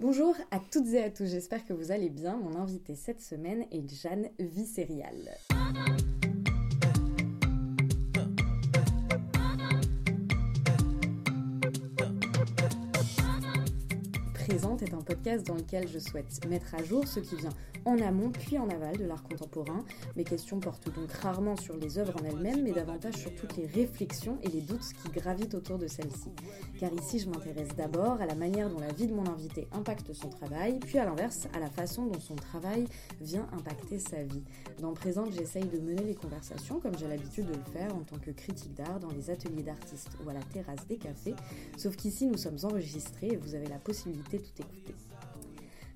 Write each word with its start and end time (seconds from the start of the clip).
Bonjour 0.00 0.34
à 0.50 0.58
toutes 0.58 0.86
et 0.94 1.02
à 1.02 1.10
tous, 1.10 1.26
j'espère 1.26 1.66
que 1.66 1.74
vous 1.74 1.92
allez 1.92 2.08
bien. 2.08 2.38
Mon 2.38 2.56
invité 2.56 2.94
cette 2.94 3.20
semaine 3.20 3.66
est 3.70 3.86
Jeanne 3.94 4.30
Vicerial. 4.38 5.36
Présente 14.80 14.92
est 14.92 15.12
un 15.12 15.14
podcast 15.14 15.46
dans 15.46 15.56
lequel 15.56 15.88
je 15.88 15.98
souhaite 15.98 16.46
mettre 16.48 16.74
à 16.74 16.82
jour 16.82 17.06
ce 17.06 17.20
qui 17.20 17.36
vient 17.36 17.50
en 17.84 17.98
amont 17.98 18.30
puis 18.30 18.58
en 18.58 18.68
aval 18.68 18.96
de 18.96 19.04
l'art 19.04 19.22
contemporain. 19.22 19.84
Mes 20.16 20.24
questions 20.24 20.60
portent 20.60 20.94
donc 20.94 21.10
rarement 21.12 21.56
sur 21.56 21.76
les 21.76 21.98
œuvres 21.98 22.14
en 22.20 22.24
elles-mêmes, 22.24 22.62
mais 22.62 22.72
davantage 22.72 23.14
sur 23.14 23.34
toutes 23.34 23.56
les 23.56 23.66
réflexions 23.66 24.38
et 24.42 24.48
les 24.48 24.60
doutes 24.60 24.92
qui 25.02 25.10
gravitent 25.10 25.54
autour 25.54 25.78
de 25.78 25.86
celles-ci. 25.86 26.30
Car 26.78 26.92
ici, 26.92 27.18
je 27.18 27.28
m'intéresse 27.28 27.74
d'abord 27.76 28.20
à 28.20 28.26
la 28.26 28.34
manière 28.34 28.70
dont 28.70 28.80
la 28.80 28.92
vie 28.92 29.06
de 29.06 29.14
mon 29.14 29.26
invité 29.26 29.66
impacte 29.72 30.12
son 30.12 30.28
travail, 30.28 30.78
puis 30.80 30.98
à 30.98 31.04
l'inverse, 31.04 31.48
à 31.54 31.58
la 31.58 31.70
façon 31.70 32.06
dont 32.06 32.20
son 32.20 32.36
travail 32.36 32.86
vient 33.20 33.46
impacter 33.52 33.98
sa 33.98 34.22
vie. 34.22 34.42
Dans 34.80 34.92
Présente, 34.92 35.32
j'essaye 35.32 35.64
de 35.64 35.78
mener 35.78 36.04
les 36.04 36.14
conversations 36.14 36.80
comme 36.80 36.96
j'ai 36.98 37.08
l'habitude 37.08 37.46
de 37.46 37.54
le 37.54 37.72
faire 37.72 37.94
en 37.94 38.02
tant 38.02 38.18
que 38.18 38.30
critique 38.30 38.74
d'art 38.74 39.00
dans 39.00 39.10
les 39.10 39.30
ateliers 39.30 39.62
d'artistes 39.62 40.10
ou 40.24 40.28
à 40.28 40.34
la 40.34 40.42
terrasse 40.42 40.86
des 40.86 40.96
cafés, 40.96 41.34
sauf 41.76 41.96
qu'ici, 41.96 42.26
nous 42.26 42.36
sommes 42.36 42.58
enregistrés 42.62 43.28
et 43.28 43.36
vous 43.36 43.54
avez 43.54 43.66
la 43.66 43.78
possibilité 43.78 44.38
tout 44.38 44.62
Пожалуйста. 44.70 45.09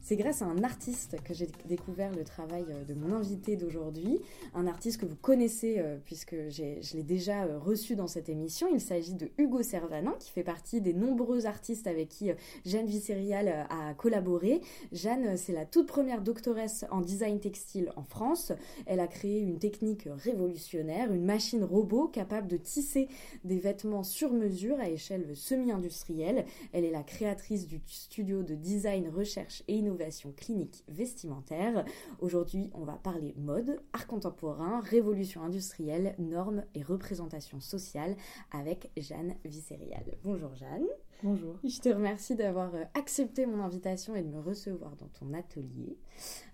C'est 0.05 0.17
grâce 0.17 0.43
à 0.43 0.45
un 0.45 0.63
artiste 0.65 1.17
que 1.25 1.33
j'ai 1.33 1.49
découvert 1.65 2.15
le 2.15 2.25
travail 2.25 2.67
euh, 2.69 2.85
de 2.85 2.93
mon 2.93 3.15
invité 3.15 3.57
d'aujourd'hui, 3.57 4.21
un 4.53 4.67
artiste 4.67 5.01
que 5.01 5.07
vous 5.07 5.17
connaissez 5.17 5.77
euh, 5.79 5.97
puisque 6.05 6.35
je 6.51 6.95
l'ai 6.95 7.03
déjà 7.03 7.45
euh, 7.45 7.59
reçu 7.59 7.97
dans 7.97 8.07
cette 8.07 8.29
émission. 8.29 8.69
Il 8.71 8.83
s'agit 8.83 9.15
de 9.15 9.31
Hugo 9.39 9.63
Servanin 9.63 10.15
qui 10.21 10.31
fait 10.31 10.43
partie 10.43 10.83
des 10.83 10.93
nombreux 10.93 11.47
artistes 11.47 11.87
avec 11.87 12.11
qui 12.11 12.31
Jeanne 12.67 12.85
Vicerial 12.85 13.67
a 13.71 13.95
collaboré. 13.95 14.61
Jeanne, 14.93 15.39
c'est 15.39 15.55
la 15.55 15.65
toute 15.65 15.87
première 15.87 16.21
doctoresse 16.21 16.85
en 16.91 17.01
design 17.01 17.41
textile 17.41 17.91
en 17.97 18.03
France. 18.03 18.53
Elle 18.85 19.01
a 19.01 19.07
créé 19.07 19.41
une 19.41 19.59
technique 19.59 20.07
révolutionnaire, 20.19 21.15
une 21.15 21.25
machine 21.25 21.65
robot 21.65 22.09
capable 22.09 22.49
de 22.49 22.59
tisser 22.59 23.09
des 23.45 23.59
vêtements 23.59 24.03
sur 24.03 24.35
mesure 24.35 24.79
à 24.81 24.91
échelle 24.91 25.35
semi-industrielle. 25.35 26.45
Elle 26.75 26.85
est 26.85 26.91
la 26.91 27.03
créatrice 27.03 27.67
du 27.67 27.81
studio 27.87 28.43
de 28.43 28.55
design, 28.55 29.09
recherche 29.09 29.63
et 29.67 29.77
innovation 29.77 29.94
clinique 30.33 30.85
vestimentaire. 30.89 31.85
Aujourd'hui, 32.21 32.71
on 32.75 32.85
va 32.85 32.95
parler 32.95 33.35
mode, 33.37 33.81
art 33.93 34.07
contemporain, 34.07 34.81
révolution 34.81 35.43
industrielle, 35.43 36.15
normes 36.19 36.65
et 36.75 36.83
représentation 36.83 37.61
sociale 37.61 38.17
avec 38.51 38.91
Jeanne 38.97 39.35
Vicerial. 39.45 40.05
Bonjour 40.23 40.55
Jeanne. 40.55 40.87
Bonjour. 41.25 41.57
Je 41.65 41.81
te 41.81 41.89
remercie 41.89 42.35
d'avoir 42.35 42.75
euh, 42.75 42.85
accepté 42.93 43.47
mon 43.47 43.65
invitation 43.65 44.15
et 44.15 44.21
de 44.21 44.29
me 44.29 44.41
recevoir 44.41 44.95
dans 44.97 45.07
ton 45.07 45.33
atelier. 45.33 45.97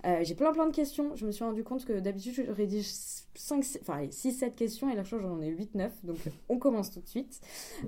Euh, 0.07 0.21
j'ai 0.23 0.37
plein 0.37 0.53
plein 0.53 0.69
de 0.69 0.73
questions. 0.73 1.17
Je 1.17 1.27
me 1.27 1.33
suis 1.33 1.43
rendu 1.43 1.65
compte 1.65 1.85
que 1.85 1.99
d'habitude 1.99 2.35
je 2.37 2.53
rédige 2.53 2.87
5, 2.87 3.65
enfin 3.81 4.07
6, 4.09 4.33
7 4.33 4.55
questions 4.55 4.89
et 4.89 4.95
la 4.95 5.03
chose 5.03 5.23
j'en 5.23 5.41
ai 5.41 5.49
8, 5.49 5.75
9. 5.75 6.05
Donc 6.05 6.19
on 6.49 6.57
commence 6.59 6.93
tout 6.93 7.01
de 7.01 7.09
suite. 7.09 7.41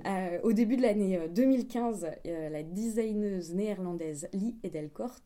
Euh, 0.05 0.39
au 0.43 0.51
début 0.51 0.75
de 0.75 0.81
l'année 0.81 1.21
2015, 1.33 2.05
la 2.25 2.63
designeuse 2.63 3.53
néerlandaise 3.53 4.27
Lee 4.33 4.57
Edelkort, 4.63 5.21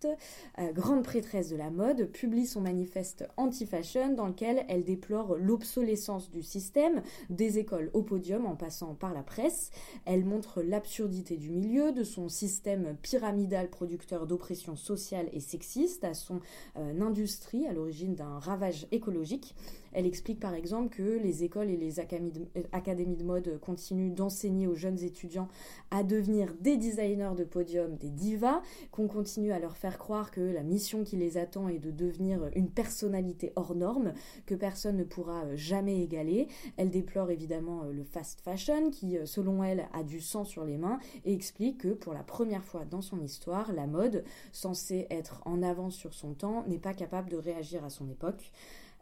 grande 0.75 1.03
prêtresse 1.03 1.49
de 1.49 1.55
la 1.55 1.71
mode, 1.71 2.11
publie 2.11 2.45
son 2.45 2.61
manifeste 2.61 3.27
anti-fashion 3.35 4.13
dans 4.13 4.27
lequel 4.27 4.63
elle 4.69 4.83
déplore 4.83 5.37
l'obsolescence 5.37 6.29
du 6.29 6.43
système, 6.43 7.01
des 7.31 7.57
écoles 7.57 7.89
au 7.93 8.03
podium 8.03 8.45
en 8.45 8.55
passant 8.55 8.93
par 8.93 9.15
la 9.15 9.23
presse. 9.23 9.71
Elle 10.05 10.23
montre 10.23 10.61
l'absurdité 10.61 11.35
du 11.37 11.46
milieu, 11.47 11.91
de 11.91 12.03
son 12.03 12.29
système 12.29 12.95
pyramidal 13.01 13.69
producteur 13.69 14.27
d'oppression 14.27 14.75
sociale 14.75 15.29
et 15.33 15.39
sexiste 15.39 16.03
à 16.03 16.13
son 16.13 16.39
euh, 16.77 17.01
industrie 17.01 17.67
à 17.67 17.73
l'origine 17.73 18.15
d'un 18.15 18.39
ravage 18.39 18.87
écologique. 18.91 19.55
Elle 19.97 20.05
explique 20.05 20.39
par 20.39 20.53
exemple 20.53 20.95
que 20.95 21.01
les 21.01 21.43
écoles 21.43 21.71
et 21.71 21.75
les 21.75 21.99
académies 21.99 23.15
de 23.15 23.23
mode 23.23 23.59
continuent 23.59 24.13
d'enseigner 24.13 24.67
aux 24.67 24.75
jeunes 24.75 25.03
étudiants 25.03 25.47
à 25.89 26.03
devenir 26.03 26.53
des 26.61 26.77
designers 26.77 27.33
de 27.35 27.43
podium, 27.43 27.95
des 27.95 28.11
divas, 28.11 28.61
qu'on 28.91 29.07
continue 29.07 29.51
à 29.51 29.57
leur 29.57 29.75
faire 29.75 29.97
croire 29.97 30.29
que 30.29 30.39
la 30.39 30.61
mission 30.61 31.03
qui 31.03 31.15
les 31.15 31.39
attend 31.39 31.67
est 31.67 31.79
de 31.79 31.89
devenir 31.89 32.47
une 32.55 32.69
personnalité 32.69 33.53
hors 33.55 33.73
norme, 33.73 34.13
que 34.45 34.53
personne 34.53 34.97
ne 34.97 35.03
pourra 35.03 35.45
euh, 35.45 35.55
jamais 35.55 36.03
égaler. 36.03 36.47
Elle 36.77 36.91
déplore 36.91 37.31
évidemment 37.31 37.81
euh, 37.85 37.91
le 37.91 38.03
fast 38.03 38.41
fashion 38.41 38.91
qui, 38.91 39.17
selon 39.25 39.63
elle, 39.63 39.87
a 39.93 40.03
du 40.03 40.21
sang 40.21 40.43
sur 40.43 40.63
les 40.63 40.77
mains 40.77 40.99
et 41.25 41.33
explique 41.33 41.79
que 41.79 41.93
pour 41.95 42.13
la 42.13 42.21
première 42.21 42.63
fois 42.63 42.85
dans 42.85 43.01
son 43.01 43.19
histoire, 43.23 43.73
la 43.73 43.87
mode, 43.87 44.23
censée 44.51 45.07
être 45.09 45.41
en 45.45 45.63
avance 45.63 45.95
sur 45.95 46.13
son 46.13 46.35
temps, 46.35 46.65
n'est 46.67 46.77
pas 46.77 46.93
capable 46.93 47.31
de 47.31 47.37
réagir 47.37 47.83
à 47.83 47.89
son 47.89 48.07
époque. 48.11 48.51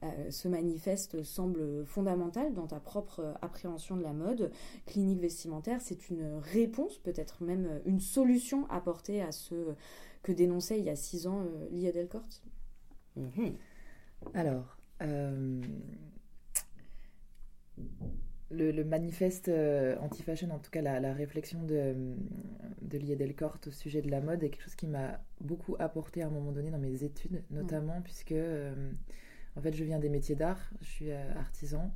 Euh, 0.06 0.32
ce 0.32 0.48
manifeste 0.48 1.24
semble 1.24 1.86
fondamental 1.86 2.54
dans 2.54 2.68
ta 2.68 2.80
propre 2.80 3.36
appréhension 3.42 3.98
de 3.98 4.04
la 4.04 4.14
mode. 4.14 4.52
Clinique 4.86 5.20
vestimentaire, 5.20 5.82
c'est 5.82 6.10
une 6.10 6.36
réponse, 6.36 6.98
peut-être 6.98 7.44
même 7.44 7.82
une 7.86 8.00
solution 8.00 8.70
apportée 8.70 9.22
à 9.22 9.32
ce 9.32 9.74
que 10.24 10.32
dénonçait 10.32 10.80
il 10.80 10.86
y 10.86 10.90
a 10.90 10.96
six 10.96 11.28
ans 11.28 11.42
euh, 11.42 11.68
Lia 11.72 11.92
Delcourt 11.92 12.24
mhm. 13.16 13.56
Alors, 14.34 14.78
euh, 15.02 15.62
le, 18.52 18.84
manifeste 18.84 19.50
euh, 19.50 19.96
anti-fashion, 20.00 20.50
en 20.52 20.60
tout 20.60 20.72
cas 20.72 20.82
la, 20.82 21.14
réflexion 21.14 21.64
de, 21.64 22.16
de 22.82 22.98
Lia 22.98 23.16
Delcorte 23.16 23.68
au 23.68 23.72
sujet 23.72 24.02
de 24.02 24.10
la 24.10 24.22
mode, 24.22 24.44
est 24.44 24.50
quelque 24.50 24.64
chose 24.64 24.76
qui 24.76 24.88
m'a 24.88 25.20
beaucoup 25.42 25.76
apporté 25.80 26.22
à 26.22 26.28
un 26.28 26.30
moment 26.30 26.52
donné 26.52 26.72
dans 26.72 26.80
mes 26.80 27.04
études, 27.04 27.44
notamment 27.52 28.02
puisque 28.02 28.32
euh, 28.32 28.92
en 29.56 29.62
fait 29.62 29.74
je 29.74 29.84
viens 29.84 30.00
des 30.00 30.10
métiers 30.10 30.36
d'art, 30.36 30.72
je 30.82 30.88
suis 30.88 31.12
euh, 31.12 31.34
artisan, 31.36 31.94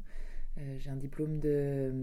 j'ai 0.77 0.89
un 0.89 0.97
diplôme 0.97 1.39
de 1.39 1.93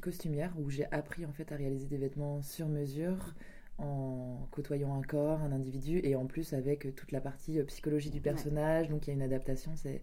costumière 0.00 0.52
où 0.60 0.70
j'ai 0.70 0.86
appris 0.92 1.26
en 1.26 1.32
fait 1.32 1.50
à 1.50 1.56
réaliser 1.56 1.88
des 1.88 1.96
vêtements 1.96 2.40
sur 2.40 2.68
mesure 2.68 3.34
en 3.78 4.46
côtoyant 4.52 4.94
un 4.94 5.02
corps, 5.02 5.40
un 5.40 5.50
individu, 5.50 6.00
et 6.04 6.14
en 6.14 6.26
plus 6.26 6.52
avec 6.52 6.94
toute 6.94 7.10
la 7.10 7.20
partie 7.20 7.60
psychologie 7.64 8.10
du 8.10 8.20
personnage, 8.20 8.88
donc 8.88 9.06
il 9.06 9.10
y 9.10 9.12
a 9.12 9.14
une 9.14 9.22
adaptation, 9.22 9.74
c'est 9.74 10.02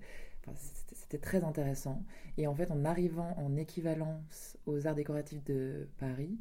c'était 0.94 1.18
très 1.18 1.44
intéressant. 1.44 2.04
Et 2.38 2.48
en 2.48 2.56
fait, 2.56 2.72
en 2.72 2.86
arrivant 2.86 3.36
en 3.38 3.56
équivalence 3.56 4.58
aux 4.66 4.88
arts 4.88 4.96
décoratifs 4.96 5.44
de 5.46 5.88
Paris, 6.00 6.38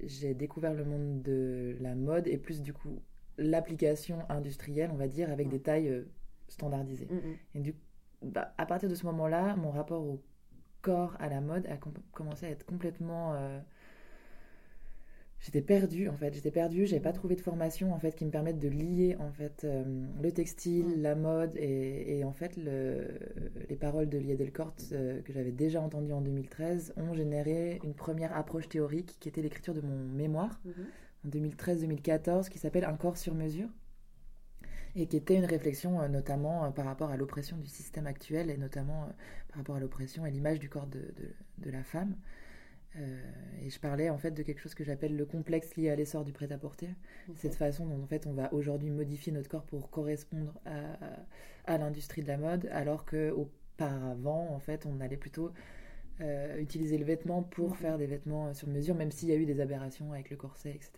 j'ai 0.00 0.34
découvert 0.34 0.74
le 0.74 0.84
monde 0.84 1.22
de 1.22 1.76
la 1.80 1.94
mode 1.94 2.28
et 2.28 2.38
plus 2.38 2.62
du 2.62 2.72
coup 2.72 3.00
l'application 3.36 4.18
industrielle, 4.28 4.90
on 4.92 4.96
va 4.96 5.08
dire, 5.08 5.30
avec 5.30 5.48
des 5.48 5.60
tailles 5.60 6.04
standardisées. 6.48 7.06
Mm, 7.06 7.14
mm. 7.14 7.36
Et 7.54 7.60
du, 7.60 7.74
bah, 8.22 8.52
à 8.58 8.66
partir 8.66 8.88
de 8.88 8.94
ce 8.94 9.06
moment-là, 9.06 9.56
mon 9.56 9.70
rapport 9.70 10.02
au 10.02 10.22
corps, 10.82 11.16
à 11.18 11.28
la 11.28 11.40
mode, 11.40 11.66
a 11.66 11.76
commencé 12.12 12.46
à 12.46 12.50
être 12.50 12.64
complètement 12.64 13.34
euh, 13.34 13.60
j'étais 15.40 15.62
perdue 15.62 16.08
en 16.08 16.16
fait 16.16 16.34
j'étais 16.34 16.50
perdue 16.50 16.86
j'avais 16.86 17.02
pas 17.02 17.12
trouvé 17.12 17.36
de 17.36 17.40
formation 17.40 17.92
en 17.92 17.98
fait 17.98 18.14
qui 18.14 18.24
me 18.24 18.30
permette 18.30 18.58
de 18.58 18.68
lier 18.68 19.16
en 19.20 19.30
fait 19.30 19.62
euh, 19.64 19.84
le 20.20 20.32
textile 20.32 21.00
la 21.00 21.14
mode 21.14 21.56
et, 21.56 22.22
en 22.24 22.32
fait 22.32 22.56
le, 22.56 23.06
les 23.68 23.76
paroles 23.76 24.08
de 24.08 24.18
Lia 24.18 24.34
Delcourt 24.34 24.74
euh, 24.92 25.22
que 25.22 25.32
j'avais 25.32 25.52
déjà 25.52 25.80
entendues 25.80 26.12
en 26.12 26.20
2013 26.22 26.94
ont 26.96 27.14
généré 27.14 27.80
une 27.84 27.94
première 27.94 28.36
approche 28.36 28.68
théorique 28.68 29.16
qui 29.20 29.28
était 29.28 29.42
l'écriture 29.42 29.74
de 29.74 29.80
mon 29.80 30.04
mémoire 30.08 30.60
mm-hmm. 30.66 31.26
en 31.26 31.30
2013-2014 31.30 32.48
qui 32.48 32.58
s'appelle 32.58 32.84
un 32.84 32.94
corps 32.94 33.16
sur 33.16 33.34
mesure 33.34 33.68
et 34.96 35.06
qui 35.06 35.16
était 35.16 35.36
une 35.36 35.44
réflexion 35.44 36.00
euh, 36.00 36.08
notamment 36.08 36.70
par 36.72 36.84
rapport 36.84 37.10
à 37.10 37.16
l'oppression 37.16 37.56
du 37.56 37.68
système 37.68 38.06
actuel 38.06 38.50
et 38.50 38.56
notamment 38.56 39.08
par 39.48 39.58
rapport 39.58 39.76
à 39.76 39.80
l'oppression 39.80 40.26
et 40.26 40.30
l'image 40.30 40.58
du 40.58 40.68
corps 40.68 40.86
de, 40.86 41.00
de, 41.00 41.34
de 41.58 41.70
la 41.70 41.82
femme 41.82 42.16
euh, 42.96 43.20
et 43.62 43.70
je 43.70 43.78
parlais 43.78 44.10
en 44.10 44.18
fait 44.18 44.30
de 44.30 44.42
quelque 44.42 44.60
chose 44.60 44.74
que 44.74 44.84
j'appelle 44.84 45.16
le 45.16 45.26
complexe 45.26 45.76
lié 45.76 45.90
à 45.90 45.96
l'essor 45.96 46.24
du 46.24 46.32
prêt-à-porter. 46.32 46.88
Cette 47.36 47.54
façon 47.54 47.86
dont 47.86 48.02
en 48.02 48.06
fait 48.06 48.26
on 48.26 48.32
va 48.32 48.52
aujourd'hui 48.52 48.90
modifier 48.90 49.32
notre 49.32 49.48
corps 49.48 49.64
pour 49.64 49.90
correspondre 49.90 50.58
à, 50.64 51.72
à, 51.72 51.78
l'industrie 51.78 52.22
de 52.22 52.28
la 52.28 52.38
mode, 52.38 52.68
alors 52.72 53.04
qu'auparavant 53.04 54.48
en 54.54 54.58
fait 54.58 54.86
on 54.86 55.00
allait 55.00 55.16
plutôt 55.16 55.52
euh, 56.20 56.58
utiliser 56.58 56.98
le 56.98 57.04
vêtement 57.04 57.42
pour 57.42 57.76
faire 57.76 57.98
des 57.98 58.06
vêtements 58.06 58.54
sur 58.54 58.68
mesure, 58.68 58.94
même 58.94 59.10
s'il 59.10 59.28
y 59.28 59.32
a 59.32 59.36
eu 59.36 59.46
des 59.46 59.60
aberrations 59.60 60.12
avec 60.12 60.30
le 60.30 60.36
corset, 60.36 60.70
etc. 60.70 60.90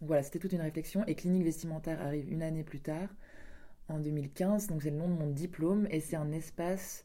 Donc 0.00 0.08
voilà, 0.08 0.22
c'était 0.22 0.38
toute 0.38 0.52
une 0.52 0.62
réflexion. 0.62 1.04
Et 1.06 1.14
Clinique 1.14 1.44
vestimentaire 1.44 2.00
arrive 2.02 2.30
une 2.32 2.42
année 2.42 2.64
plus 2.64 2.80
tard, 2.80 3.08
en 3.88 3.98
2015. 3.98 4.68
Donc 4.68 4.82
c'est 4.82 4.90
le 4.90 4.96
nom 4.96 5.08
de 5.08 5.14
mon 5.14 5.28
diplôme 5.28 5.86
et 5.90 6.00
c'est 6.00 6.16
un 6.16 6.32
espace 6.32 7.04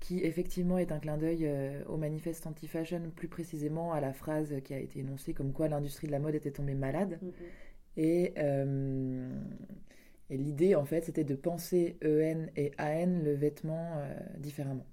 qui 0.00 0.18
effectivement 0.24 0.78
est 0.78 0.90
un 0.90 0.98
clin 0.98 1.16
d'œil 1.16 1.46
euh, 1.46 1.84
au 1.86 1.96
manifeste 1.96 2.46
anti-fashion, 2.46 3.12
plus 3.14 3.28
précisément 3.28 3.92
à 3.92 4.00
la 4.00 4.12
phrase 4.12 4.52
qui 4.64 4.74
a 4.74 4.78
été 4.78 4.98
énoncée 4.98 5.32
comme 5.32 5.52
quoi 5.52 5.68
l'industrie 5.68 6.08
de 6.08 6.12
la 6.12 6.18
mode 6.18 6.34
était 6.34 6.50
tombée 6.50 6.74
malade. 6.74 7.20
Mm-hmm. 7.22 8.32
Euh, 8.38 9.28
et, 10.30 10.36
l'idée, 10.36 10.74
en 10.74 10.84
fait, 10.84 11.04
c'était 11.04 11.24
de 11.24 11.34
penser 11.34 11.98
EN 12.02 12.50
et 12.56 12.72
AN, 12.78 13.22
le 13.22 13.34
vêtement, 13.34 13.92
euh, 13.98 14.14
différemment. 14.38 14.86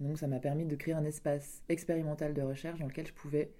donc 0.00 0.18
ça 0.18 0.28
m'a 0.28 0.38
permis 0.38 0.64
de 0.64 0.76
créer 0.76 0.94
un 0.94 1.04
espace 1.04 1.62
expérimental 1.68 2.32
de 2.32 2.42
recherche 2.42 2.78
dans 2.78 2.86
lequel 2.86 3.06
je 3.06 3.12
pouvais 3.12 3.50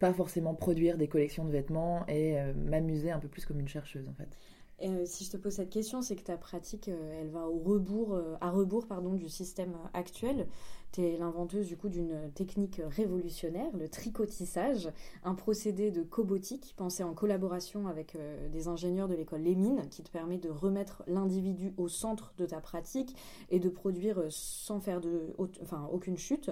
pas 0.00 0.12
forcément 0.12 0.54
produire 0.54 0.98
des 0.98 1.06
collections 1.06 1.44
de 1.44 1.52
vêtements 1.52 2.04
et 2.08 2.36
m'amuser 2.54 3.12
un 3.12 3.20
peu 3.20 3.28
plus 3.28 3.46
comme 3.46 3.60
une 3.60 3.68
chercheuse 3.68 4.08
en 4.08 4.14
fait. 4.14 4.36
Euh, 4.82 5.04
si 5.04 5.24
je 5.24 5.30
te 5.30 5.36
pose 5.36 5.52
cette 5.52 5.70
question, 5.70 6.00
c'est 6.00 6.16
que 6.16 6.22
ta 6.22 6.38
pratique, 6.38 6.88
euh, 6.88 7.20
elle 7.20 7.28
va 7.28 7.46
au 7.46 7.58
rebours, 7.58 8.14
euh, 8.14 8.36
à 8.40 8.50
rebours 8.50 8.86
pardon, 8.86 9.14
du 9.14 9.28
système 9.28 9.76
actuel. 9.92 10.46
Tu 10.92 11.02
es 11.02 11.16
l'inventeuse 11.16 11.66
du 11.66 11.76
coup 11.76 11.88
d'une 11.88 12.30
technique 12.34 12.80
révolutionnaire, 12.84 13.70
le 13.76 13.88
tricotissage, 13.88 14.90
un 15.24 15.34
procédé 15.34 15.90
de 15.90 16.02
cobotique 16.02 16.74
pensé 16.76 17.02
en 17.02 17.14
collaboration 17.14 17.86
avec 17.86 18.16
des 18.52 18.68
ingénieurs 18.68 19.08
de 19.08 19.14
l'école 19.14 19.42
Lémine 19.42 19.88
qui 19.90 20.02
te 20.02 20.10
permet 20.10 20.38
de 20.38 20.50
remettre 20.50 21.02
l'individu 21.06 21.72
au 21.76 21.88
centre 21.88 22.34
de 22.38 22.46
ta 22.46 22.60
pratique 22.60 23.14
et 23.50 23.60
de 23.60 23.68
produire 23.68 24.24
sans 24.30 24.80
faire 24.80 25.00
de, 25.00 25.34
enfin, 25.62 25.88
aucune 25.92 26.18
chute, 26.18 26.50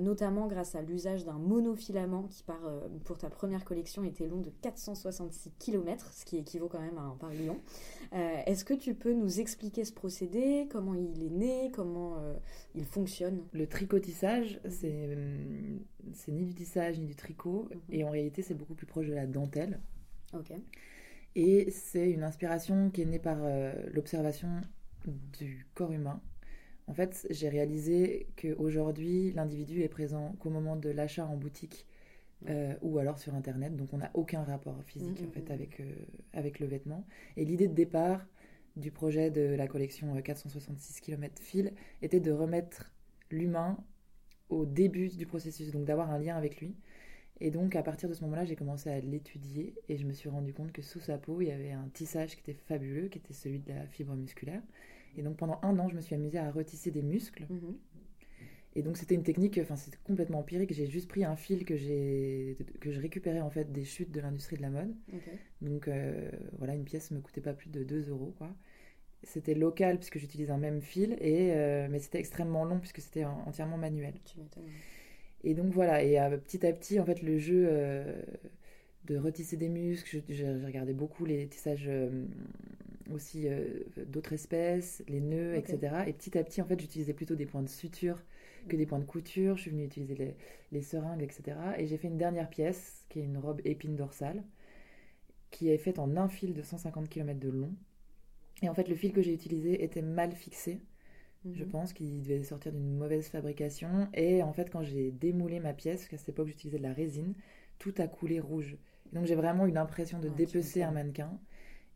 notamment 0.00 0.46
grâce 0.46 0.74
à 0.74 0.82
l'usage 0.82 1.24
d'un 1.24 1.38
monofilament 1.38 2.24
qui 2.24 2.44
pour 3.04 3.18
ta 3.18 3.30
première 3.30 3.64
collection 3.64 4.04
était 4.04 4.26
long 4.26 4.40
de 4.40 4.50
466 4.62 5.52
km, 5.58 6.10
ce 6.12 6.24
qui 6.24 6.36
équivaut 6.36 6.68
quand 6.68 6.80
même 6.80 6.98
à 6.98 7.02
un 7.02 7.16
pavillon. 7.16 7.58
Euh, 8.12 8.42
est-ce 8.46 8.64
que 8.64 8.74
tu 8.74 8.94
peux 8.94 9.12
nous 9.12 9.40
expliquer 9.40 9.84
ce 9.84 9.92
procédé, 9.92 10.68
comment 10.70 10.94
il 10.94 11.22
est 11.22 11.30
né, 11.30 11.70
comment 11.72 12.16
euh, 12.18 12.34
il 12.74 12.84
fonctionne? 12.84 13.42
Le 13.60 13.66
tricotissage, 13.66 14.58
euh, 14.64 15.78
c'est 16.12 16.32
ni 16.32 16.44
du 16.44 16.54
tissage 16.54 16.98
ni 16.98 17.06
du 17.06 17.14
tricot, 17.14 17.68
mhm. 17.70 17.80
et 17.90 18.04
en 18.04 18.10
réalité 18.10 18.42
c'est 18.42 18.54
beaucoup 18.54 18.74
plus 18.74 18.86
proche 18.86 19.06
de 19.06 19.14
la 19.14 19.26
dentelle. 19.26 19.80
Ok. 20.32 20.52
Et 21.36 21.70
c'est 21.70 22.10
une 22.10 22.22
inspiration 22.22 22.90
qui 22.90 23.02
est 23.02 23.04
née 23.04 23.18
par 23.18 23.38
l'observation 23.92 24.48
du 25.38 25.66
corps 25.74 25.92
humain. 25.92 26.20
En 26.86 26.94
fait, 26.94 27.26
j'ai 27.30 27.48
réalisé 27.48 28.26
qu'aujourd'hui, 28.36 29.30
l'individu 29.32 29.82
est 29.82 29.88
présent 29.88 30.34
qu'au 30.40 30.50
moment 30.50 30.74
de 30.74 30.90
l'achat 30.90 31.24
en 31.24 31.36
boutique 31.36 31.86
euh, 32.48 32.74
ou 32.80 32.98
alors 32.98 33.18
sur 33.18 33.34
Internet. 33.34 33.76
Donc 33.76 33.92
on 33.92 33.98
n'a 33.98 34.10
aucun 34.14 34.42
rapport 34.42 34.82
physique 34.84 35.20
mm, 35.20 35.28
en 35.28 35.30
fait 35.30 35.48
mm. 35.50 35.52
avec, 35.52 35.80
euh, 35.80 35.92
avec 36.32 36.58
le 36.58 36.66
vêtement. 36.66 37.06
Et 37.36 37.44
l'idée 37.44 37.68
de 37.68 37.74
départ 37.74 38.26
du 38.76 38.90
projet 38.90 39.30
de 39.30 39.54
la 39.54 39.68
collection 39.68 40.20
466 40.20 40.96
euh, 40.96 41.04
km 41.04 41.42
fil 41.42 41.72
était 42.02 42.20
de 42.20 42.32
remettre 42.32 42.92
l'humain 43.30 43.78
au 44.48 44.66
début 44.66 45.08
du 45.08 45.26
processus, 45.26 45.70
donc 45.70 45.84
d'avoir 45.84 46.10
un 46.10 46.18
lien 46.18 46.36
avec 46.36 46.60
lui. 46.60 46.74
Et 47.40 47.50
donc 47.50 47.74
à 47.74 47.82
partir 47.82 48.08
de 48.08 48.14
ce 48.14 48.22
moment-là, 48.24 48.44
j'ai 48.44 48.56
commencé 48.56 48.90
à 48.90 49.00
l'étudier 49.00 49.74
et 49.88 49.96
je 49.96 50.06
me 50.06 50.12
suis 50.12 50.28
rendu 50.28 50.52
compte 50.52 50.72
que 50.72 50.82
sous 50.82 51.00
sa 51.00 51.16
peau, 51.16 51.40
il 51.40 51.48
y 51.48 51.52
avait 51.52 51.72
un 51.72 51.88
tissage 51.94 52.34
qui 52.36 52.40
était 52.40 52.58
fabuleux, 52.68 53.08
qui 53.08 53.18
était 53.18 53.32
celui 53.32 53.60
de 53.60 53.72
la 53.72 53.86
fibre 53.86 54.14
musculaire. 54.14 54.62
Et 55.16 55.22
donc 55.22 55.36
pendant 55.36 55.58
un 55.62 55.78
an, 55.78 55.88
je 55.88 55.96
me 55.96 56.00
suis 56.00 56.14
amusée 56.14 56.38
à 56.38 56.50
retisser 56.50 56.90
des 56.90 57.02
muscles. 57.02 57.46
Mm-hmm. 57.50 57.74
Et 58.76 58.82
donc 58.82 58.96
c'était 58.96 59.14
une 59.14 59.24
technique, 59.24 59.58
enfin 59.60 59.74
c'était 59.74 59.98
complètement 60.04 60.40
empirique. 60.40 60.72
J'ai 60.72 60.86
juste 60.86 61.08
pris 61.08 61.24
un 61.24 61.34
fil 61.34 61.64
que 61.64 61.76
j'ai 61.76 62.56
que 62.80 62.92
je 62.92 63.00
récupérais 63.00 63.40
en 63.40 63.50
fait 63.50 63.72
des 63.72 63.84
chutes 63.84 64.12
de 64.12 64.20
l'industrie 64.20 64.56
de 64.56 64.62
la 64.62 64.70
mode. 64.70 64.94
Donc 65.60 65.88
euh, 65.88 66.30
voilà, 66.58 66.74
une 66.74 66.84
pièce 66.84 67.10
me 67.10 67.20
coûtait 67.20 67.40
pas 67.40 67.54
plus 67.54 67.70
de 67.70 67.82
2 67.82 68.10
euros 68.10 68.32
quoi. 68.38 68.54
C'était 69.22 69.54
local 69.54 69.98
puisque 69.98 70.18
j'utilise 70.18 70.50
un 70.50 70.58
même 70.58 70.80
fil 70.80 71.12
et 71.20 71.52
euh, 71.52 71.88
mais 71.90 71.98
c'était 71.98 72.18
extrêmement 72.18 72.64
long 72.64 72.78
puisque 72.78 73.00
c'était 73.00 73.24
entièrement 73.24 73.76
manuel. 73.76 74.14
Et 75.44 75.54
donc 75.54 75.72
voilà, 75.72 76.02
et 76.02 76.20
euh, 76.20 76.36
petit 76.38 76.66
à 76.66 76.72
petit 76.72 76.98
en 77.00 77.04
fait 77.04 77.22
le 77.22 77.38
jeu 77.38 77.68
de 79.06 79.16
retisser 79.16 79.56
des 79.56 79.68
muscles, 79.68 80.22
j'ai 80.28 80.48
regardé 80.64 80.92
beaucoup 80.92 81.24
les 81.24 81.46
tissages 81.48 81.90
aussi 83.12 83.46
d'autres 84.06 84.32
espèces, 84.32 85.02
les 85.08 85.20
nœuds, 85.20 85.54
etc. 85.54 86.04
Et 86.06 86.12
petit 86.12 86.38
à 86.38 86.44
petit 86.44 86.62
en 86.62 86.66
fait 86.66 86.80
j'utilisais 86.80 87.14
plutôt 87.14 87.34
des 87.34 87.46
points 87.46 87.62
de 87.62 87.68
suture 87.68 88.22
que 88.68 88.76
des 88.76 88.86
points 88.86 88.98
de 88.98 89.04
couture, 89.04 89.56
je 89.56 89.62
suis 89.62 89.70
venue 89.70 89.84
utiliser 89.84 90.14
les, 90.14 90.36
les 90.72 90.82
seringues, 90.82 91.22
etc. 91.22 91.56
Et 91.78 91.86
j'ai 91.86 91.96
fait 91.96 92.08
une 92.08 92.18
dernière 92.18 92.48
pièce, 92.48 93.04
qui 93.08 93.20
est 93.20 93.24
une 93.24 93.38
robe 93.38 93.60
épine 93.64 93.96
dorsale, 93.96 94.42
qui 95.50 95.70
est 95.70 95.78
faite 95.78 95.98
en 95.98 96.16
un 96.16 96.28
fil 96.28 96.54
de 96.54 96.62
150 96.62 97.08
km 97.08 97.38
de 97.38 97.48
long. 97.48 97.74
Et 98.62 98.68
en 98.68 98.74
fait, 98.74 98.88
le 98.88 98.94
fil 98.94 99.12
que 99.12 99.22
j'ai 99.22 99.32
utilisé 99.32 99.82
était 99.82 100.02
mal 100.02 100.32
fixé. 100.32 100.80
Je 101.50 101.64
mhm. 101.64 101.70
pense 101.70 101.92
qu'il 101.92 102.22
devait 102.22 102.42
sortir 102.42 102.72
d'une 102.72 102.96
mauvaise 102.96 103.28
fabrication. 103.28 104.08
Et 104.12 104.42
en 104.42 104.52
fait, 104.52 104.70
quand 104.70 104.82
j'ai 104.82 105.10
démoulé 105.10 105.58
ma 105.58 105.72
pièce, 105.72 106.00
parce 106.00 106.08
qu'à 106.08 106.18
cette 106.18 106.28
époque 106.30 106.48
j'utilisais 106.48 106.78
de 106.78 106.82
la 106.82 106.92
résine, 106.92 107.34
tout 107.78 107.94
a 107.98 108.06
coulé 108.06 108.40
rouge. 108.40 108.76
donc 109.12 109.24
j'ai 109.24 109.34
vraiment 109.34 109.66
eu 109.66 109.70
l'impression 109.70 110.18
de 110.18 110.28
dépecer 110.28 110.82
un 110.82 110.90
mannequin. 110.90 111.40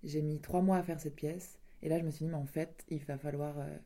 J'ai 0.02 0.22
mis 0.22 0.40
trois 0.40 0.62
mois 0.62 0.78
à 0.78 0.82
faire 0.82 0.98
cette 0.98 1.14
pièce. 1.14 1.58
Et 1.82 1.90
là, 1.90 1.98
je 1.98 2.04
me 2.04 2.10
suis 2.10 2.24
dit, 2.24 2.30
mais 2.30 2.38
en 2.38 2.46
fait, 2.46 2.84
il 2.88 3.04
va 3.04 3.18
falloir 3.18 3.58
euh, 3.58 3.76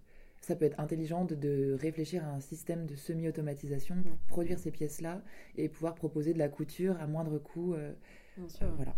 ça 0.40 0.54
peut 0.54 0.64
être 0.64 0.78
intelligent 0.78 1.24
de, 1.24 1.76
réfléchir 1.80 2.24
à 2.24 2.28
un 2.28 2.40
système 2.40 2.86
de 2.86 2.94
semi-automatisation 2.94 3.96
pour 4.02 4.16
produire 4.28 4.58
ces 4.58 4.70
pièces-là 4.70 5.22
et 5.56 5.68
pouvoir 5.68 5.94
proposer 5.94 6.32
de 6.32 6.38
la 6.38 6.48
couture 6.48 7.00
à 7.00 7.06
moindre 7.06 7.38
coût. 7.38 7.74
Euh, 7.74 7.92
Bien 8.36 8.48
sûr. 8.48 8.72
voilà. 8.76 8.94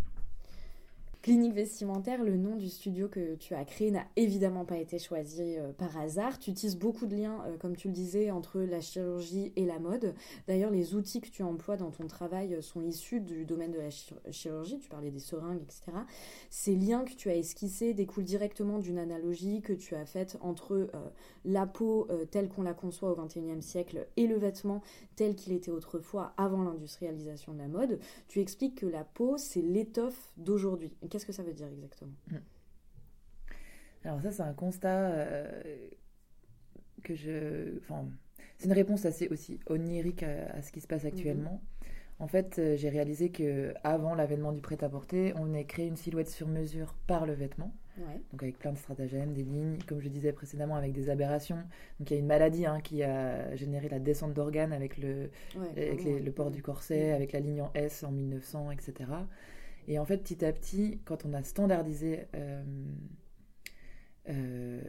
Clinique 1.22 1.52
vestimentaire, 1.52 2.24
le 2.24 2.38
nom 2.38 2.56
du 2.56 2.70
studio 2.70 3.06
que 3.06 3.34
tu 3.34 3.52
as 3.54 3.66
créé 3.66 3.90
n'a 3.90 4.06
évidemment 4.16 4.64
pas 4.64 4.78
été 4.78 4.98
choisi 4.98 5.58
euh, 5.58 5.70
par 5.70 5.98
hasard. 5.98 6.38
Tu 6.38 6.50
utilises 6.50 6.78
beaucoup 6.78 7.04
de 7.04 7.14
liens, 7.14 7.44
euh, 7.46 7.58
comme 7.58 7.76
tu 7.76 7.88
le 7.88 7.92
disais, 7.92 8.30
entre 8.30 8.60
la 8.60 8.80
chirurgie 8.80 9.52
et 9.54 9.66
la 9.66 9.78
mode. 9.78 10.14
D'ailleurs, 10.48 10.70
les 10.70 10.94
outils 10.94 11.20
que 11.20 11.28
tu 11.28 11.42
emploies 11.42 11.76
dans 11.76 11.90
ton 11.90 12.06
travail 12.06 12.54
euh, 12.54 12.62
sont 12.62 12.80
issus 12.80 13.20
du 13.20 13.44
domaine 13.44 13.70
de 13.70 13.80
la 13.80 13.90
chirurgie. 14.30 14.78
Tu 14.78 14.88
parlais 14.88 15.10
des 15.10 15.18
seringues, 15.18 15.60
etc. 15.60 15.92
Ces 16.48 16.74
liens 16.74 17.04
que 17.04 17.12
tu 17.12 17.28
as 17.28 17.36
esquissés 17.36 17.92
découlent 17.92 18.24
directement 18.24 18.78
d'une 18.78 18.96
analogie 18.96 19.60
que 19.60 19.74
tu 19.74 19.96
as 19.96 20.06
faite 20.06 20.38
entre 20.40 20.90
la 21.44 21.66
peau 21.66 22.08
telle 22.30 22.48
qu'on 22.48 22.62
la 22.62 22.74
conçoit 22.74 23.12
au 23.12 23.16
XXIe 23.16 23.62
siècle 23.62 24.06
et 24.16 24.26
le 24.26 24.36
vêtement 24.36 24.80
tel 25.16 25.36
qu'il 25.36 25.52
était 25.52 25.70
autrefois 25.70 26.32
avant 26.36 26.62
l'industrialisation 26.62 27.52
de 27.52 27.58
la 27.58 27.68
mode. 27.68 27.98
Tu 28.28 28.40
expliques 28.40 28.76
que 28.76 28.86
la 28.86 29.04
peau, 29.04 29.36
c'est 29.36 29.62
l'étoffe 29.62 30.32
d'aujourd'hui 30.36 30.92
Qu'est-ce 31.10 31.26
que 31.26 31.32
ça 31.32 31.42
veut 31.42 31.52
dire 31.52 31.66
exactement? 31.66 32.12
Mm. 32.28 32.36
Alors 34.04 34.22
ça, 34.22 34.30
c'est 34.30 34.42
un 34.42 34.54
constat 34.54 35.10
euh, 35.10 35.62
que 37.02 37.14
je... 37.14 37.76
Enfin, 37.78 38.06
c'est 38.56 38.66
une 38.66 38.72
réponse 38.72 39.04
assez 39.04 39.28
aussi 39.28 39.58
onirique 39.66 40.22
à, 40.22 40.62
ce 40.62 40.72
qui 40.72 40.80
se 40.80 40.86
passe 40.86 41.04
actuellement. 41.04 41.60
Mm-hmm. 41.62 41.80
En 42.20 42.26
fait, 42.26 42.58
euh, 42.58 42.76
j'ai 42.76 42.90
réalisé 42.90 43.30
que 43.30 43.72
avant 43.82 44.14
l'avènement 44.14 44.52
du 44.52 44.60
prêt-à-porter, 44.60 45.32
on 45.36 45.54
a 45.54 45.64
créé 45.64 45.86
une 45.86 45.96
silhouette 45.96 46.28
sur 46.28 46.48
mesure 46.48 46.94
par 47.06 47.26
le 47.26 47.32
vêtement. 47.32 47.74
Donc 48.32 48.42
avec 48.42 48.58
plein 48.58 48.72
de 48.72 48.78
stratagèmes, 48.78 49.34
des 49.34 49.42
lignes, 49.42 49.76
comme 49.86 50.00
je 50.00 50.08
disais 50.08 50.32
précédemment, 50.32 50.76
avec 50.76 50.92
des 50.92 51.10
aberrations. 51.10 51.58
Donc 51.98 52.10
il 52.10 52.14
y 52.14 52.16
a 52.16 52.20
une 52.20 52.26
maladie 52.26 52.64
hein, 52.64 52.80
qui 52.80 53.02
a 53.02 53.54
généré 53.56 53.90
la 53.90 53.98
descente 53.98 54.32
d'organes 54.32 54.72
avec, 54.72 54.96
le, 54.96 55.30
avec 55.76 56.04
le 56.04 56.32
port 56.32 56.50
du 56.50 56.62
corset, 56.62 57.12
mm. 57.12 57.14
avec 57.14 57.32
la 57.32 57.40
ligne 57.40 57.60
en 57.60 57.70
S 57.74 58.02
en 58.02 58.10
1900, 58.10 58.70
etc. 58.70 59.10
Et 59.90 59.98
en 59.98 60.04
fait, 60.04 60.18
petit 60.18 60.44
à 60.44 60.52
petit, 60.52 61.00
quand 61.04 61.26
on 61.26 61.34
a 61.34 61.42
standardisé 61.42 62.28
euh, 62.36 62.62
euh, 64.28 64.80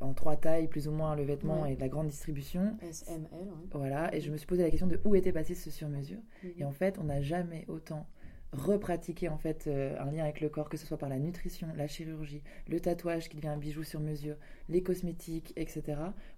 en 0.00 0.12
trois 0.12 0.34
tailles, 0.34 0.66
plus 0.66 0.88
ou 0.88 0.90
moins, 0.90 1.14
le 1.14 1.22
vêtement 1.22 1.64
et 1.66 1.76
la 1.76 1.88
grande 1.88 2.08
distribution. 2.08 2.76
SML. 2.82 3.28
Voilà, 3.72 4.12
et 4.12 4.20
je 4.20 4.32
me 4.32 4.36
suis 4.36 4.46
posé 4.48 4.64
la 4.64 4.70
question 4.70 4.88
de 4.88 5.00
où 5.04 5.14
était 5.14 5.30
passé 5.30 5.54
ce 5.54 5.70
sur-mesure. 5.70 6.18
Mhm. 6.42 6.50
Et 6.58 6.64
en 6.64 6.72
fait, 6.72 6.98
on 6.98 7.04
n'a 7.04 7.22
jamais 7.22 7.64
autant 7.68 8.08
repratiqué 8.52 9.28
en 9.28 9.38
fait 9.38 9.66
euh, 9.68 9.94
un 10.00 10.10
lien 10.10 10.24
avec 10.24 10.40
le 10.40 10.48
corps, 10.48 10.68
que 10.68 10.78
ce 10.78 10.86
soit 10.86 10.98
par 10.98 11.10
la 11.10 11.20
nutrition, 11.20 11.68
la 11.76 11.86
chirurgie, 11.86 12.42
le 12.66 12.80
tatouage 12.80 13.28
qui 13.28 13.36
devient 13.36 13.48
un 13.48 13.56
bijou 13.56 13.84
sur 13.84 14.00
mesure, 14.00 14.34
les 14.68 14.82
cosmétiques, 14.82 15.52
etc. 15.54 15.82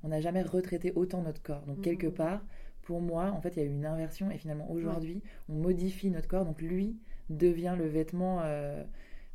On 0.03 0.09
n'a 0.09 0.21
jamais 0.21 0.43
retraité 0.43 0.93
autant 0.97 1.23
notre 1.23 1.41
corps. 1.41 1.65
Donc 1.65 1.81
quelque 1.81 2.09
mhm. 2.09 2.15
part, 2.15 2.45
pour 2.83 3.01
moi, 3.01 3.31
en 3.31 3.41
fait, 3.41 3.57
il 3.57 3.61
y 3.61 3.63
a 3.63 3.65
eu 3.65 3.73
une 3.73 3.87
inversion 3.87 4.31
et 4.31 4.37
finalement 4.37 4.71
aujourd'hui, 4.71 5.23
on 5.49 5.55
modifie 5.55 6.11
notre 6.11 6.29
corps. 6.29 6.45
Donc 6.45 6.61
lui, 6.61 6.99
devient 7.31 7.77
le 7.79 7.87
vêtement, 7.87 8.41
euh, 8.43 8.85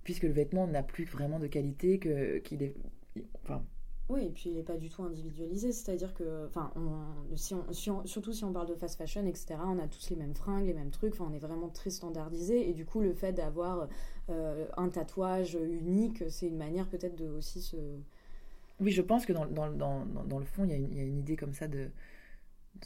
puisque 0.03 0.23
le 0.23 0.31
vêtement 0.31 0.67
n'a 0.67 0.83
plus 0.83 1.05
vraiment 1.05 1.39
de 1.39 1.47
qualité, 1.47 1.99
que, 1.99 2.37
qu'il 2.39 2.63
est. 2.63 2.75
Enfin, 3.43 3.63
oui, 4.07 4.25
et 4.25 4.29
puis 4.29 4.51
il 4.51 4.55
n'est 4.55 4.63
pas 4.63 4.77
du 4.77 4.87
tout 4.89 5.01
individualisé, 5.01 5.71
c'est-à-dire 5.71 6.13
que, 6.13 6.45
enfin, 6.45 6.71
si 7.35 7.55
surtout 8.03 8.33
si 8.33 8.43
on 8.43 8.53
parle 8.53 8.67
de 8.67 8.75
fast 8.75 8.97
fashion, 8.97 9.25
etc., 9.25 9.55
on 9.65 9.79
a 9.79 9.87
tous 9.87 10.11
les 10.11 10.15
mêmes 10.15 10.35
fringues, 10.35 10.67
les 10.67 10.75
mêmes 10.75 10.91
trucs, 10.91 11.13
enfin, 11.13 11.27
on 11.31 11.33
est 11.33 11.39
vraiment 11.39 11.69
très 11.69 11.89
standardisé, 11.89 12.69
et 12.69 12.73
du 12.73 12.85
coup, 12.85 13.01
le 13.01 13.13
fait 13.13 13.33
d'avoir 13.33 13.87
euh, 14.29 14.67
un 14.77 14.89
tatouage 14.89 15.55
unique, 15.55 16.23
c'est 16.29 16.47
une 16.47 16.57
manière 16.57 16.87
peut-être 16.87 17.15
de 17.15 17.27
aussi 17.29 17.61
se... 17.61 17.77
Oui, 18.79 18.91
je 18.91 19.01
pense 19.01 19.25
que 19.25 19.33
dans, 19.33 19.47
dans, 19.47 19.71
dans, 19.71 20.05
dans 20.05 20.39
le 20.39 20.45
fond, 20.45 20.65
il 20.65 20.69
y, 20.69 20.73
a 20.73 20.77
une, 20.77 20.91
il 20.91 20.97
y, 20.97 21.01
a 21.01 21.03
une 21.03 21.17
idée 21.17 21.35
comme 21.35 21.53
ça 21.53 21.67
de, 21.67 21.89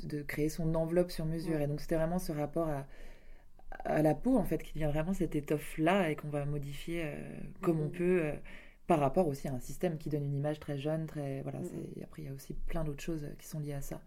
de 0.04 0.22
créer 0.22 0.48
son 0.48 0.74
enveloppe 0.74 1.12
sur 1.12 1.25
mesure, 1.25 1.60
et 1.60 1.68
donc 1.68 1.82
c'était 1.82 1.96
vraiment 1.96 2.20
ce 2.20 2.32
rapport 2.32 2.70
à 2.70 2.86
à 3.72 4.02
la 4.02 4.16
peau, 4.16 4.38
en 4.38 4.44
fait, 4.44 4.62
qui 4.64 4.74
devient 4.74 4.92
vraiment 4.92 5.14
cette 5.14 5.36
étoffe-là 5.36 6.10
et 6.10 6.16
qu'on 6.16 6.30
va 6.30 6.46
modifier 6.46 7.04
euh, 7.06 7.16
comme 7.62 7.80
on 7.80 7.86
mhm. 7.86 7.92
peut 7.92 8.22
euh, 8.24 8.34
par 8.88 9.00
rapport 9.00 9.28
aussi 9.28 9.48
à 9.48 9.54
un 9.54 9.60
système 9.60 9.98
qui 9.98 10.10
donne 10.10 10.26
une 10.26 10.36
image 10.36 10.60
très 10.60 10.78
jeune, 10.78 11.06
très. 11.06 11.42
Voilà, 11.42 11.60
mhm. 11.60 11.68
après, 12.04 12.24
il 12.24 12.26
y 12.26 12.32
a 12.32 12.34
aussi 12.34 12.54
plein 12.54 12.84
d'autres 12.84 13.04
choses 13.04 13.28
qui 13.38 13.48
sont 13.48 13.60
liées 13.60 13.74
à 13.74 13.82
ça. 13.82 14.02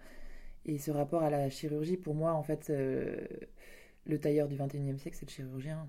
Et 0.65 0.79
ce 0.79 0.91
rapport 0.91 1.23
à 1.23 1.31
la 1.31 1.51
chirurgie, 1.51 1.97
pour 1.97 2.15
moi, 2.15 2.33
en 2.33 2.43
fait, 2.43 2.71
euh, 2.71 3.27
le 4.07 4.19
tailleur 4.19 4.49
du 4.49 4.57
21e 4.57 4.99
siècle, 4.99 5.17
c'est 5.19 5.27
le 5.27 5.33
chirurgien. 5.33 5.89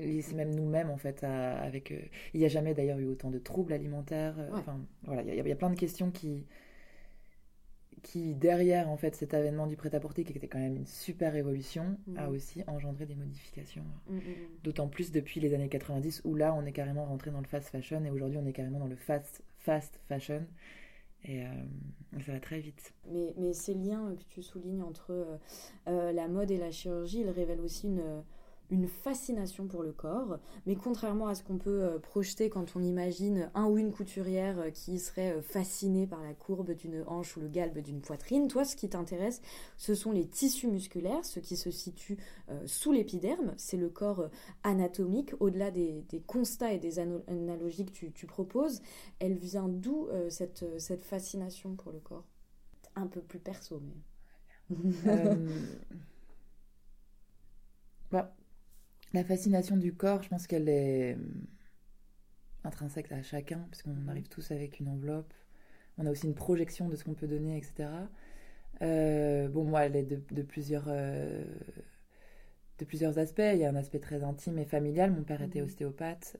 C'est 0.00 0.34
même 0.34 0.54
nous-mêmes, 0.54 0.90
en 0.90 0.96
fait, 0.96 1.24
avec. 1.24 1.92
il 2.32 2.38
n'y 2.38 2.46
a 2.46 2.48
jamais 2.48 2.72
d'ailleurs 2.72 3.00
eu 3.00 3.06
autant 3.06 3.32
de 3.32 3.38
troubles 3.40 3.72
alimentaires. 3.72 4.36
Enfin, 4.52 4.78
voilà, 5.02 5.22
il 5.22 5.34
y, 5.34 5.52
a 5.52 5.56
plein 5.56 5.70
de 5.70 5.74
questions 5.74 6.12
qui 6.12 6.46
qui, 8.02 8.34
derrière 8.34 8.88
en 8.88 8.96
fait 8.96 9.14
cet 9.14 9.34
avènement 9.34 9.66
du 9.66 9.76
prêt-à-porter, 9.76 10.24
qui 10.24 10.32
était 10.32 10.48
quand 10.48 10.58
même 10.58 10.76
une 10.76 10.86
super 10.86 11.34
évolution, 11.36 11.98
a 12.16 12.30
aussi 12.30 12.62
engendré 12.66 13.06
des 13.06 13.14
modifications. 13.14 13.84
D'autant 14.64 14.88
plus 14.88 15.12
depuis 15.12 15.40
les 15.40 15.54
années 15.54 15.68
90, 15.68 16.22
où 16.24 16.34
là, 16.34 16.54
on 16.54 16.64
est 16.64 16.72
carrément 16.72 17.04
rentré 17.04 17.30
dans 17.30 17.40
le 17.40 17.46
fast 17.46 17.68
fashion, 17.68 18.04
et 18.04 18.10
aujourd'hui, 18.10 18.38
on 18.38 18.46
est 18.46 18.52
carrément 18.52 18.78
dans 18.78 18.86
le 18.86 18.96
fast, 18.96 19.42
fast 19.58 20.00
fashion. 20.08 20.44
Et 21.24 21.42
euh, 21.42 21.48
ça 22.24 22.32
va 22.32 22.40
très 22.40 22.60
vite. 22.60 22.94
Mais, 23.10 23.34
mais, 23.36 23.52
ces 23.52 23.74
liens 23.74 24.14
que 24.14 24.22
tu 24.28 24.42
soulignes 24.42 24.82
entre 24.82 25.10
euh, 25.10 25.36
euh, 25.88 26.12
la 26.12 26.28
mode 26.28 26.50
et 26.50 26.58
la 26.58 26.70
chirurgie, 26.70 27.20
ils 27.20 27.30
révèlent 27.30 27.60
aussi 27.60 27.88
une, 27.88 28.22
une 28.70 28.86
fascination 28.86 29.66
pour 29.66 29.82
le 29.82 29.92
corps, 29.92 30.38
mais 30.66 30.76
contrairement 30.76 31.28
à 31.28 31.34
ce 31.34 31.42
qu'on 31.42 31.58
peut 31.58 31.82
euh, 31.82 31.98
projeter 31.98 32.50
quand 32.50 32.76
on 32.76 32.82
imagine 32.82 33.50
un 33.54 33.66
ou 33.66 33.78
une 33.78 33.92
couturière 33.92 34.58
euh, 34.58 34.70
qui 34.70 34.98
serait 34.98 35.32
euh, 35.32 35.42
fascinée 35.42 36.06
par 36.06 36.22
la 36.22 36.34
courbe 36.34 36.72
d'une 36.72 37.02
hanche 37.06 37.36
ou 37.36 37.40
le 37.40 37.48
galbe 37.48 37.78
d'une 37.78 38.00
poitrine, 38.00 38.48
toi 38.48 38.64
ce 38.64 38.76
qui 38.76 38.88
t'intéresse, 38.88 39.40
ce 39.76 39.94
sont 39.94 40.12
les 40.12 40.26
tissus 40.26 40.68
musculaires, 40.68 41.24
ce 41.24 41.40
qui 41.40 41.56
se 41.56 41.70
situe 41.70 42.18
sous 42.66 42.92
l'épiderme, 42.92 43.54
c'est 43.56 43.76
le 43.76 43.88
corps 43.88 44.28
anatomique, 44.62 45.32
au-delà 45.40 45.70
des, 45.70 46.04
constats 46.26 46.72
et 46.72 46.78
des 46.78 46.98
analogies 46.98 47.86
que 47.86 48.06
tu, 48.06 48.26
proposes, 48.26 48.80
elle 49.18 49.36
vient 49.36 49.68
d'où 49.68 50.08
cette, 50.28 50.64
cette 50.78 51.04
fascination 51.04 51.74
pour 51.74 51.92
le 51.92 52.00
corps? 52.00 52.24
Un 52.96 53.06
peu 53.06 53.20
plus 53.20 53.38
perso, 53.38 53.80
mais... 53.80 53.96
bah, 58.10 58.34
la 59.14 59.24
fascination 59.24 59.76
du 59.76 59.94
corps, 59.94 60.22
je 60.22 60.28
pense 60.28 60.46
qu'elle 60.46 60.68
est 60.68 61.14
euh, 61.14 61.18
intrinsèque 62.64 63.10
à 63.12 63.22
chacun, 63.22 63.66
puisqu'on 63.70 63.90
mhm. 63.90 64.08
arrive 64.08 64.28
tous 64.28 64.50
avec 64.50 64.80
une 64.80 64.88
enveloppe. 64.88 65.32
On 65.96 66.06
a 66.06 66.10
aussi 66.10 66.26
une 66.26 66.34
projection 66.34 66.88
de 66.88 66.96
ce 66.96 67.04
qu'on 67.04 67.14
peut 67.14 67.26
donner, 67.26 67.56
etc. 67.56 67.88
Euh, 68.82 69.48
bon, 69.48 69.64
moi, 69.64 69.84
elle 69.84 69.96
est 69.96 70.04
de, 70.04 70.42
plusieurs, 70.42 70.84
euh, 70.88 71.44
de 72.78 72.84
plusieurs 72.84 73.18
aspects. 73.18 73.42
Il 73.52 73.58
y 73.58 73.64
a 73.64 73.70
un 73.70 73.76
aspect 73.76 73.98
très 73.98 74.22
intime 74.22 74.58
et 74.58 74.64
familial. 74.64 75.10
Mon 75.10 75.24
père 75.24 75.42
était 75.42 75.60
mhm. 75.60 75.66
ostéopathe, 75.66 76.36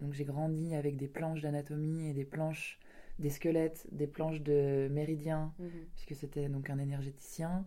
donc 0.00 0.12
j'ai 0.12 0.24
grandi 0.24 0.74
avec 0.74 0.96
des 0.96 1.08
planches 1.08 1.40
d'anatomie 1.40 2.08
et 2.08 2.12
des 2.12 2.24
planches 2.24 2.78
des 3.18 3.30
squelettes, 3.30 3.86
des 3.90 4.06
planches 4.06 4.42
de 4.42 4.88
méridiens, 4.90 5.52
mhm. 5.58 5.70
puisque 5.94 6.14
c'était 6.14 6.48
donc 6.48 6.68
un 6.70 6.78
énergéticien. 6.78 7.64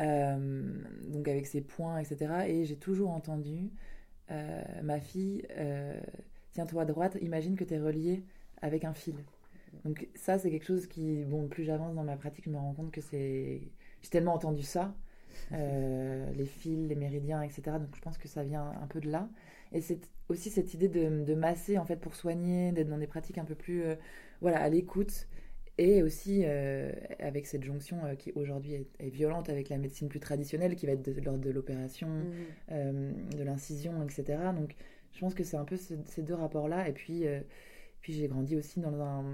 Euh, 0.00 0.82
donc 1.08 1.28
avec 1.28 1.46
ses 1.46 1.60
points, 1.60 1.98
etc. 1.98 2.32
Et 2.48 2.64
j'ai 2.64 2.76
toujours 2.76 3.10
entendu 3.10 3.70
euh, 4.30 4.62
ma 4.82 4.98
fille, 5.00 5.46
euh, 5.56 6.00
tiens-toi 6.52 6.82
à 6.82 6.84
droite, 6.84 7.16
imagine 7.20 7.56
que 7.56 7.64
tu 7.64 7.74
es 7.74 7.78
relié 7.78 8.24
avec 8.60 8.84
un 8.84 8.94
fil. 8.94 9.14
Donc 9.84 10.08
ça, 10.14 10.38
c'est 10.38 10.50
quelque 10.50 10.66
chose 10.66 10.86
qui, 10.86 11.24
bon, 11.24 11.48
plus 11.48 11.64
j'avance 11.64 11.94
dans 11.94 12.04
ma 12.04 12.16
pratique, 12.16 12.44
je 12.44 12.50
me 12.50 12.56
rends 12.56 12.74
compte 12.74 12.90
que 12.90 13.00
c'est... 13.00 13.60
J'ai 14.02 14.10
tellement 14.10 14.34
entendu 14.34 14.62
ça, 14.62 14.94
les 15.50 16.46
fils, 16.46 16.88
les 16.88 16.94
méridiens, 16.94 17.42
etc. 17.42 17.62
Donc 17.78 17.94
je 17.94 18.00
pense 18.00 18.18
que 18.18 18.28
ça 18.28 18.44
vient 18.44 18.72
un 18.82 18.86
peu 18.86 19.00
de 19.00 19.10
là. 19.10 19.28
Et 19.72 19.80
c'est 19.80 19.98
aussi 20.28 20.50
cette 20.50 20.74
idée 20.74 20.88
de, 20.88 21.24
de, 21.24 21.34
masser, 21.34 21.78
en 21.78 21.84
fait, 21.84 21.96
pour 21.96 22.14
soigner, 22.14 22.70
d'être 22.72 22.88
dans 22.88 22.98
des 22.98 23.06
pratiques 23.06 23.38
un 23.38 23.44
peu 23.44 23.54
plus, 23.54 23.82
voilà, 24.40 24.60
à 24.60 24.68
l'écoute 24.68 25.26
et 25.78 26.02
aussi 26.02 26.42
euh, 26.44 26.92
avec 27.18 27.46
cette 27.46 27.64
jonction 27.64 28.04
euh, 28.04 28.14
qui 28.14 28.32
aujourd'hui 28.36 28.86
est, 28.98 29.08
violente 29.08 29.48
avec 29.48 29.68
la 29.68 29.78
médecine 29.78 30.08
plus 30.08 30.20
traditionnelle, 30.20 30.76
qui 30.76 30.86
va 30.86 30.92
être 30.92 31.02
de, 31.02 31.20
l'ordre 31.20 31.40
de 31.40 31.50
l'opération, 31.50 32.08
mmh. 32.08 32.32
euh, 32.72 33.12
de 33.36 33.42
l'incision, 33.42 34.02
etc. 34.04 34.38
Donc 34.56 34.76
je 35.12 35.20
pense 35.20 35.34
que 35.34 35.42
c'est 35.44 35.56
un 35.56 35.64
peu 35.64 35.76
ces 35.76 36.22
deux 36.22 36.34
rapports-là. 36.34 36.88
Et 36.88 36.92
puis, 36.92 37.24
puis 38.00 38.12
j'ai 38.12 38.26
grandi 38.26 38.56
aussi 38.56 38.80
dans 38.80 39.00
un, 39.00 39.24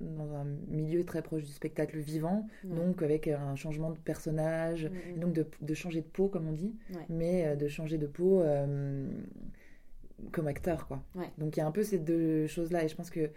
dans 0.00 0.34
un 0.34 0.44
milieu 0.68 1.04
très 1.04 1.20
proche 1.20 1.44
du 1.44 1.52
spectacle 1.52 1.98
vivant, 1.98 2.46
donc 2.64 3.02
avec 3.02 3.28
un 3.28 3.54
changement 3.54 3.90
de 3.90 3.98
personnage, 3.98 4.86
mmh, 4.86 5.16
mmh. 5.16 5.20
donc 5.20 5.32
de, 5.34 5.46
de, 5.60 5.74
changer 5.74 6.00
de 6.00 6.06
peau, 6.06 6.28
comme 6.28 6.48
on 6.48 6.52
dit, 6.52 6.74
mais 7.10 7.54
de 7.54 7.68
changer 7.68 7.98
de 7.98 8.06
peau 8.06 8.42
comme 10.32 10.46
acteur. 10.46 10.88
quoi. 10.88 11.02
Donc 11.36 11.56
il 11.56 11.60
y 11.60 11.62
a 11.62 11.66
un 11.66 11.72
peu 11.72 11.82
ces 11.82 11.98
deux 11.98 12.46
choses-là. 12.46 12.84
Et 12.84 12.88
je 12.88 12.96
pense 12.96 13.10
que 13.10 13.30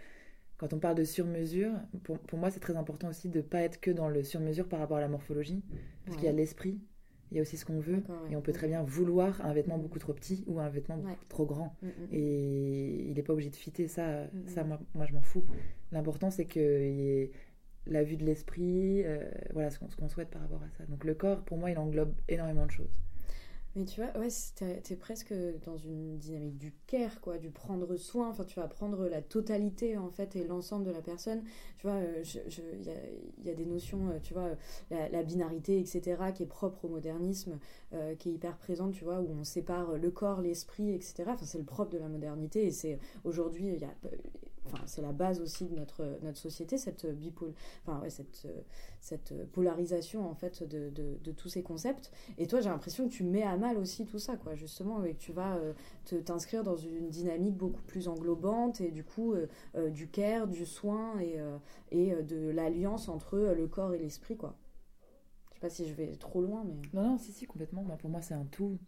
quand 0.60 0.74
on 0.74 0.78
parle 0.78 0.96
de 0.96 1.04
sur-mesure, 1.04 1.72
pour, 2.04 2.18
pour, 2.18 2.38
moi, 2.38 2.50
c'est 2.50 2.60
très 2.60 2.76
important 2.76 3.08
aussi 3.08 3.30
de 3.30 3.38
ne 3.38 3.42
pas 3.42 3.62
être 3.62 3.80
que 3.80 3.90
dans 3.90 4.10
le 4.10 4.22
sur-mesure 4.22 4.68
par 4.68 4.78
rapport 4.78 4.98
à 4.98 5.00
la 5.00 5.08
morphologie, 5.08 5.64
parce 6.04 6.18
qu'il 6.18 6.26
y 6.26 6.28
a 6.28 6.32
l'esprit, 6.32 6.78
il 7.30 7.38
y 7.38 7.38
a 7.38 7.42
aussi 7.42 7.56
ce 7.56 7.64
qu'on 7.64 7.80
veut, 7.80 8.02
et 8.30 8.36
on 8.36 8.42
peut 8.42 8.52
très 8.52 8.66
bien 8.66 8.82
vouloir 8.82 9.40
un 9.42 9.54
vêtement 9.54 9.78
beaucoup 9.78 9.98
trop 9.98 10.12
petit 10.12 10.44
ou 10.46 10.60
un 10.60 10.68
vêtement 10.68 11.02
trop 11.30 11.46
grand. 11.46 11.74
Mm, 11.80 11.86
mm, 11.86 11.90
mm. 11.90 12.08
Et 12.12 13.06
il 13.08 13.14
n'est 13.14 13.22
pas 13.22 13.32
obligé 13.32 13.48
de 13.48 13.56
fitter 13.56 13.88
ça, 13.88 14.26
ça 14.48 14.62
moi, 14.62 14.78
moi 14.92 15.06
je 15.06 15.14
m'en 15.14 15.22
fous. 15.22 15.46
L'important, 15.92 16.30
c'est 16.30 16.44
qu'il 16.44 16.60
y 16.60 17.08
ait 17.08 17.30
la 17.86 18.02
vue 18.02 18.18
de 18.18 18.26
l'esprit, 18.26 19.02
euh, 19.06 19.30
voilà 19.54 19.70
ce 19.70 19.78
qu'on 19.78 20.08
souhaite 20.10 20.28
par 20.28 20.42
rapport 20.42 20.62
à 20.62 20.68
ça. 20.76 20.84
Donc 20.90 21.04
le 21.04 21.14
corps, 21.14 21.40
pour 21.40 21.56
moi, 21.56 21.70
il 21.70 21.78
englobe 21.78 22.12
énormément 22.28 22.66
de 22.66 22.70
choses. 22.70 23.00
Mais 23.76 23.84
tu 23.84 24.00
vois, 24.00 24.10
ouais, 24.18 24.28
t'es 24.82 24.96
presque 24.96 25.32
dans 25.64 25.76
une 25.76 26.18
dynamique 26.18 26.58
du 26.58 26.74
care, 26.88 27.20
quoi, 27.20 27.38
du 27.38 27.50
prendre 27.50 27.96
soin. 27.96 28.28
Enfin, 28.28 28.44
tu 28.44 28.58
vas 28.58 28.66
prendre 28.66 29.06
la 29.06 29.22
totalité, 29.22 29.96
en 29.96 30.10
fait, 30.10 30.34
et 30.34 30.44
l'ensemble 30.44 30.84
de 30.84 30.90
la 30.90 31.02
personne. 31.02 31.44
Tu 31.78 31.86
vois, 31.86 32.00
il 32.00 32.84
y, 32.84 32.90
a, 32.90 32.94
y, 33.44 33.50
a, 33.50 33.54
des 33.54 33.66
notions, 33.66 34.10
euh, 34.10 34.18
tu 34.20 34.34
vois, 34.34 34.50
la, 34.90 35.22
binarité, 35.22 35.78
etc., 35.78 36.32
qui 36.34 36.42
est 36.42 36.46
propre 36.46 36.86
au 36.86 36.88
modernisme, 36.88 37.60
euh, 37.92 38.16
qui 38.16 38.30
est 38.30 38.32
hyper 38.32 38.56
présente, 38.56 38.92
tu 38.92 39.04
vois, 39.04 39.20
où 39.20 39.28
on 39.38 39.44
sépare 39.44 39.96
le 39.96 40.10
corps, 40.10 40.40
l'esprit, 40.40 40.92
etc. 40.92 41.24
Enfin, 41.28 41.46
c'est 41.46 41.58
le 41.58 41.64
propre 41.64 41.90
de 41.92 41.98
la 41.98 42.08
modernité. 42.08 42.66
Et 42.66 42.72
c'est 42.72 42.98
aujourd'hui, 43.22 43.74
il 43.74 43.80
y 43.80 43.84
a 43.84 43.94
enfin, 44.66 44.82
c'est 44.86 45.02
la 45.02 45.12
base 45.12 45.40
aussi 45.40 45.66
de 45.66 45.74
notre, 45.74 46.18
notre 46.22 46.38
société, 46.38 46.78
cette, 46.78 47.06
bipole, 47.06 47.52
enfin, 47.84 48.00
ouais, 48.00 48.10
cette, 48.10 48.46
cette 49.00 49.34
polarisation 49.50 50.28
en 50.28 50.34
fait 50.34 50.62
de, 50.62 50.90
de, 50.90 51.32
tous 51.32 51.48
ces 51.48 51.62
concepts. 51.62 52.12
Et 52.38 52.46
toi, 52.46 52.60
j'ai 52.60 52.68
l'impression 52.68 53.08
que 53.08 53.12
tu 53.12 53.24
mets 53.24 53.42
à 53.42 53.56
mal 53.56 53.78
aussi 53.78 54.04
tout 54.04 54.18
ça, 54.18 54.36
quoi, 54.36 54.54
justement, 54.54 55.02
et 55.04 55.14
que 55.14 55.18
tu 55.18 55.32
vas 55.32 55.56
euh, 55.56 55.72
te, 56.04 56.16
t'inscrire 56.16 56.64
dans 56.64 56.76
une 56.76 57.08
dynamique 57.08 57.56
beaucoup 57.56 57.82
plus 57.82 58.08
englobante 58.08 58.80
et 58.80 58.90
du 58.90 59.04
coup 59.04 59.32
euh, 59.32 59.46
euh, 59.76 59.90
du 59.90 60.08
care, 60.08 60.46
du 60.46 60.66
soin 60.66 61.18
et, 61.20 61.38
et 61.90 62.14
de 62.22 62.50
l'alliance 62.50 63.08
entre 63.08 63.38
le 63.38 63.66
corps 63.66 63.94
et 63.94 63.98
l'esprit, 63.98 64.36
quoi. 64.36 64.56
Je 65.50 65.54
sais 65.54 65.60
pas 65.60 65.70
si 65.70 65.88
je 65.88 65.94
vais 65.94 66.16
trop 66.16 66.42
loin, 66.42 66.64
mais. 66.64 66.80
Non, 66.94 67.10
non, 67.10 67.18
si, 67.18 67.32
si, 67.32 67.46
complètement. 67.46 67.84
Pour 67.98 68.10
moi, 68.10 68.22
c'est 68.22 68.34
un 68.34 68.44
tout. 68.44 68.78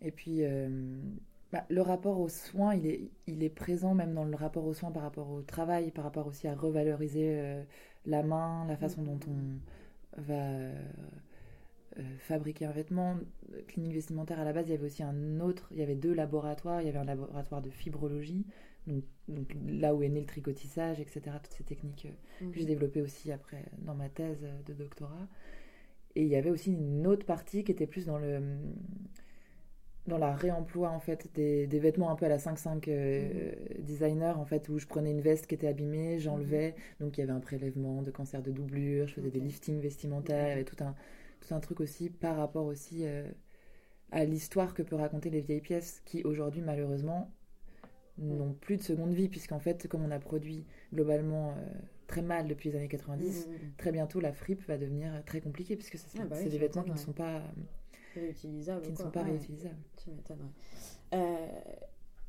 Et 0.00 0.10
puis, 0.10 0.42
bah, 1.54 1.64
le 1.68 1.82
rapport 1.82 2.18
aux 2.18 2.28
soins, 2.28 2.74
il 2.74 2.84
est, 2.84 3.12
il 3.28 3.44
est 3.44 3.48
présent 3.48 3.94
même 3.94 4.12
dans 4.12 4.24
le 4.24 4.34
rapport 4.34 4.66
aux 4.66 4.74
soins 4.74 4.90
par 4.90 5.04
rapport 5.04 5.30
au 5.30 5.40
travail, 5.40 5.92
par 5.92 6.02
rapport 6.02 6.26
aussi 6.26 6.48
à 6.48 6.54
revaloriser 6.56 7.38
euh, 7.38 7.62
la 8.06 8.24
main, 8.24 8.66
la 8.66 8.76
façon 8.76 9.02
dont 9.04 9.20
on 9.28 10.20
va 10.20 10.34
euh, 10.34 10.74
fabriquer 12.18 12.64
un 12.64 12.72
vêtement. 12.72 13.18
Clinique 13.68 13.92
vestimentaire, 13.92 14.40
à 14.40 14.44
la 14.44 14.52
base, 14.52 14.66
il 14.66 14.72
y 14.72 14.74
avait 14.74 14.86
aussi 14.86 15.04
un 15.04 15.38
autre, 15.38 15.68
il 15.70 15.78
y 15.78 15.82
avait 15.84 15.94
deux 15.94 16.12
laboratoires. 16.12 16.80
Il 16.80 16.86
y 16.86 16.88
avait 16.88 16.98
un 16.98 17.04
laboratoire 17.04 17.62
de 17.62 17.70
fibrologie, 17.70 18.44
donc, 18.88 19.54
là 19.68 19.94
où 19.94 20.02
est 20.02 20.08
né 20.08 20.18
le 20.18 20.26
tricotissage, 20.26 20.98
etc. 20.98 21.20
Toutes 21.40 21.54
ces 21.54 21.62
techniques 21.62 22.08
euh, 22.42 22.50
que 22.50 22.56
j'ai 22.56 22.62
mhm. 22.62 22.66
développées 22.66 23.00
aussi 23.00 23.30
après 23.30 23.64
dans 23.78 23.94
ma 23.94 24.08
thèse 24.08 24.44
de 24.66 24.72
doctorat. 24.72 25.28
Et 26.16 26.22
il 26.22 26.28
y 26.28 26.34
avait 26.34 26.50
aussi 26.50 26.72
une 26.72 27.06
autre 27.06 27.24
partie 27.24 27.62
qui 27.62 27.70
était 27.70 27.86
plus 27.86 28.06
dans 28.06 28.18
le 28.18 28.40
dans 30.06 30.18
la 30.18 30.34
réemploi 30.34 30.90
en 30.90 31.00
fait 31.00 31.28
des, 31.34 31.66
des, 31.66 31.78
vêtements 31.78 32.10
un 32.10 32.16
peu 32.16 32.26
à 32.26 32.28
la 32.28 32.36
5-5 32.38 32.84
euh, 32.88 33.52
mhm. 33.78 33.84
designer 33.84 34.38
en 34.38 34.44
fait 34.44 34.68
où 34.68 34.78
je 34.78 34.86
prenais 34.86 35.10
une 35.10 35.20
veste 35.20 35.46
qui 35.46 35.54
était 35.54 35.66
abîmée, 35.66 36.18
j'enlevais. 36.18 36.74
Mhm. 37.00 37.06
donc 37.06 37.16
il 37.16 37.20
y 37.20 37.24
avait 37.24 37.32
un 37.32 37.40
prélèvement 37.40 38.02
de 38.02 38.10
cancer 38.10 38.42
de 38.42 38.50
doublure, 38.50 39.06
je 39.08 39.14
faisais 39.14 39.30
des 39.30 39.40
liftings 39.40 39.80
vestimentaires, 39.80 40.46
il 40.46 40.50
y 40.50 40.52
avait 40.52 40.64
tout 40.64 40.82
un 40.82 40.94
tout 41.40 41.54
un 41.54 41.60
truc 41.60 41.80
aussi 41.80 42.10
par 42.10 42.36
rapport 42.36 42.66
aussi 42.66 43.06
euh, 43.06 43.26
à 44.12 44.24
l'histoire 44.24 44.74
que 44.74 44.82
peut 44.82 44.96
raconter 44.96 45.30
les 45.30 45.40
vieilles 45.40 45.60
pièces 45.60 46.02
qui 46.04 46.22
aujourd'hui 46.24 46.62
malheureusement 46.62 47.30
n'ont 48.18 48.52
plus 48.52 48.76
de 48.76 48.82
seconde 48.82 49.12
vie 49.12 49.28
puisqu'en 49.28 49.58
fait 49.58 49.88
comme 49.88 50.04
on 50.04 50.10
a 50.10 50.20
produit 50.20 50.64
globalement 50.92 51.50
euh, 51.50 51.54
très 52.06 52.22
mal 52.22 52.46
depuis 52.46 52.70
les 52.70 52.76
années 52.76 52.88
90, 52.88 53.48
mhm, 53.48 53.72
très 53.78 53.90
bientôt 53.90 54.20
la 54.20 54.32
fripe 54.32 54.62
va 54.68 54.76
devenir 54.76 55.10
très 55.24 55.40
compliquée 55.40 55.76
puisque 55.76 55.96
c'est 55.96 56.20
ah 56.20 56.26
bah 56.26 56.42
des 56.42 56.58
vêtements 56.58 56.82
qui 56.82 56.92
ne 56.92 56.96
sont 56.96 57.12
pas 57.12 57.42
réutilisables. 58.20 58.82
Qui 58.82 58.92
ne 58.92 58.96
sont 58.96 59.10
pas 59.10 59.22
réutilisables. 59.22 59.82
Tu 59.96 60.10
m'étonnerais. 60.10 60.52
Euh, 61.14 61.46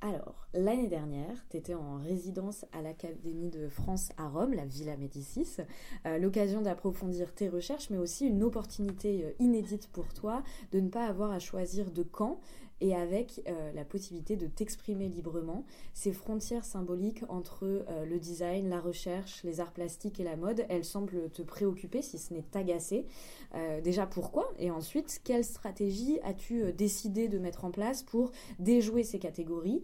alors, 0.01 0.47
l'année 0.53 0.87
dernière, 0.87 1.45
tu 1.49 1.57
étais 1.57 1.73
en 1.73 1.97
résidence 1.97 2.65
à 2.73 2.81
l'Académie 2.83 3.49
de 3.49 3.69
France 3.69 4.09
à 4.17 4.27
Rome, 4.27 4.53
la 4.53 4.65
Villa 4.65 4.97
Médicis. 4.97 5.57
Euh, 6.05 6.19
l'occasion 6.19 6.61
d'approfondir 6.61 7.33
tes 7.33 7.49
recherches, 7.49 7.89
mais 7.89 7.97
aussi 7.97 8.27
une 8.27 8.43
opportunité 8.43 9.25
euh, 9.25 9.31
inédite 9.39 9.87
pour 9.87 10.13
toi 10.13 10.43
de 10.71 10.79
ne 10.79 10.89
pas 10.89 11.07
avoir 11.07 11.31
à 11.31 11.39
choisir 11.39 11.89
de 11.89 12.03
camp 12.03 12.39
et 12.81 12.93
avec 12.93 13.41
euh, 13.47 13.71
la 13.73 13.85
possibilité 13.85 14.35
de 14.35 14.47
t'exprimer 14.47 15.07
librement. 15.07 15.65
Ces 15.93 16.11
frontières 16.11 16.65
symboliques 16.65 17.23
entre 17.29 17.63
euh, 17.63 18.05
le 18.05 18.19
design, 18.19 18.69
la 18.69 18.79
recherche, 18.79 19.43
les 19.43 19.59
arts 19.59 19.71
plastiques 19.71 20.19
et 20.19 20.23
la 20.23 20.35
mode, 20.35 20.65
elles 20.69 20.83
semblent 20.83 21.29
te 21.31 21.41
préoccuper, 21.41 22.01
si 22.01 22.17
ce 22.17 22.33
n'est 22.33 22.43
t'agacer. 22.43 23.05
Euh, 23.53 23.81
déjà 23.81 24.05
pourquoi? 24.05 24.51
Et 24.59 24.71
ensuite, 24.71 25.21
quelle 25.23 25.43
stratégie 25.43 26.19
as-tu 26.23 26.73
décidé 26.73 27.27
de 27.27 27.39
mettre 27.39 27.65
en 27.65 27.71
place 27.71 28.03
pour 28.03 28.31
déjouer 28.59 29.03
ces 29.03 29.19
catégories? 29.19 29.81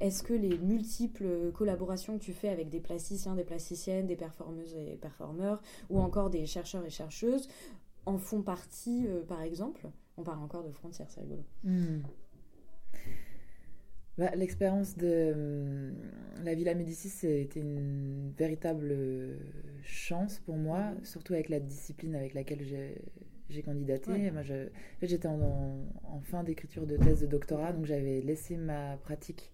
Est-ce 0.00 0.22
que 0.22 0.32
les 0.32 0.58
multiples 0.58 1.52
collaborations 1.52 2.18
que 2.18 2.24
tu 2.24 2.32
fais 2.32 2.48
avec 2.48 2.68
des 2.70 2.80
plasticiens, 2.80 3.34
des 3.34 3.44
plasticiennes, 3.44 4.06
des 4.06 4.16
performeuses 4.16 4.74
et 4.74 4.96
performeurs, 4.96 5.62
ou 5.90 6.00
encore 6.00 6.30
des 6.30 6.46
chercheurs 6.46 6.84
et 6.84 6.90
chercheuses, 6.90 7.48
en 8.06 8.18
font 8.18 8.42
partie, 8.42 9.06
par 9.28 9.42
exemple? 9.42 9.88
On 10.20 10.24
parle 10.24 10.42
encore 10.42 10.64
de 10.64 10.72
frontières, 10.72 11.10
c'est 11.10 11.20
rigolo. 11.20 11.44
Hmm. 11.64 12.00
Bah, 14.18 14.30
l'expérience 14.34 14.96
de 14.96 15.32
hum, 15.32 16.44
la 16.44 16.54
Villa 16.54 16.74
Médicis, 16.74 17.08
c'était 17.08 17.60
une 17.60 18.32
véritable 18.36 18.94
chance 19.82 20.40
pour 20.40 20.56
moi, 20.56 20.92
surtout 21.04 21.32
avec 21.32 21.48
la 21.48 21.60
discipline 21.60 22.14
avec 22.14 22.34
laquelle 22.34 22.62
j'ai 22.62 23.62
candidaté. 23.62 24.30
Moi, 24.30 24.42
j'étais 25.02 25.28
en, 25.28 25.88
en, 26.04 26.20
fin 26.20 26.44
d'écriture 26.44 26.86
de 26.86 26.96
thèse 26.96 27.22
de 27.22 27.26
doctorat, 27.26 27.72
donc 27.72 27.86
j'avais 27.86 28.20
laissé 28.20 28.56
ma 28.56 28.96
pratique 28.98 29.52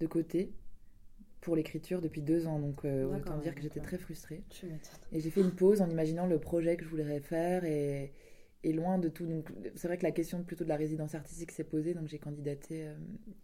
de 0.00 0.06
côté 0.06 0.52
pour 1.40 1.56
l'écriture 1.56 2.00
depuis 2.00 2.22
deux 2.22 2.46
ans. 2.46 2.58
Donc, 2.58 2.84
euh, 2.84 3.16
autant 3.16 3.38
dire 3.38 3.54
que 3.54 3.62
j'étais 3.62 3.80
très 3.80 3.98
frustrée. 3.98 4.42
Et 5.12 5.20
j'ai 5.20 5.30
fait 5.30 5.40
une 5.40 5.52
pause 5.52 5.80
en 5.80 5.88
imaginant 5.88 6.26
le 6.26 6.38
projet 6.38 6.76
que 6.76 6.84
je 6.84 6.90
voudrais 6.90 7.20
faire 7.20 7.64
et, 7.64 8.12
et 8.62 8.72
loin 8.72 8.98
de 8.98 9.08
tout. 9.08 9.26
Donc, 9.26 9.50
c'est 9.74 9.88
vrai 9.88 9.96
que 9.96 10.02
la 10.02 10.12
question 10.12 10.42
plutôt 10.42 10.64
de 10.64 10.68
la 10.68 10.76
résidence 10.76 11.14
artistique 11.14 11.50
s'est 11.50 11.64
posée. 11.64 11.94
Donc, 11.94 12.08
j'ai 12.08 12.18
candidaté 12.18 12.86
euh, 12.86 12.94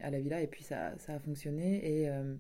à 0.01 0.11
la 0.11 0.21
villa 0.21 0.41
et 0.41 0.47
puis 0.47 0.63
ça, 0.63 0.97
ça 0.99 1.15
a 1.15 1.19
fonctionné. 1.19 2.03
Et, 2.03 2.09
euh, 2.09 2.35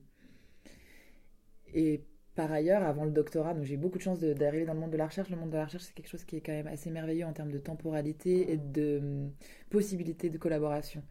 et 1.74 2.02
par 2.34 2.52
ailleurs, 2.52 2.82
avant 2.82 3.04
le 3.04 3.10
doctorat, 3.10 3.54
donc 3.54 3.64
j'ai 3.64 3.78
beaucoup 3.78 3.96
de 3.96 4.02
chance 4.02 4.20
d'arriver 4.20 4.66
dans 4.66 4.74
le 4.74 4.80
monde 4.80 4.90
de 4.90 4.98
la 4.98 5.06
recherche. 5.06 5.30
Le 5.30 5.36
monde 5.36 5.50
de 5.50 5.56
la 5.56 5.64
recherche, 5.64 5.84
c'est 5.84 5.94
quelque 5.94 6.10
chose 6.10 6.24
qui 6.24 6.36
est 6.36 6.40
quand 6.40 6.52
même 6.52 6.66
assez 6.66 6.90
merveilleux 6.90 7.24
en 7.24 7.32
termes 7.32 7.50
de 7.50 7.58
temporalité 7.58 8.52
et 8.52 8.58
de 8.58 9.00
euh, 9.02 9.26
possibilités 9.70 10.28
de 10.28 10.36
collaboration. 10.36 11.02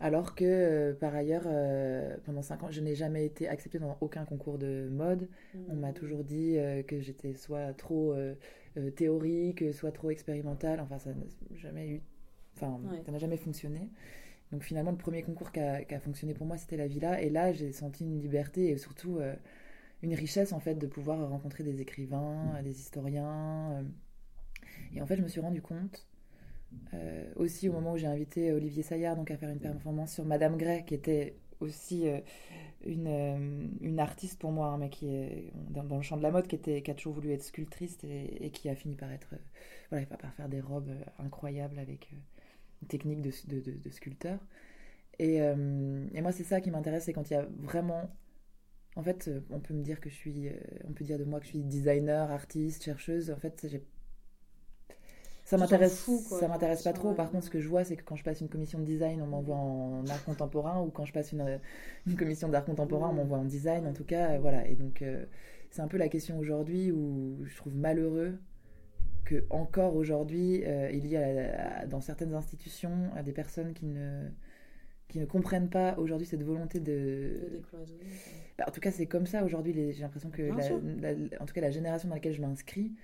Alors 0.00 0.34
que, 0.34 0.92
par 0.94 1.14
ailleurs, 1.14 1.46
pendant 2.24 2.42
cinq 2.42 2.64
ans, 2.64 2.70
je 2.72 2.80
n'ai 2.80 2.96
jamais 2.96 3.24
été 3.24 3.46
acceptée 3.46 3.78
dans 3.78 3.96
aucun 4.00 4.24
concours 4.24 4.58
de 4.58 4.88
mode. 4.90 5.28
On 5.68 5.76
m'a 5.76 5.90
mmh. 5.90 5.94
toujours 5.94 6.24
dit 6.24 6.56
que 6.88 7.00
j'étais 7.00 7.34
soit 7.34 7.72
trop 7.74 8.12
euh, 8.12 8.34
théorique, 8.96 9.72
soit 9.72 9.92
trop 9.92 10.10
expérimental. 10.10 10.80
Enfin, 10.80 10.98
ça 10.98 11.10
n'a 11.10 11.24
jamais 11.56 11.88
eu. 11.88 12.02
Enfin, 12.56 12.80
ça 13.04 13.12
n'a 13.12 13.18
jamais 13.18 13.36
fonctionné. 13.36 13.90
Donc 14.50 14.62
finalement, 14.62 14.90
le 14.90 14.96
premier 14.98 15.22
concours 15.22 15.50
qui 15.50 15.60
a, 15.60 16.00
fonctionné 16.00 16.34
pour 16.34 16.46
moi, 16.46 16.58
c'était 16.58 16.76
la 16.76 16.86
villa. 16.86 17.20
Et 17.22 17.30
là, 17.30 17.52
j'ai 17.52 17.72
senti 17.72 18.04
une 18.04 18.20
liberté 18.20 18.68
et 18.68 18.78
surtout 18.78 19.18
euh, 19.18 19.34
une 20.02 20.14
richesse 20.14 20.52
en 20.52 20.60
fait 20.60 20.74
de 20.74 20.86
pouvoir 20.86 21.26
rencontrer 21.28 21.64
des 21.64 21.80
écrivains, 21.80 22.60
mm. 22.60 22.62
des 22.62 22.80
historiens. 22.80 23.72
Euh. 23.72 23.82
Et 24.94 25.02
en 25.02 25.06
fait, 25.06 25.16
je 25.16 25.22
me 25.22 25.28
suis 25.28 25.40
rendu 25.40 25.62
compte 25.62 26.06
aussi 27.36 27.68
au 27.68 27.72
moment 27.72 27.92
où 27.92 27.96
j'ai 27.98 28.06
invité 28.06 28.50
Olivier 28.50 28.82
Saillard 28.82 29.14
donc 29.14 29.30
à 29.30 29.36
faire 29.36 29.50
une 29.50 29.60
performance 29.60 30.14
sur 30.14 30.24
Madame 30.24 30.56
Gray, 30.56 30.86
qui 30.86 30.94
était 30.94 31.36
aussi 31.62 32.06
une, 32.84 33.06
euh, 33.06 33.66
une 33.80 34.00
artiste 34.00 34.38
pour 34.38 34.52
moi, 34.52 34.68
un 34.68 34.78
mec 34.78 34.92
qui 34.92 35.08
est 35.08 35.52
dans, 35.70 35.96
le 35.96 36.02
champ 36.02 36.16
de 36.16 36.22
la 36.22 36.30
mode, 36.30 36.46
qui, 36.46 36.56
a 36.90 36.94
toujours 36.94 37.14
voulu 37.14 37.32
être 37.32 37.42
sculptrice 37.42 37.98
et, 38.04 38.50
qui 38.50 38.68
a 38.68 38.74
fini 38.74 38.96
par 38.96 39.10
être, 39.12 39.34
euh, 39.34 39.38
voilà, 39.90 40.06
par 40.06 40.32
faire 40.34 40.48
des 40.48 40.60
robes 40.60 40.88
euh, 40.88 41.24
incroyables 41.24 41.78
avec 41.78 42.10
une 42.10 42.88
technique 42.88 43.20
de, 43.20 43.30
de, 43.48 43.78
de, 43.78 43.90
sculpteur. 43.90 44.38
Et, 45.18 45.36
et, 45.36 46.20
moi, 46.22 46.32
c'est 46.32 46.42
ça 46.42 46.60
qui 46.60 46.70
m'intéresse, 46.70 47.04
c'est 47.04 47.12
quand 47.12 47.30
il 47.30 47.34
y 47.34 47.36
a 47.36 47.46
vraiment. 47.58 48.10
En 48.96 49.02
fait, 49.02 49.30
on 49.50 49.60
peut 49.60 49.72
me 49.72 49.82
dire 49.82 50.00
que 50.00 50.10
je 50.10 50.14
suis. 50.14 50.48
On 50.88 50.92
peut 50.92 51.04
dire 51.04 51.18
de 51.18 51.24
moi 51.24 51.38
que 51.38 51.44
je 51.44 51.50
suis 51.50 51.62
designer, 51.62 52.30
artiste, 52.30 52.82
chercheuse. 52.82 53.30
En 53.30 53.36
fait, 53.36 53.66
j'ai 53.70 53.84
ça 55.52 55.58
m'intéresse 55.58 56.10
ça 56.40 56.48
m'intéresse 56.48 56.82
pas 56.82 56.92
trop. 56.94 57.12
par 57.12 57.30
contre 57.30 57.44
ce 57.44 57.50
que 57.50 57.60
je 57.60 57.68
vois 57.68 57.84
c'est 57.84 57.96
que 57.96 58.02
quand 58.02 58.16
je 58.16 58.24
passe 58.24 58.40
une 58.40 58.48
commission 58.48 58.78
de 58.78 58.84
design 58.84 59.20
on 59.20 59.26
m'envoie 59.26 59.56
en 59.56 60.06
art 60.06 60.24
contemporain 60.24 60.80
ou 60.80 60.90
quand 60.90 61.04
je 61.04 61.12
passe 61.12 61.32
une, 61.32 61.60
une 62.06 62.16
commission 62.16 62.48
d'art 62.48 62.64
contemporain 62.64 63.10
on 63.10 63.12
m'envoie 63.12 63.38
en 63.38 63.44
design 63.44 63.86
en 63.86 63.92
tout 63.92 64.04
cas 64.04 64.38
voilà. 64.38 64.66
Et 64.66 64.76
donc 64.76 65.02
euh, 65.02 65.26
c'est 65.70 65.82
un 65.82 65.88
peu 65.88 65.98
la 65.98 66.08
question 66.08 66.38
aujourd'hui 66.38 66.90
où 66.90 67.38
je 67.44 67.54
trouve 67.56 67.76
malheureux 67.76 68.38
que 69.26 69.44
encore 69.50 69.94
aujourd'hui 69.94 70.62
euh, 70.64 70.90
il 70.90 71.06
y 71.06 71.16
a 71.16 71.86
dans 71.86 72.00
certaines 72.00 72.34
institutions 72.34 73.10
des 73.22 73.32
personnes 73.32 73.74
qui 73.74 73.86
ne 73.86 74.28
qui 75.08 75.18
ne 75.18 75.26
comprennent 75.26 75.68
pas 75.68 75.94
aujourd'hui 75.98 76.26
cette 76.26 76.42
volonté 76.42 76.80
de, 76.80 77.60
bah, 78.56 78.64
en 78.66 78.70
tout 78.70 78.80
cas 78.80 78.90
c'est 78.90 79.04
comme 79.04 79.26
ça 79.26 79.44
aujourd'hui 79.44 79.74
j'ai 79.92 80.00
l'impression 80.00 80.30
que 80.30 80.50
en 81.38 81.44
tout 81.44 81.52
cas 81.52 81.60
la 81.60 81.70
génération 81.70 82.08
dans 82.08 82.14
laquelle 82.14 82.32
je 82.32 82.40
m'inscris 82.40 82.94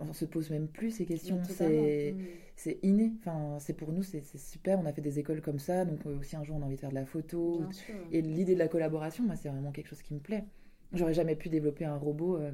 on 0.00 0.12
se 0.12 0.24
pose 0.24 0.50
même 0.50 0.68
plus 0.68 0.90
ces 0.90 1.04
questions. 1.04 1.40
C'est, 1.44 2.12
mm. 2.12 2.24
c'est 2.56 2.78
inné. 2.82 3.12
Enfin, 3.18 3.58
c'est 3.58 3.74
pour 3.74 3.92
nous, 3.92 4.02
c'est, 4.02 4.24
super. 4.36 4.78
On 4.78 4.86
a 4.86 4.92
fait 4.92 5.00
des 5.00 5.18
écoles 5.18 5.40
comme 5.40 5.58
ça. 5.58 5.84
Donc, 5.84 6.04
euh, 6.06 6.18
aussi, 6.18 6.36
un 6.36 6.44
jour, 6.44 6.56
on 6.56 6.62
a 6.62 6.66
envie 6.66 6.76
de 6.76 6.80
faire 6.80 6.90
de 6.90 6.94
la 6.94 7.06
photo. 7.06 7.62
Et 8.10 8.22
l'idée 8.22 8.54
de 8.54 8.58
la 8.58 8.68
collaboration, 8.68 9.24
moi, 9.24 9.36
c'est 9.36 9.48
vraiment 9.48 9.72
quelque 9.72 9.88
chose 9.88 10.02
qui 10.02 10.14
me 10.14 10.20
plaît. 10.20 10.44
J'aurais 10.92 11.14
jamais 11.14 11.36
pu 11.36 11.48
développer 11.48 11.84
un 11.84 11.96
robot 11.96 12.36
euh, 12.36 12.50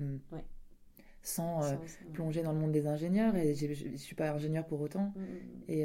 sans, 1.22 1.64
euh, 1.64 1.74
plonger 2.12 2.42
dans 2.42 2.52
le 2.52 2.58
monde 2.58 2.72
des 2.72 2.86
ingénieurs. 2.86 3.34
Et 3.36 3.54
je 3.54 3.88
ne 3.88 3.96
suis 3.96 4.14
pas 4.14 4.30
ingénieur 4.30 4.66
pour 4.66 4.80
autant. 4.80 5.12
Mm, 5.16 5.20
mm, 5.20 5.72
et, 5.72 5.82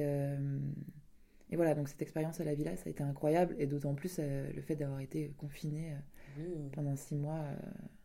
et 1.51 1.55
voilà, 1.55 1.75
donc 1.75 1.87
cette 1.89 2.01
expérience 2.01 2.39
à 2.39 2.43
la 2.43 2.55
villa, 2.55 2.75
ça 2.75 2.83
a 2.87 2.89
été 2.89 3.03
incroyable. 3.03 3.55
Et 3.59 3.67
d'autant 3.67 3.93
plus 3.93 4.19
le 4.19 4.61
fait 4.61 4.75
d'avoir 4.75 4.99
été 4.99 5.33
confiné 5.37 5.95
pendant 6.71 6.95
six 6.95 7.15
mois. 7.15 7.43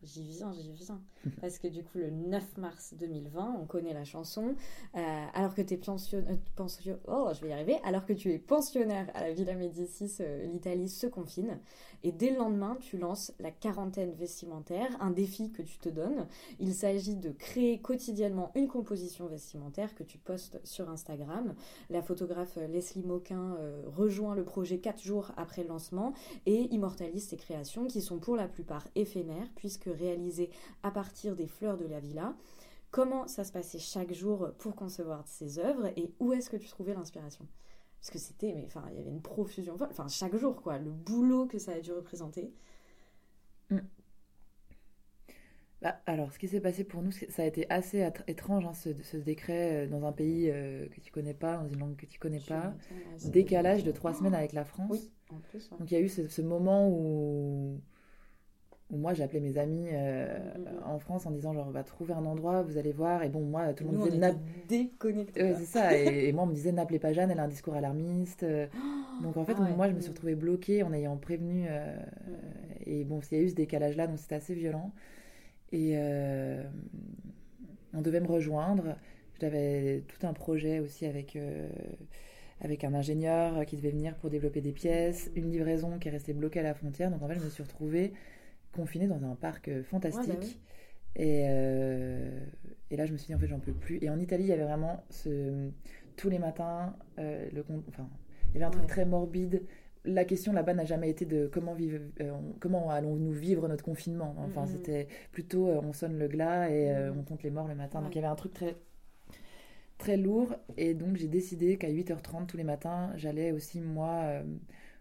Euh, 0.03 0.07
j'y 0.07 0.23
viens, 0.23 0.53
j'y 0.53 0.73
viens. 0.73 1.01
Parce 1.41 1.59
que 1.59 1.69
du 1.69 1.83
coup, 1.85 1.99
le 1.99 2.11
9 2.11 2.57
mars 2.59 2.95
2020, 2.99 3.57
on 3.61 3.67
connaît 3.67 3.95
la 3.95 4.05
chanson. 4.05 4.55
Euh, 4.97 5.27
alors 5.35 5.55
que 5.55 5.63
tu 5.63 5.75
es 5.75 5.77
pensionnaire. 5.77 6.37
Euh, 6.61 6.97
oh, 7.09 7.31
je 7.35 7.41
vais 7.41 7.51
y 7.51 7.53
arriver. 7.53 7.77
Alors 7.85 8.05
que 8.07 8.13
tu 8.13 8.33
es 8.33 8.39
pensionnaire 8.39 9.11
à 9.15 9.23
la 9.23 9.33
Villa 9.33 9.55
Médicis, 9.55 10.19
l'Italie 10.45 10.89
se 10.89 11.07
confine. 11.07 11.59
Et 12.05 12.13
dès 12.13 12.31
le 12.31 12.37
lendemain, 12.37 12.77
tu 12.81 12.97
lances 12.97 13.33
la 13.41 13.51
quarantaine 13.51 14.13
vestimentaire, 14.13 14.89
un 15.01 15.11
défi 15.11 15.51
que 15.51 15.63
tu 15.63 15.79
te 15.79 15.89
donnes. 15.89 16.29
Il 16.61 16.73
s'agit 16.75 17.17
de 17.17 17.31
créer 17.31 17.81
quotidiennement 17.81 18.53
une 18.55 18.69
composition 18.69 19.27
vestimentaire 19.27 19.95
que 19.95 20.05
tu 20.05 20.19
postes 20.19 20.61
sur 20.65 20.89
Instagram. 20.89 21.55
La 21.91 22.03
photographe 22.03 22.57
Leslie 22.57 23.03
Moquin 23.03 23.57
rejoint 23.87 24.37
le 24.37 24.45
projet 24.45 24.79
quatre 24.79 25.03
jours 25.03 25.33
après 25.37 25.63
le 25.63 25.69
lancement 25.69 26.13
et 26.47 26.73
immortalise 26.73 27.27
ses 27.27 27.37
créations 27.37 27.87
qui 27.87 28.01
sont 28.01 28.19
pour 28.19 28.37
la 28.37 28.47
plupart 28.47 28.87
éphémères, 28.95 29.49
puisque 29.57 29.88
réalisées 29.90 30.51
à 30.83 30.90
partir 30.90 31.37
des 31.37 31.46
fleurs 31.46 31.77
de 31.77 31.87
la 31.87 32.01
villa. 32.01 32.37
Comment 32.90 33.27
ça 33.27 33.44
se 33.44 33.53
passait 33.53 33.79
chaque 33.79 34.12
jour 34.12 34.51
pour 34.59 34.74
concevoir 34.74 35.27
ces 35.27 35.59
œuvres 35.59 35.87
et 35.96 36.11
où 36.20 36.33
est-ce 36.33 36.48
que 36.48 36.57
tu 36.57 36.68
trouvais 36.68 36.94
l'inspiration? 36.94 37.46
Parce 38.01 38.11
que 38.11 38.18
c'était, 38.18 38.53
mais 38.55 38.64
enfin, 38.66 38.85
il 38.90 38.96
y 38.96 39.01
avait 39.01 39.11
une 39.11 39.22
profusion, 39.22 39.77
enfin, 39.81 40.09
chaque 40.09 40.37
jour, 40.37 40.62
quoi, 40.62 40.79
le 40.79 40.90
boulot 40.90 41.46
que 41.46 41.59
ça 41.59 41.72
a 41.72 41.81
dû 41.81 41.92
représenter. 41.92 42.53
Mm. 43.70 43.79
Bah, 45.83 46.01
alors, 46.07 46.33
ce 46.33 46.38
qui 46.38 46.48
s'est 46.48 46.61
passé 46.61 46.83
pour 46.85 47.03
nous, 47.03 47.12
ça 47.12 47.42
a 47.42 47.44
été 47.44 47.68
assez 47.70 48.09
étrange, 48.27 48.66
hein, 48.66 48.72
ce, 48.72 48.90
ce, 49.03 49.16
décret 49.16 49.85
euh, 49.85 49.88
dans 49.88 50.05
un 50.05 50.12
pays 50.12 50.51
euh, 50.51 50.88
que 50.88 51.01
tu 51.01 51.12
connais 51.12 51.35
pas, 51.35 51.57
dans 51.57 51.68
une 51.68 51.79
langue 51.79 51.96
que 51.96 52.07
tu 52.07 52.18
connais 52.18 52.40
pas. 52.40 52.74
Décalage 53.27 53.85
de 53.85 53.92
trois 53.92 54.14
semaines 54.14 54.35
avec 54.35 54.53
la 54.53 54.64
France. 54.64 54.90
Oui, 54.90 55.12
en 55.31 55.38
plus. 55.38 55.70
Donc, 55.70 55.90
il 55.90 55.94
y 55.94 55.96
a 55.96 56.01
eu 56.01 56.09
ce, 56.09 56.27
ce 56.27 56.42
moment 56.42 56.88
où 56.88 57.81
moi 58.90 59.12
j'ai 59.12 59.22
appelé 59.22 59.40
mes 59.40 59.59
amis 59.59 59.88
euh, 59.92 60.38
mm-hmm. 60.38 60.85
en 60.85 60.98
France 60.98 61.27
en 61.27 61.31
disant 61.31 61.53
genre 61.53 61.66
on 61.68 61.72
va 61.72 61.83
trouver 61.83 62.14
un 62.14 62.24
endroit 62.24 62.62
vous 62.62 62.79
allez 62.79 62.92
voir. 62.92 63.22
Et 63.22 63.29
bon 63.29 63.40
moi 63.40 63.72
tout 63.74 63.85
le 63.85 63.90
monde 63.90 64.09
disait 64.09 64.35
déconnecté 64.68 65.55
c'est 65.59 65.64
ça. 65.64 65.96
Et, 65.98 66.33
moi 66.33 66.44
on 66.44 66.46
me 66.46 66.55
disait 66.55 66.72
n'appelez 66.72 66.98
pas 66.98 67.12
Jeanne 67.12 67.31
elle 67.31 67.40
a 67.40 67.44
un 67.44 67.48
discours 67.48 67.74
alarmiste. 67.74 68.44
Donc 69.22 69.37
en 69.37 69.44
fait 69.44 69.57
ah 69.59 69.68
moi 69.77 69.88
je 69.88 69.94
me 69.94 70.01
suis 70.01 70.11
retrouvée 70.11 70.37
bloquée 70.37 70.83
en 70.83 70.92
ayant 70.92 71.16
prévenu 71.16 71.66
euh, 71.68 71.96
mm. 71.96 72.33
et 72.87 73.05
bon 73.05 73.20
il 73.31 73.38
y 73.38 73.40
a 73.40 73.44
eu 73.44 73.48
ce 73.51 73.55
décalage 73.55 73.96
là 73.96 74.07
donc 74.07 74.18
c'était 74.18 74.37
assez 74.37 74.55
violent. 74.55 74.92
Et 75.70 75.92
euh, 75.96 76.62
on 77.92 78.01
devait 78.01 78.20
me 78.20 78.29
rejoindre. 78.29 78.96
J'avais 79.38 80.03
tout 80.09 80.27
un 80.27 80.33
projet 80.33 80.81
aussi 80.81 81.05
avec 81.05 81.37
avec 82.61 82.85
un 82.85 82.94
ingénieur 82.94 83.66
qui 83.66 83.77
devait 83.77 83.90
venir 83.90 84.14
pour 84.16 84.31
développer 84.31 84.61
des 84.61 84.72
pièces, 84.72 85.31
une 85.37 85.51
livraison 85.51 85.98
qui 85.98 86.09
est 86.09 86.11
restée 86.11 86.33
bloquée 86.33 86.61
à 86.61 86.64
la 86.64 86.74
frontière. 86.74 87.11
Donc 87.11 87.22
en 87.22 87.29
fait, 87.29 87.35
je 87.35 87.44
me 87.44 87.51
suis 87.51 87.62
retrouvée 87.62 88.12
confinée 88.72 89.07
dans 89.07 89.24
un 89.24 89.35
parc 89.35 89.68
euh, 89.68 89.83
fantastique. 89.83 90.26
Bah 90.26 91.22
et, 91.22 91.46
euh, 91.48 92.40
et, 92.90 92.96
là, 92.96 93.07
je 93.07 93.12
me 93.12 93.16
suis 93.16 93.26
dit, 93.28 93.35
en 93.35 93.38
fait, 93.38 93.48
j'en 93.48 93.59
peux 93.59 93.72
plus. 93.72 93.98
Et 94.02 94.11
en 94.11 94.18
Italie, 94.18 94.44
il 94.44 94.48
y 94.48 94.52
avait 94.52 94.64
vraiment 94.64 95.02
ce, 95.11 95.70
tous 96.16 96.28
les 96.28 96.38
matins, 96.38 96.94
euh, 97.18 97.48
le, 97.52 97.64
enfin, 97.88 98.09
il 98.50 98.54
y 98.54 98.57
avait 98.57 98.66
un 98.66 98.70
truc 98.70 98.87
très 98.87 99.04
morbide. 99.04 99.64
La 100.04 100.24
question 100.24 100.52
là-bas 100.52 100.74
n'a 100.74 100.85
jamais 100.85 101.11
été 101.11 101.26
de 101.26 101.48
comment, 101.52 101.74
vivre, 101.74 102.00
comment 102.61 102.88
allons-nous 102.90 103.33
vivre 103.33 103.68
notre 103.68 103.85
confinement. 103.85 104.37
Enfin, 104.38 104.64
c'était 104.64 105.09
plutôt 105.33 105.66
on 105.66 105.92
sonne 105.92 106.18
le 106.18 106.28
glas 106.28 106.70
et 106.70 107.11
on 107.11 107.24
compte 107.24 107.42
les 107.42 107.50
morts 107.50 107.68
le 107.68 107.74
matin. 107.74 108.00
Donc 108.00 108.14
il 108.14 108.16
y 108.16 108.18
avait 108.20 108.28
un 108.28 108.37
truc 108.37 108.54
très 108.54 108.76
très 109.98 110.16
lourd. 110.16 110.54
Et 110.78 110.94
donc, 110.94 111.16
j'ai 111.16 111.26
décidé 111.26 111.76
qu'à 111.76 111.90
8h30 111.90 112.46
tous 112.46 112.57
les 112.57 112.64
matins, 112.64 113.12
j'allais 113.16 113.50
aussi, 113.50 113.81
moi, 113.81 114.40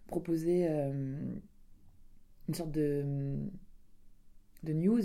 proposer 0.08 0.68
une 2.48 2.54
sorte 2.54 2.72
de, 2.72 3.36
de 4.64 4.74
news. 4.74 5.04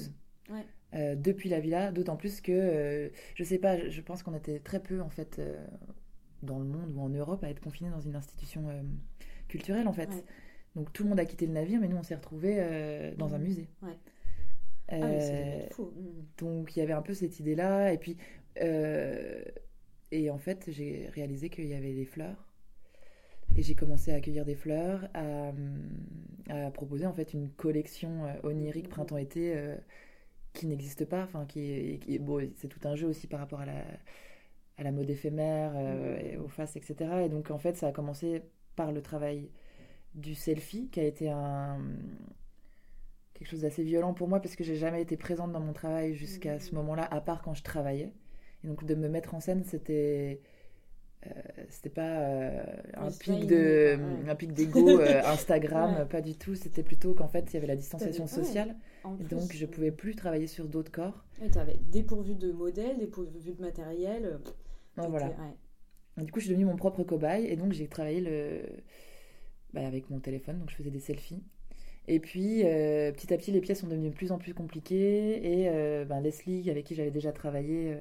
Ouais. 0.51 0.67
euh, 0.95 1.15
depuis 1.15 1.49
la 1.49 1.61
villa, 1.61 1.93
d'autant 1.93 2.17
plus 2.17 2.41
que, 2.41 2.53
euh, 2.53 3.09
je 3.35 3.45
sais 3.45 3.59
pas, 3.59 3.89
je 3.89 4.01
pense 4.01 4.23
qu'on 4.23 4.35
était 4.35 4.59
très 4.59 4.83
peu 4.83 5.01
en 5.01 5.09
fait 5.09 5.39
euh, 5.39 5.65
dans 6.43 6.59
le 6.59 6.67
monde 6.67 6.93
ou 6.95 7.01
en 7.01 7.09
Europe 7.09 7.45
à 7.45 7.49
être 7.49 7.61
confinés 7.61 7.91
dans 7.91 8.01
une 8.01 8.17
institution 8.17 8.65
culturelle 9.49 9.89
en 9.89 9.93
fait. 9.93 10.11
Ouais. 10.11 10.25
Donc 10.75 10.93
tout 10.93 11.05
le 11.05 11.11
monde 11.11 11.21
a 11.21 11.25
quitté 11.25 11.47
le 11.47 11.53
navire, 11.53 11.81
mais 11.81 11.89
nous 11.89 11.97
on 11.97 12.03
s'est 12.03 12.15
retrouvés 12.15 13.13
dans 13.17 13.35
un 13.35 13.39
musée. 13.39 13.69
Ouais. 13.83 13.97
Ah, 14.89 14.99
mais 14.99 15.21
c'est 15.21 15.73
fou. 15.73 15.93
Mm. 15.97 16.25
donc 16.39 16.77
il 16.77 16.81
y 16.81 16.83
avait 16.83 16.93
un 16.93 17.03
peu 17.03 17.15
cette 17.15 17.39
idée-là, 17.41 17.93
et 17.93 17.99
puis 17.99 18.17
et 18.57 20.31
en 20.31 20.39
fait 20.39 20.65
j'ai 20.69 21.09
réalisé 21.15 21.49
qu'il 21.49 21.67
y 21.67 21.75
avait 21.75 21.95
des 21.95 22.05
fleurs, 22.05 22.52
et 23.57 23.62
j'ai 23.62 23.75
commencé 23.75 24.12
à 24.12 24.17
accueillir 24.17 24.45
des 24.45 24.55
fleurs, 24.55 25.09
à, 25.15 25.53
à 26.49 26.71
proposer 26.71 27.07
en 27.07 27.12
fait 27.12 27.35
une 27.35 27.51
collection 27.51 28.27
euh, 28.27 28.35
onirique 28.49 28.88
printemps-été 28.88 29.57
euh, 29.57 29.77
qui 30.55 30.67
n'existe 30.67 31.05
pas, 31.07 31.25
enfin 31.25 31.47
qui, 31.47 31.61
est- 31.73 31.99
qui 32.01 32.19
bon 32.21 32.51
c'est 32.57 32.69
tout 32.69 32.81
un 32.88 32.97
jeu 32.97 33.09
aussi 33.09 33.27
par 33.29 33.41
rapport 33.41 33.61
à 33.61 33.67
la 33.67 33.85
à 34.79 34.83
la 34.85 34.93
mode 34.93 35.11
éphémère, 35.11 35.73
euh, 35.77 36.19
et 36.21 36.37
aux 36.38 36.49
faces, 36.49 36.77
etc. 36.77 37.25
Et 37.25 37.29
donc 37.29 37.51
en 37.51 37.59
fait 37.59 37.77
ça 37.77 37.88
a 37.88 37.93
commencé 37.93 38.43
par 38.77 38.93
le 38.93 39.03
travail 39.03 39.51
du 40.15 40.35
selfie 40.35 40.88
qui 40.91 41.01
a 41.01 41.05
été 41.05 41.31
un 41.31 41.79
quelque 43.35 43.49
chose 43.49 43.61
d'assez 43.62 43.83
violent 43.83 44.15
pour 44.15 44.29
moi 44.29 44.41
parce 44.41 44.57
que 44.57 44.65
j'ai 44.65 44.77
jamais 44.77 45.03
été 45.03 45.17
présente 45.17 45.53
dans 45.53 45.61
mon 45.61 45.73
travail 45.73 46.15
jusqu'à 46.15 46.59
Mhm. 46.59 46.61
ce 46.61 46.75
moment-là 46.75 47.05
à 47.11 47.21
part 47.21 47.43
quand 47.43 47.55
je 47.55 47.62
travaillais 47.62 48.12
et 48.65 48.67
donc 48.69 48.85
de 48.85 48.95
me 48.95 49.09
mettre 49.09 49.35
en 49.35 49.41
scène 49.41 49.65
c'était 49.65 50.41
euh, 51.27 51.31
c'était 51.69 51.89
pas 51.89 52.19
euh, 52.21 52.65
un 52.95 53.11
pic 53.11 53.47
de 53.47 53.97
ouais. 53.97 54.31
un 54.31 54.35
pic 54.35 54.53
d'ego 54.53 54.89
euh, 55.01 55.23
Instagram 55.25 55.95
Ouais. 55.99 56.05
pas 56.05 56.21
du 56.21 56.35
tout 56.35 56.57
c'était 56.57 56.83
plutôt 56.83 57.15
qu'en 57.15 57.29
fait 57.29 57.45
il 57.51 57.55
y 57.55 57.57
avait 57.59 57.69
la 57.69 57.77
distanciation 57.77 58.25
ouais. 58.25 58.31
sociale 58.31 58.75
et 59.05 59.25
plus, 59.25 59.37
donc 59.37 59.53
je 59.53 59.67
pouvais 59.67 59.93
plus 59.93 60.17
travailler 60.17 60.49
sur 60.49 60.67
d'autres 60.67 60.91
corps 60.91 61.25
Oui, 61.41 61.49
t'avais 61.51 61.79
dépourvu 61.93 62.35
de 62.35 62.51
modèles, 62.51 62.99
dépourvu 62.99 63.53
de 63.53 63.61
matériel. 63.61 64.41
donc 64.97 65.11
voilà. 65.11 65.33
Et 66.21 66.25
du 66.25 66.31
coup, 66.33 66.41
je 66.41 66.45
suis 66.45 66.51
devenue 66.55 66.67
mon 66.67 66.77
propre 66.77 67.05
cobaye 67.05 67.47
et 67.47 67.57
donc 67.57 67.73
j'ai 67.73 67.89
travaillé 67.89 68.21
le... 68.21 68.61
bah, 69.73 69.87
avec 69.87 70.11
mon 70.11 70.19
téléphone, 70.21 70.59
donc 70.59 70.71
je 70.71 70.77
faisais 70.77 70.91
des 70.91 71.01
selfies. 71.01 71.43
Et 72.07 72.21
puis, 72.21 72.63
petit 72.63 73.33
à 73.33 73.39
petit, 73.39 73.51
les 73.51 73.61
pièces 73.61 73.81
sont 73.81 73.87
devenues 73.87 74.11
de 74.11 74.15
plus 74.15 74.31
en 74.31 74.39
plus 74.39 74.55
compliquées 74.55 75.63
et 75.63 76.05
ben, 76.05 76.21
Leslie, 76.21 76.69
avec 76.71 76.85
qui 76.85 76.95
j'avais 76.95 77.11
déjà 77.11 77.33
travaillé, 77.33 77.97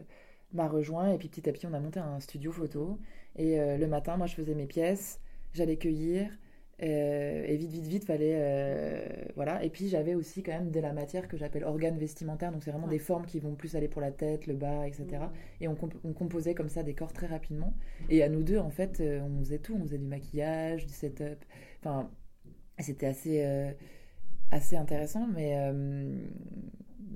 m'a 0.54 0.68
rejoint. 0.68 1.14
Et 1.14 1.18
puis 1.18 1.28
petit 1.30 1.48
à 1.50 1.54
petit, 1.54 1.66
on 1.68 1.74
a 1.74 1.80
monté 1.80 2.00
un 2.00 2.20
studio 2.20 2.52
photo. 2.52 3.00
Et 3.38 3.60
euh, 3.60 3.78
le 3.78 3.88
matin, 3.88 4.18
moi, 4.18 4.28
je 4.28 4.36
faisais 4.36 4.56
mes 4.56 4.66
pièces, 4.68 5.20
j'allais 5.54 5.78
cueillir. 5.78 6.30
euh, 6.84 7.44
et 7.48 7.58
vite, 7.58 7.70
vite, 7.72 7.86
vite, 7.86 8.06
fallait. 8.06 8.34
euh, 8.36 9.06
voilà. 9.36 9.64
Et 9.64 9.70
puis 9.70 9.88
j'avais 9.88 10.16
aussi 10.16 10.42
quand 10.42 10.52
même 10.54 10.72
de 10.72 10.80
la 10.80 10.94
matière 10.94 11.28
que 11.28 11.38
j'appelle 11.38 11.64
organes 11.64 11.98
vestimentaires. 12.00 12.52
Donc 12.52 12.64
c'est 12.64 12.72
vraiment 12.72 12.88
Ouais. 12.88 12.94
des 12.94 13.00
formes 13.00 13.26
qui 13.28 13.40
vont 13.40 13.54
plus 13.56 13.76
aller 13.76 13.88
pour 13.88 14.02
la 14.02 14.12
tête, 14.12 14.48
le 14.48 14.56
bas, 14.56 14.88
etc. 14.88 15.06
Mm. 15.12 15.64
Et 15.64 15.68
on, 15.68 15.76
comp- 15.76 16.00
on 16.04 16.12
composait 16.14 16.56
comme 16.56 16.70
ça 16.70 16.82
des 16.84 16.96
corps 16.96 17.14
très 17.14 17.28
rapidement. 17.28 17.74
Et 18.10 18.24
à 18.24 18.30
nous 18.30 18.42
deux, 18.44 18.58
en 18.58 18.72
fait, 18.72 19.00
on 19.02 19.40
faisait 19.40 19.60
tout. 19.60 19.76
On 19.80 19.84
faisait 19.84 20.00
du 20.00 20.08
maquillage, 20.08 20.88
du 20.88 20.94
setup. 20.94 21.46
Enfin, 21.82 22.10
c'était 22.80 23.06
assez, 23.08 23.46
assez 24.50 24.76
intéressant. 24.76 25.28
Mais 25.36 25.56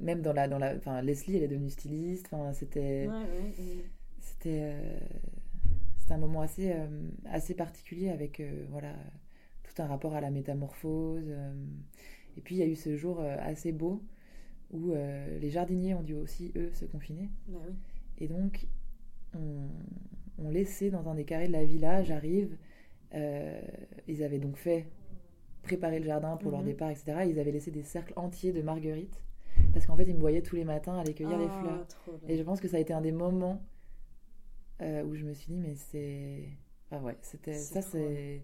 même 0.02 0.22
dans 0.22 0.34
la, 0.34 0.48
dans 0.48 0.58
la. 0.60 0.76
Enfin, 0.76 1.02
Leslie, 1.02 1.38
elle 1.38 1.44
est 1.44 1.48
devenue 1.48 1.70
styliste. 1.70 2.28
Enfin, 2.32 2.54
c'était, 2.54 3.08
Ouais, 3.08 3.14
ouais, 3.14 3.54
c'était, 4.20 4.60
euh, 4.74 5.00
c'était 5.98 6.14
un 6.14 6.18
moment 6.18 6.42
assez, 6.42 6.72
euh, 6.72 6.88
assez 7.26 7.54
particulier 7.56 8.10
avec, 8.10 8.40
euh, 8.40 8.66
voilà, 8.70 8.94
tout 9.64 9.82
un 9.82 9.88
rapport 9.88 10.14
à 10.16 10.22
la 10.22 10.32
métamorphose. 10.32 11.30
Et 12.38 12.42
puis, 12.42 12.56
il 12.56 12.58
y 12.60 12.64
a 12.64 12.68
eu 12.68 12.76
ce 12.76 12.96
jour 12.98 13.22
assez 13.22 13.72
beau 13.72 14.02
où 14.72 14.94
les 14.94 15.50
jardiniers 15.50 15.94
ont 15.94 16.04
dû 16.04 16.16
aussi, 16.16 16.52
eux, 16.58 16.70
se 16.74 16.86
confiner. 16.86 17.30
Bah. 17.48 17.60
Et 18.18 18.28
donc, 18.28 18.68
on, 19.34 19.68
on 20.38 20.50
laissait 20.50 20.90
dans 20.90 21.08
un 21.08 21.16
des 21.16 21.24
carrés 21.24 21.48
de 21.48 21.54
la 21.54 21.64
villa, 21.66 22.04
j'arrive. 22.04 22.58
ils 23.14 24.24
avaient 24.24 24.40
donc 24.40 24.58
fait 24.58 24.86
préparer 25.64 26.00
le 26.00 26.06
jardin 26.06 26.38
pour 26.38 26.52
leur 26.52 26.60
Mhm. 26.62 26.68
départ, 26.68 26.90
etc. 26.92 27.26
Ils 27.28 27.40
avaient 27.40 27.52
laissé 27.52 27.72
des 27.72 27.84
cercles 27.84 28.14
entiers 28.18 28.52
de 28.52 28.62
marguerites. 28.62 29.22
Parce 29.74 29.86
qu'en 29.86 29.96
fait, 29.96 30.04
ils 30.06 30.16
me 30.16 30.20
voyaient 30.20 30.42
tous 30.42 30.56
les 30.56 30.64
matins 30.66 30.98
aller 30.98 31.14
cueillir 31.14 31.38
les 31.38 31.48
Ah, 31.50 31.62
fleurs. 31.62 32.20
Et 32.28 32.38
je 32.38 32.44
pense 32.44 32.60
que 32.62 32.68
ça 32.68 32.78
a 32.78 32.80
été 32.80 32.94
un 32.94 33.02
des 33.02 33.12
moments 33.12 33.62
euh, 34.82 35.04
où 35.04 35.16
je 35.16 35.26
me 35.26 35.34
suis 35.34 35.48
dit, 35.54 35.58
mais 35.60 35.76
c'est. 35.76 36.50
Ah 36.92 37.00
ouais, 37.00 37.18
c'était. 37.22 37.54
Ça, 37.54 37.82
c'est 37.82 38.44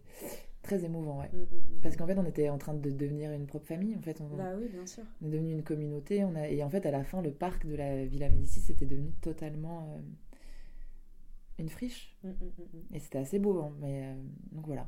très 0.61 0.83
émouvant, 0.85 1.19
ouais. 1.19 1.29
Mm, 1.33 1.37
mm, 1.37 1.41
mm. 1.77 1.81
Parce 1.81 1.95
qu'en 1.95 2.05
fait, 2.07 2.17
on 2.17 2.25
était 2.25 2.49
en 2.49 2.57
train 2.57 2.73
de 2.73 2.89
devenir 2.91 3.31
une 3.31 3.47
propre 3.47 3.65
famille. 3.65 3.95
En 3.95 4.01
fait, 4.01 4.21
on, 4.21 4.35
Bah 4.35 4.53
oui, 4.57 4.67
bien 4.69 4.85
sûr. 4.85 5.03
on 5.21 5.27
est 5.27 5.31
devenu 5.31 5.51
une 5.53 5.63
communauté. 5.63 6.23
On 6.23 6.35
a... 6.35 6.47
Et 6.49 6.63
en 6.63 6.69
fait, 6.69 6.85
à 6.85 6.91
la 6.91 7.03
fin, 7.03 7.21
le 7.21 7.31
parc 7.31 7.65
de 7.65 7.75
la 7.75 8.05
Villa 8.05 8.29
Médicis 8.29 8.59
c'était 8.61 8.85
devenu 8.85 9.11
totalement 9.21 9.87
euh, 9.95 9.99
une 11.59 11.69
friche. 11.69 12.15
Mm. 12.23 12.29
Et 12.93 12.99
c'était 12.99 13.19
assez 13.19 13.39
beau. 13.39 13.59
hein, 13.59 13.73
Mais 13.79 14.03
euh, 14.05 14.13
donc 14.51 14.65
voilà. 14.67 14.87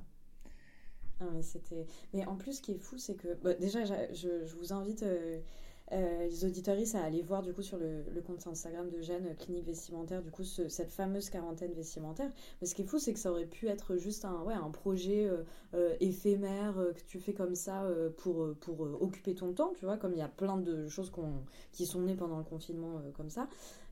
Ah, 1.19 1.25
mais 1.33 1.41
c'était. 1.41 1.85
Mais 2.13 2.25
en 2.25 2.35
plus, 2.35 2.53
ce 2.57 2.61
qui 2.61 2.71
est 2.73 2.77
fou, 2.79 2.97
c'est 2.97 3.15
que 3.15 3.33
bah, 3.43 3.53
déjà, 3.53 3.83
je, 3.85 4.45
je 4.45 4.55
vous 4.55 4.73
invite 4.73 5.03
euh, 5.03 5.39
euh, 5.93 6.25
les 6.27 6.43
auditoristes 6.45 6.95
à 6.95 7.03
aller 7.03 7.21
voir 7.21 7.43
du 7.43 7.53
coup 7.53 7.61
sur 7.61 7.77
le, 7.77 8.03
compte 8.25 8.45
Instagram 8.47 8.89
de 8.89 9.01
Jeanne 9.01 9.27
euh, 9.27 9.33
Clinique 9.35 9.65
Vestimentaire, 9.65 10.21
du 10.21 10.31
coup 10.31 10.43
ce- 10.43 10.67
cette 10.67 10.91
fameuse 10.91 11.29
quarantaine 11.29 11.71
vestimentaire. 11.73 12.31
Mais 12.61 12.67
ce 12.67 12.75
qui 12.75 12.81
est 12.81 12.85
fou, 12.85 12.99
c'est 12.99 13.13
que 13.13 13.19
ça 13.19 13.31
aurait 13.31 13.45
pu 13.45 13.67
être 13.67 13.95
juste 13.97 14.25
un, 14.25 14.41
ouais, 14.43 14.53
un 14.53 14.71
projet 14.71 15.25
euh, 15.25 15.43
euh, 15.75 15.95
éphémère 15.99 16.73
que 16.95 17.01
tu 17.07 17.19
fais 17.19 17.33
comme 17.33 17.55
ça 17.55 17.87
pour, 18.17 18.53
pour 18.61 18.81
occuper 19.01 19.35
ton 19.35 19.53
temps, 19.53 19.73
tu 19.77 19.85
vois, 19.85 19.97
comme 19.97 20.13
il 20.13 20.19
y 20.19 20.23
a 20.23 20.27
plein 20.27 20.57
de 20.57 20.87
choses 20.87 21.11
qui 21.71 21.85
sont 21.85 22.01
nées 22.01 22.15
pendant 22.15 22.37
le 22.37 22.43
confinement 22.43 23.01
comme 23.15 23.29
ça. 23.29 23.47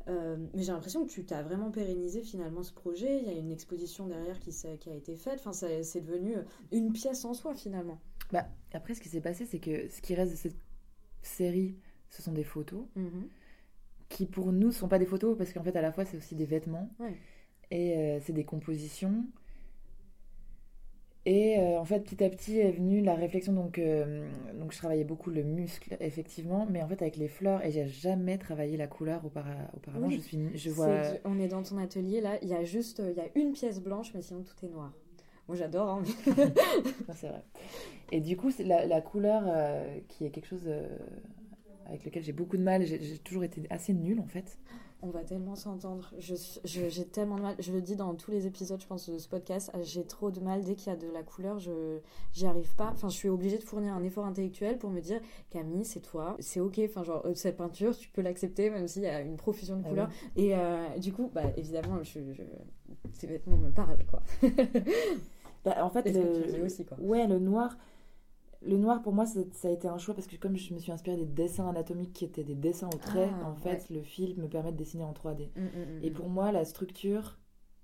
Mais 0.07 0.63
j'ai 0.63 0.71
l'impression 0.71 1.05
que 1.05 1.09
tu 1.11 1.25
t'as 1.25 1.41
vraiment 1.43 1.71
pérennisé 1.71 2.21
finalement 2.21 2.63
ce 2.63 2.73
projet. 2.73 3.19
Il 3.19 3.25
y 3.27 3.29
a 3.29 3.37
une 3.37 3.51
exposition 3.51 4.07
derrière 4.07 4.39
qui, 4.39 4.51
qui 4.79 4.89
a 4.89 4.95
été 4.95 5.15
faite. 5.15 5.41
Enfin, 5.45 5.53
c'est 5.53 6.01
devenu 6.01 6.35
une 6.71 6.91
pièce 6.91 7.23
en 7.25 7.33
soi 7.33 7.53
finalement. 7.53 7.99
Bah, 8.31 8.45
après, 8.73 8.93
ce 8.95 9.01
qui 9.01 9.09
s'est 9.09 9.21
passé, 9.21 9.45
c'est 9.45 9.59
que 9.59 9.89
ce 9.89 10.01
qui 10.01 10.15
reste 10.15 10.31
de 10.31 10.37
cette 10.37 10.57
série, 11.21 11.75
ce 12.11 12.21
sont 12.21 12.31
des 12.33 12.43
photos. 12.43 12.85
qui 14.09 14.25
pour 14.27 14.51
nous 14.51 14.71
sont 14.71 14.87
pas 14.89 14.99
des 14.99 15.05
photos 15.07 15.35
parce 15.37 15.51
qu'en 15.53 15.63
fait 15.63 15.75
à 15.75 15.81
la 15.81 15.91
fois 15.91 16.05
c'est 16.05 16.17
aussi 16.17 16.35
des 16.35 16.45
vêtements 16.45 16.89
Ouais. 16.99 17.15
et 17.71 17.97
euh, 17.97 18.19
c'est 18.21 18.33
des 18.33 18.43
compositions 18.43 19.25
et 21.25 21.59
euh, 21.59 21.79
en 21.79 21.85
fait 21.85 21.99
petit 21.99 22.23
à 22.23 22.29
petit 22.29 22.57
est 22.59 22.71
venue 22.71 23.01
la 23.01 23.13
réflexion 23.13 23.53
donc 23.53 23.77
euh, 23.77 24.27
donc 24.59 24.71
je 24.73 24.77
travaillais 24.79 25.03
beaucoup 25.03 25.29
le 25.29 25.43
muscle 25.43 25.95
effectivement 25.99 26.67
mais 26.69 26.81
en 26.81 26.87
fait 26.87 26.99
avec 27.03 27.15
les 27.15 27.27
fleurs 27.27 27.63
et 27.63 27.71
j'ai 27.71 27.87
jamais 27.87 28.37
travaillé 28.39 28.75
la 28.75 28.87
couleur 28.87 29.23
aupara- 29.23 29.69
auparavant 29.77 30.07
Oui. 30.07 30.15
je 30.15 30.21
suis 30.21 30.39
je 30.55 30.57
C'est 30.57 30.69
vois 30.71 31.01
On 31.25 31.39
est 31.39 31.47
dans 31.47 31.61
ton 31.61 31.77
atelier 31.77 32.21
là, 32.21 32.37
il 32.41 32.49
y 32.49 32.55
a 32.55 32.63
juste 32.63 33.03
il 33.07 33.15
y 33.15 33.19
a 33.21 33.27
une 33.35 33.51
pièce 33.53 33.79
blanche, 33.81 34.11
mais 34.15 34.21
sinon 34.23 34.41
tout 34.43 34.65
est 34.65 34.69
noir. 34.69 34.91
Moi 35.47 35.55
j'adore. 35.55 35.89
hein, 35.89 36.03
mais- 36.03 36.33
c'est 37.15 37.27
vrai 37.27 37.43
et 38.11 38.19
du 38.19 38.35
coup 38.35 38.49
la, 38.59 38.85
la 38.87 38.99
couleur 39.01 39.43
euh, 39.45 39.99
qui 40.09 40.25
est 40.25 40.31
quelque 40.31 40.47
chose 40.47 40.67
avec 41.91 42.05
lequel 42.05 42.23
j'ai 42.23 42.33
beaucoup 42.33 42.57
de 42.57 42.63
mal 42.63 42.85
j'ai 42.85 43.17
toujours 43.19 43.43
été 43.43 43.63
assez 43.69 43.93
nulle 43.93 44.19
en 44.19 44.27
fait 44.27 44.57
On 45.03 45.09
va 45.09 45.23
tellement 45.23 45.55
s'entendre. 45.55 46.13
J'ai 46.19 47.05
tellement 47.05 47.35
de 47.37 47.41
mal. 47.41 47.55
Je 47.57 47.71
le 47.73 47.81
dis 47.81 47.95
dans 47.95 48.13
tous 48.13 48.29
les 48.29 48.45
épisodes, 48.45 48.79
je 48.79 48.85
pense, 48.85 49.09
de 49.09 49.17
ce 49.17 49.27
podcast. 49.27 49.71
J'ai 49.81 50.03
trop 50.05 50.29
de 50.29 50.39
mal 50.39 50.63
dès 50.63 50.75
qu'il 50.75 50.91
y 50.91 50.95
a 50.95 50.95
de 50.95 51.07
la 51.11 51.23
couleur. 51.23 51.57
Je 51.57 51.97
j'y 52.33 52.45
arrive 52.45 52.75
pas. 52.75 52.91
Enfin, 52.93 53.09
je 53.09 53.15
suis 53.15 53.27
obligée 53.27 53.57
de 53.57 53.63
fournir 53.63 53.95
un 53.95 54.03
effort 54.03 54.25
intellectuel 54.25 54.77
pour 54.77 54.91
me 54.91 55.01
dire 55.01 55.19
Camille, 55.49 55.85
c'est 55.85 56.01
toi, 56.01 56.37
c'est 56.39 56.59
ok. 56.59 56.79
Enfin, 56.85 57.03
genre 57.03 57.25
euh, 57.25 57.33
cette 57.33 57.57
peinture, 57.57 57.97
tu 57.97 58.09
peux 58.09 58.21
l'accepter 58.21 58.69
même 58.69 58.87
s'il 58.87 59.01
y 59.01 59.07
a 59.07 59.21
une 59.21 59.37
profusion 59.37 59.77
de 59.77 59.81
Ah 59.85 59.89
couleurs. 59.89 60.09
Et 60.35 60.55
euh, 60.55 60.87
du 60.99 61.11
coup, 61.11 61.31
bah 61.33 61.45
évidemment, 61.57 62.03
je, 62.03 62.19
je- 62.33 62.43
ces 63.13 63.25
vêtements 63.25 63.57
me 63.57 63.71
parlent 63.71 64.05
quoi. 64.05 64.21
Bah, 65.63 65.75
en 65.85 65.89
fait 65.91 66.11
le- 66.11 66.63
aussi 66.63 66.85
quoi. 66.85 66.97
Ouais, 66.99 67.27
le 67.27 67.37
noir. 67.39 67.77
Le 68.63 68.77
noir, 68.77 69.01
pour 69.01 69.13
moi, 69.13 69.25
ça 69.25 69.67
a 69.67 69.71
été 69.71 69.87
un 69.87 69.97
choix 69.97 70.13
parce 70.13 70.27
que 70.27 70.35
comme 70.35 70.55
je 70.55 70.73
me 70.73 70.79
suis 70.79 70.91
inspirée 70.91 71.17
des 71.17 71.25
dessins 71.25 71.67
anatomiques 71.67 72.13
qui 72.13 72.25
étaient 72.25 72.43
des 72.43 72.53
dessins 72.55 72.89
au 72.93 72.97
trait, 72.97 73.29
Ah, 73.41 73.47
en 73.47 73.55
fait, 73.55 73.89
le 73.89 74.01
fil 74.03 74.35
me 74.37 74.47
permet 74.47 74.71
de 74.71 74.77
dessiner 74.77 75.03
en 75.03 75.13
3D. 75.13 75.49
Mm, 75.55 75.61
mm, 75.61 75.65
mm, 75.99 76.03
Et 76.03 76.11
pour 76.11 76.29
moi, 76.29 76.51
la 76.51 76.63
structure, 76.63 77.39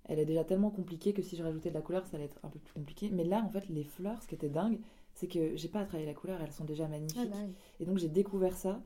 elle 0.06 0.20
est 0.20 0.26
déjà 0.26 0.44
tellement 0.44 0.70
compliquée 0.70 1.14
que 1.14 1.22
si 1.24 1.36
je 1.36 1.44
rajoutais 1.44 1.70
de 1.70 1.74
la 1.74 1.82
couleur, 1.82 2.06
ça 2.06 2.18
allait 2.18 2.26
être 2.26 2.40
un 2.44 2.50
peu 2.50 2.60
plus 2.60 2.74
compliqué. 2.74 3.10
Mais 3.12 3.24
là, 3.24 3.44
en 3.44 3.50
fait, 3.50 3.68
les 3.70 3.84
fleurs, 3.84 4.22
ce 4.22 4.28
qui 4.28 4.36
était 4.36 4.50
dingue, 4.50 4.80
c'est 5.16 5.28
que 5.28 5.56
j'ai 5.56 5.68
pas 5.68 5.80
à 5.80 5.86
travailler 5.86 6.06
la 6.08 6.14
couleur, 6.14 6.40
elles 6.42 6.52
sont 6.52 6.66
déjà 6.66 6.88
magnifiques. 6.88 7.32
Ah, 7.34 7.38
oui. 7.44 7.54
Et 7.80 7.86
donc, 7.86 7.98
j'ai 7.98 8.08
découvert 8.10 8.56
ça. 8.56 8.80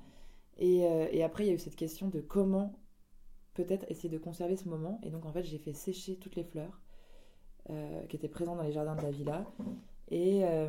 Et, 0.58 0.86
euh, 0.86 1.08
et 1.12 1.24
après, 1.24 1.44
il 1.44 1.48
y 1.48 1.52
a 1.52 1.56
eu 1.56 1.60
cette 1.60 1.76
question 1.76 2.08
de 2.08 2.22
comment 2.22 2.74
peut-être 3.54 3.86
essayer 3.90 4.08
de 4.08 4.18
conserver 4.18 4.56
ce 4.56 4.70
moment. 4.70 5.02
Et 5.04 5.10
donc, 5.10 5.26
en 5.26 5.32
fait, 5.34 5.44
j'ai 5.44 5.58
fait 5.58 5.74
sécher 5.74 6.16
toutes 6.16 6.38
les 6.38 6.46
fleurs 6.46 6.80
euh, 7.70 8.06
qui 8.06 8.16
étaient 8.16 8.30
présentes 8.30 8.58
dans 8.58 8.64
les 8.64 8.72
jardins 8.72 8.96
de 8.96 9.02
la 9.02 9.12
villa. 9.12 9.46
Et, 10.12 10.42
euh, 10.44 10.68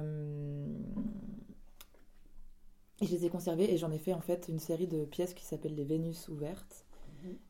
et 3.01 3.07
je 3.07 3.13
les 3.13 3.25
ai 3.27 3.29
conservées. 3.29 3.73
Et 3.73 3.77
j'en 3.79 3.91
ai 3.91 3.99
fait, 3.99 4.13
en 4.13 4.21
fait, 4.21 4.49
une 4.49 4.59
série 4.59 4.87
de 4.87 5.05
pièces 5.05 5.35
qui 5.35 5.45
s'appelle 5.45 5.75
les 5.75 5.85
Vénus 5.85 6.29
ouvertes. 6.29 6.85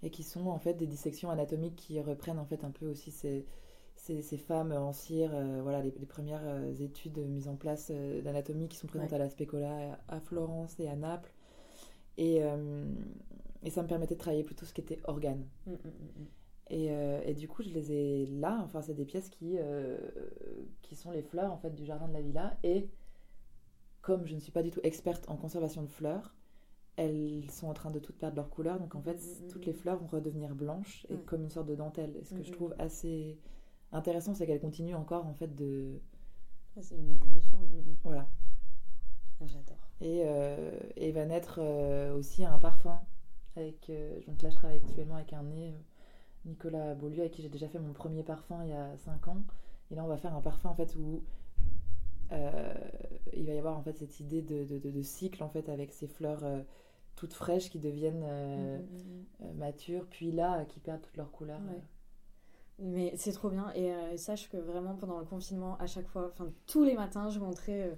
et 0.03 0.11
qui 0.11 0.23
sont 0.25 0.49
en 0.49 0.59
fait 0.59 0.75
des 0.75 0.87
dissections 0.89 1.31
anatomiques 1.31 1.77
qui 1.77 2.01
reprennent 2.01 2.39
en 2.41 2.47
fait 2.47 2.65
un 2.65 2.71
peu 2.73 2.87
aussi 2.89 3.11
ces, 3.13 3.47
ces, 3.97 4.23
ces 4.23 4.39
femmes 4.39 4.73
en 4.73 4.93
cire, 4.93 5.33
euh, 5.35 5.61
voilà 5.63 5.83
les, 5.83 5.93
les 5.99 6.07
premières 6.07 6.43
euh, 6.47 6.75
études 6.81 7.19
mises 7.19 7.49
en 7.49 7.57
place 7.57 7.89
euh, 7.93 8.23
d'anatomie 8.23 8.69
qui 8.69 8.79
sont 8.79 8.87
présentes 8.89 9.13
Ouais. 9.13 9.15
à 9.15 9.19
la 9.19 9.31
Specola, 9.31 9.99
à 10.09 10.21
Florence 10.21 10.81
et 10.81 10.89
à 10.89 10.97
Naples. 10.97 11.33
Et, 12.19 12.43
et 13.63 13.71
ça 13.71 13.83
me 13.83 13.89
permettait 13.89 14.15
de 14.15 14.21
travailler 14.21 14.45
plutôt 14.45 14.67
ce 14.67 14.73
qui 14.73 14.81
était 14.81 15.01
organe. 15.05 15.45
Mm, 15.67 15.73
mm, 15.73 15.77
mm. 16.23 16.27
Et, 16.71 16.91
euh, 16.91 17.21
et 17.25 17.35
du 17.35 17.49
coup, 17.49 17.63
je 17.63 17.69
les 17.71 17.93
ai 17.93 18.27
là. 18.27 18.61
Enfin, 18.65 18.81
c'est 18.83 18.95
des 18.95 19.05
pièces 19.05 19.29
qui, 19.29 19.57
euh, 19.59 19.99
qui 20.83 20.97
sont 20.97 21.11
les 21.11 21.23
fleurs 21.23 21.53
en 21.53 21.59
fait 21.59 21.75
du 21.75 21.85
jardin 21.85 22.09
de 22.09 22.13
la 22.15 22.23
villa. 22.23 22.57
Et 22.63 22.89
comme 24.01 24.27
je 24.27 24.35
ne 24.35 24.41
suis 24.41 24.53
pas 24.53 24.63
du 24.63 24.71
tout 24.71 24.81
experte 24.83 25.29
en 25.29 25.37
conservation 25.37 25.83
de 25.83 25.89
fleurs, 25.89 26.35
elles 26.97 27.51
sont 27.51 27.69
en 27.69 27.75
train 27.75 27.91
de 27.91 27.99
toutes 27.99 28.19
perdre 28.19 28.37
leur 28.37 28.51
couleur. 28.51 28.79
Donc 28.79 28.95
en 28.95 29.03
fait, 29.03 29.17
Mhm, 29.43 29.49
toutes 29.49 29.67
les 29.67 29.73
fleurs 29.73 29.99
vont 29.99 30.07
redevenir 30.07 30.55
blanches 30.55 31.07
et 31.11 31.17
comme 31.19 31.43
une 31.43 31.51
sorte 31.51 31.67
de 31.69 31.75
dentelle. 31.75 32.17
Et 32.17 32.25
ce 32.25 32.35
que 32.35 32.43
je 32.43 32.51
Mhm. 32.51 32.57
trouve 32.57 32.75
assez 32.79 33.39
intéressant, 33.93 34.35
c'est 34.35 34.47
qu'elles 34.47 34.61
continuent 34.61 34.95
encore 34.97 35.27
en 35.27 35.35
fait 35.35 35.55
de 35.55 36.01
Ah, 36.77 36.81
c'est 36.83 36.97
une 36.97 37.11
évolution. 37.11 37.59
Mm, 37.59 37.91
mm. 37.91 37.97
voilà. 38.03 38.27
Ah, 39.41 39.47
J'adore. 39.47 39.91
Et, 40.01 40.23
euh, 40.25 40.71
et 40.97 41.13
va 41.13 41.27
naître 41.27 41.61
aussi 42.17 42.45
un 42.45 42.59
parfum. 42.59 42.99
Avec, 43.57 43.93
donc 44.27 44.41
là, 44.41 44.49
je 44.49 44.57
travaille 44.57 44.79
actuellement 44.79 45.17
avec 45.17 45.35
un 45.35 45.43
nez, 45.43 45.75
Nicolas 46.45 46.95
Beaulieu, 46.95 47.21
avec 47.21 47.33
qui 47.33 47.43
j'ai 47.43 47.49
déjà 47.49 47.69
fait 47.69 47.79
mon 47.79 47.93
premier 47.93 48.23
parfum 48.23 48.63
il 48.65 48.71
y 48.71 48.73
a 48.73 48.97
5 48.99 49.29
ans. 49.29 49.43
Et 49.91 49.95
là, 49.95 50.05
on 50.05 50.09
va 50.09 50.17
faire 50.17 50.35
un 50.35 50.41
parfum 50.41 50.71
en 50.71 50.75
fait 50.75 50.95
où 50.97 51.23
euh, 52.33 52.75
il 53.35 53.47
va 53.47 53.53
y 53.53 53.59
avoir 53.59 53.77
en 53.79 53.83
fait 53.83 53.97
cette 53.99 54.19
idée 54.21 54.43
de, 54.43 54.65
de, 54.65 54.79
de- 54.79 54.91
de 54.91 55.03
cycle 55.03 55.43
en 55.43 55.49
fait 55.51 55.69
avec 55.69 55.93
ces 55.93 56.07
fleurs 56.07 56.45
euh, 56.45 56.63
toutes 57.15 57.35
fraîches 57.35 57.69
qui 57.71 57.79
deviennent 57.79 58.25
euh, 58.25 58.79
Mm, 58.79 59.45
mm, 59.45 59.51
mm. 59.53 59.59
matures, 59.59 60.07
puis 60.09 60.33
là 60.33 60.65
qui 60.65 60.81
perdent 60.81 61.03
toutes 61.03 61.17
leurs 61.19 61.31
couleurs. 61.31 61.61
Ouais. 61.61 61.83
Mais 62.79 63.13
c'est 63.17 63.33
trop 63.33 63.51
bien. 63.51 63.71
Et 63.75 63.93
sache 64.17 64.49
que 64.49 64.57
vraiment, 64.57 64.95
pendant 64.97 65.19
le 65.21 65.25
confinement, 65.27 65.77
à 65.79 65.87
chaque 65.87 66.09
fois, 66.09 66.31
enfin, 66.33 66.51
tous 66.67 66.83
les 66.83 66.95
matins, 66.95 67.29
je 67.29 67.39
montrais 67.39 67.97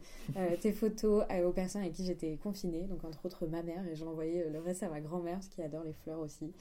tes 0.60 0.72
photos 0.72 1.24
aux 1.46 1.52
personnes 1.52 1.82
avec 1.82 1.94
qui 1.94 2.04
j'étais 2.04 2.36
confinée. 2.36 2.82
Donc, 2.82 3.02
entre 3.04 3.24
autres, 3.24 3.46
ma 3.46 3.62
mère. 3.62 3.86
Et 3.86 3.94
je 3.94 4.04
l'envoyais 4.04 4.44
euh, 4.46 4.50
le 4.50 4.58
reste 4.58 4.82
à 4.82 4.90
ma 4.90 5.00
grand-mère, 5.00 5.36
parce 5.36 5.48
qu'il 5.48 5.62
adore 5.64 5.84
les 5.84 5.94
fleurs 5.94 6.18
aussi. 6.18 6.52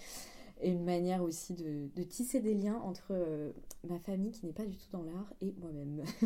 Et 0.64 0.70
une 0.72 0.84
manière 0.86 1.24
aussi 1.24 1.54
de, 1.54 1.90
de 1.96 2.04
tisser 2.04 2.40
des 2.42 2.54
liens 2.54 2.80
entre 2.84 3.08
euh, 3.12 3.52
ma 3.88 4.00
famille, 4.00 4.32
qui 4.32 4.46
n'est 4.46 4.54
pas 4.54 4.66
du 4.66 4.78
tout 4.78 4.88
dans 4.92 5.04
l'art, 5.04 5.34
et 5.42 5.54
moi-même. 5.60 6.04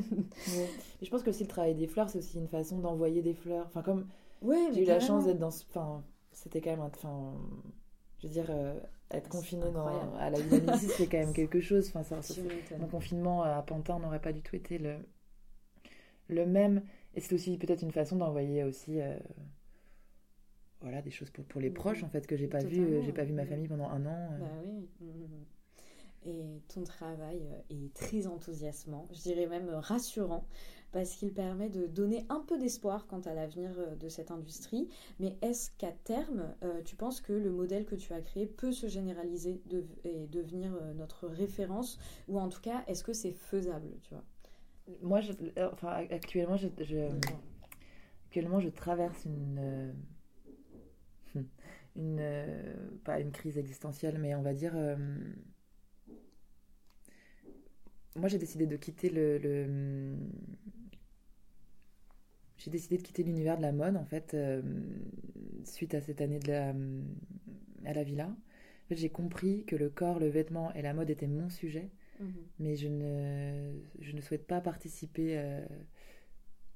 Ouais. 0.48 0.70
Je 1.02 1.10
pense 1.10 1.24
que 1.24 1.30
aussi 1.32 1.44
le 1.44 1.50
travail 1.50 1.76
des 1.76 1.88
fleurs, 1.88 2.10
c'est 2.10 2.20
aussi 2.20 2.38
une 2.38 2.48
façon 2.48 2.80
d'envoyer 2.80 3.22
des 3.22 3.34
fleurs. 3.34 3.66
Enfin, 3.68 3.82
comme 3.82 4.08
ouais, 4.42 4.70
J'ai 4.74 4.84
eu 4.84 4.86
la 4.86 5.00
chance 5.00 5.26
d'être 5.26 5.40
dans 5.40 5.52
ce. 5.52 5.64
Enfin, 5.70 6.04
c'était 6.32 6.62
quand 6.62 6.72
même. 6.72 6.82
un- 6.82 6.86
Enfin, 6.96 7.34
je 8.20 8.28
veux 8.28 8.34
dire, 8.34 8.48
euh, 8.50 8.80
être 9.12 9.30
confiné 9.30 9.72
dans, 9.72 10.14
à 10.18 10.30
la 10.30 10.40
Médicis, 10.40 10.90
c'est 10.90 11.08
quand 11.08 11.18
même 11.20 11.34
quelque 11.34 11.60
chose. 11.62 11.88
Enfin, 11.94 12.04
ça, 12.04 12.18
mon 12.80 12.88
confinement 12.88 13.44
à 13.44 13.62
Pantin 13.64 14.00
n'aurait 14.00 14.22
pas 14.22 14.34
du 14.34 14.42
tout 14.42 14.56
été 14.56 14.78
le, 14.78 14.98
le 16.28 16.46
même. 16.46 16.84
Et 17.16 17.22
c'est 17.22 17.34
aussi 17.36 17.58
peut-être 17.58 17.82
une 17.82 17.92
façon 17.92 18.16
d'envoyer 18.18 18.64
aussi. 18.64 19.00
euh, 19.02 19.18
voilà, 20.82 21.02
des 21.02 21.12
choses 21.12 21.30
pour, 21.32 21.44
pour 21.46 21.62
les 21.62 21.70
Mhm. 21.70 21.76
proches, 21.76 22.04
en 22.04 22.10
fait, 22.10 22.28
que 22.28 22.36
j'ai 22.38 22.48
pas 22.48 22.60
vu. 22.60 22.70
Totalement, 22.78 23.02
J'ai 23.06 23.14
pas 23.14 23.24
vu 23.24 23.34
ma 23.34 23.46
famille 23.46 23.68
pendant 23.68 23.90
un 23.90 24.06
an. 24.06 24.30
euh. 24.34 24.38
Bah 24.40 24.52
oui. 24.66 24.88
Mhm. 25.02 25.46
Et 26.26 26.62
ton 26.68 26.84
travail 26.84 27.42
euh, 27.52 27.62
est 27.86 27.94
très 27.94 28.28
enthousiasmant, 28.28 29.08
je 29.14 29.22
dirais 29.22 29.46
même 29.48 29.70
euh, 29.70 29.80
rassurant, 29.80 30.46
parce 30.92 31.16
qu'il 31.16 31.32
permet 31.32 31.70
de 31.70 31.86
donner 31.88 32.26
un 32.30 32.42
peu 32.42 32.58
d'espoir 32.58 33.08
quant 33.08 33.22
à 33.22 33.34
l'avenir 33.34 33.70
euh, 33.78 33.96
de 33.96 34.10
cette 34.10 34.30
industrie. 34.32 34.90
Mais 35.20 35.38
est-ce 35.42 35.72
qu'à 35.78 35.92
terme, 36.04 36.54
euh, 36.64 36.82
tu 36.84 36.96
penses 36.98 37.22
que 37.22 37.32
le 37.32 37.50
modèle 37.52 37.86
que 37.86 37.96
tu 37.96 38.12
as 38.14 38.22
créé 38.22 38.46
peut 38.46 38.74
se 38.74 38.88
généraliser 38.88 39.62
et 40.04 40.28
devenir 40.28 40.74
euh, 40.76 40.94
notre 40.96 41.28
référence 41.28 41.98
Ou 42.28 42.40
en 42.40 42.50
tout 42.50 42.62
cas, 42.62 42.84
est-ce 42.88 43.04
que 43.06 43.14
c'est 43.14 43.32
faisable, 43.32 43.88
tu 44.02 44.14
vois? 44.14 44.24
Moi, 45.02 45.22
je- 45.22 45.32
euh, 45.58 45.70
enfin, 45.72 46.06
actuellement, 46.10 46.58
je, 46.58 46.68
je- 46.80 47.08
actuellement, 48.26 48.60
je 48.60 48.70
traverse 48.70 49.24
une. 49.26 49.94
Euh, 51.98 52.02
une 52.02 52.20
euh, 52.20 52.74
pas 53.04 53.20
une 53.20 53.32
crise 53.32 53.58
existentielle, 53.58 54.18
mais 54.20 54.36
on 54.36 54.42
va 54.42 54.54
dire. 54.54 54.74
euh, 54.76 54.96
moi, 58.16 58.30
j'ai 58.30 58.38
décidé 58.38 58.66
de 58.66 58.76
quitter 58.78 59.10
le. 59.10 59.38
le- 59.38 60.16
j'ai 62.58 62.72
décidé 62.72 62.98
de 62.98 63.04
quitter 63.04 63.24
l'univers 63.24 63.58
de 63.58 63.62
la 63.62 63.72
mode, 63.72 63.96
en 63.98 64.06
fait, 64.06 64.34
euh, 64.34 64.62
suite 65.64 65.94
à 65.94 66.02
cette 66.02 66.22
année 66.22 66.40
de 66.40 66.48
la, 66.48 66.74
à 67.86 67.94
la 67.94 68.04
villa. 68.04 68.28
En 68.28 68.88
fait, 68.90 68.96
j'ai 68.96 69.10
compris 69.10 69.66
que 69.66 69.76
le 69.76 69.90
corps, 69.90 70.20
le 70.20 70.28
vêtement 70.28 70.74
et 70.74 70.82
la 70.82 70.94
mode 70.94 71.10
étaient 71.10 71.28
mon 71.28 71.50
sujet 71.50 71.90
Mhm. 72.20 72.48
mais 72.60 72.76
je 72.78 72.88
ne, 72.88 73.74
je 74.00 74.14
ne 74.14 74.22
souhaite 74.22 74.48
pas 74.48 74.62
participer 74.62 75.38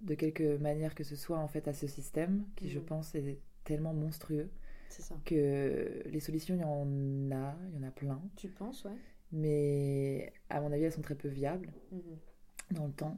de 0.01 0.15
quelque 0.15 0.57
manière 0.57 0.95
que 0.95 1.03
ce 1.03 1.15
soit 1.15 1.37
en 1.37 1.47
fait 1.47 1.67
à 1.67 1.73
ce 1.73 1.87
système 1.87 2.45
qui 2.55 2.69
je 2.69 2.79
Mhm. 2.79 2.79
pense 2.79 3.15
est 3.15 3.39
tellement 3.63 3.93
monstrueux 3.93 4.49
ça. 5.01 5.15
que 5.25 6.03
les 6.05 6.19
solutions 6.19 6.55
il 6.55 6.61
y 6.61 6.63
en 6.63 7.31
a, 7.37 7.55
il 7.69 7.75
y 7.75 7.77
en 7.79 7.87
a 7.87 7.91
plein, 7.91 8.21
Tu 8.35 8.47
penses, 8.49 8.83
ouais 8.85 8.91
mais 9.33 10.33
à 10.49 10.59
mon 10.59 10.71
avis 10.73 10.83
elles 10.83 10.91
sont 10.91 11.01
très 11.01 11.15
peu 11.15 11.29
viables 11.29 11.71
Mhm. 11.91 12.17
dans 12.71 12.87
le 12.87 12.91
temps. 12.93 13.17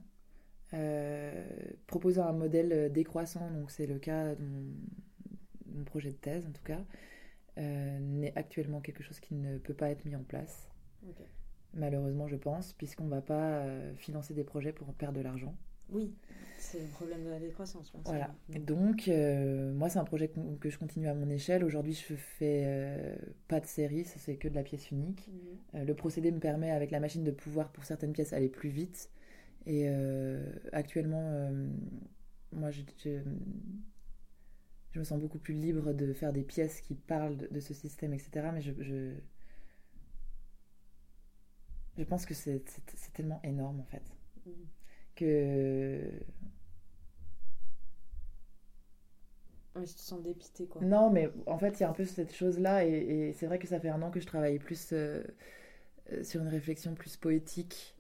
Euh, 0.74 1.48
proposer 1.88 2.22
un 2.22 2.34
modèle 2.34 2.92
décroissant, 2.92 3.50
donc 3.52 3.72
c'est 3.72 3.86
le 3.88 3.98
cas 4.00 4.36
de 4.36 4.44
mon, 4.44 4.66
mon 5.68 5.84
projet 5.84 6.10
de 6.12 6.16
thèse 6.18 6.46
en 6.46 6.52
tout 6.52 6.64
cas, 6.64 6.84
euh, 7.58 8.00
n'est 8.00 8.34
actuellement 8.38 8.80
quelque 8.82 9.04
chose 9.04 9.20
qui 9.20 9.36
ne 9.36 9.58
peut 9.58 9.74
pas 9.74 9.90
être 9.90 10.06
mis 10.06 10.16
en 10.16 10.24
place. 10.24 10.68
Malheureusement, 11.76 12.28
je 12.28 12.36
pense, 12.36 12.74
puisqu'on 12.74 13.06
ne 13.06 13.10
va 13.10 13.22
pas 13.22 13.62
euh, 13.64 13.96
financer 13.96 14.34
des 14.36 14.44
projets 14.44 14.72
pour 14.74 14.94
perdre 14.94 15.18
de 15.18 15.24
l'argent. 15.24 15.56
Oui, 15.94 16.14
c'est 16.58 16.80
le 16.80 16.88
problème 16.88 17.24
de 17.24 17.30
la 17.30 17.40
décroissance. 17.40 17.92
bien. 17.92 18.02
Voilà. 18.06 18.36
Et 18.54 18.60
Donc, 18.60 19.08
euh, 19.08 19.74
moi, 19.74 19.90
c'est 19.90 20.00
un 20.00 20.04
projet 20.06 20.32
que 20.60 20.70
je 20.70 20.78
continue 20.78 21.08
à 21.08 21.14
mon 21.14 21.30
échelle. 21.30 21.64
Aujourd'hui, 21.64 21.94
je 21.94 22.16
fais 22.16 22.64
euh, 22.66 23.16
pas 23.48 23.60
de 23.60 23.66
série, 23.66 24.06
ça 24.06 24.20
c'est 24.20 24.36
que 24.36 24.48
de 24.48 24.56
la 24.56 24.64
pièce 24.64 24.92
unique. 24.92 25.28
Mhm. 25.28 25.80
Euh, 25.82 25.84
le 25.86 25.94
procédé 25.96 26.32
me 26.32 26.40
permet, 26.40 26.72
avec 26.72 26.92
la 26.92 27.00
machine, 27.00 27.24
de 27.24 27.32
pouvoir, 27.32 27.72
pour 27.72 27.84
certaines 27.86 28.14
pièces, 28.14 28.34
aller 28.34 28.50
plus 28.50 28.70
vite. 28.70 29.10
Et 29.66 29.88
actuellement, 30.74 31.50
moi, 32.52 32.70
je, 32.70 32.82
je, 32.98 33.20
je 34.92 35.00
me 35.00 35.04
sens 35.04 35.20
beaucoup 35.20 35.40
plus 35.40 35.54
libre 35.54 35.94
de 35.94 36.14
faire 36.14 36.34
des 36.34 36.44
pièces 36.44 36.82
qui 36.82 36.96
parlent 36.96 37.38
de, 37.38 37.48
de 37.48 37.60
ce 37.60 37.74
système, 37.74 38.14
etc. 38.14 38.52
Mais 38.54 38.62
je, 38.62 38.72
je, 38.80 39.14
je 41.98 42.04
pense 42.04 42.26
que 42.26 42.34
c'est 42.34 42.64
tellement 43.14 43.40
énorme, 43.44 43.80
en 43.80 43.86
fait, 43.86 44.04
Mhm. 44.46 44.54
Que 45.16 46.00
je 49.76 49.82
te 49.92 50.00
sens 50.00 50.22
dépité, 50.22 50.68
quoi. 50.68 50.82
Non, 50.84 51.10
mais 51.10 51.30
en 51.48 51.58
fait, 51.58 51.80
il 51.80 51.82
y 51.82 51.84
a 51.84 51.90
un 51.90 51.94
peu 51.94 52.06
cette 52.06 52.34
chose-là, 52.34 52.86
et, 52.86 52.92
et 52.92 53.34
c'est 53.34 53.48
vrai 53.48 53.58
que 53.60 53.68
ça 53.68 53.80
fait 53.80 53.90
un 53.90 54.02
an 54.02 54.12
que 54.12 54.20
je 54.20 54.26
travaille 54.28 54.60
plus 54.60 54.90
euh, 54.94 55.24
euh, 56.12 56.24
sur 56.24 56.42
une 56.42 56.48
réflexion 56.48 56.94
plus 56.94 57.18
poétique, 57.18 57.96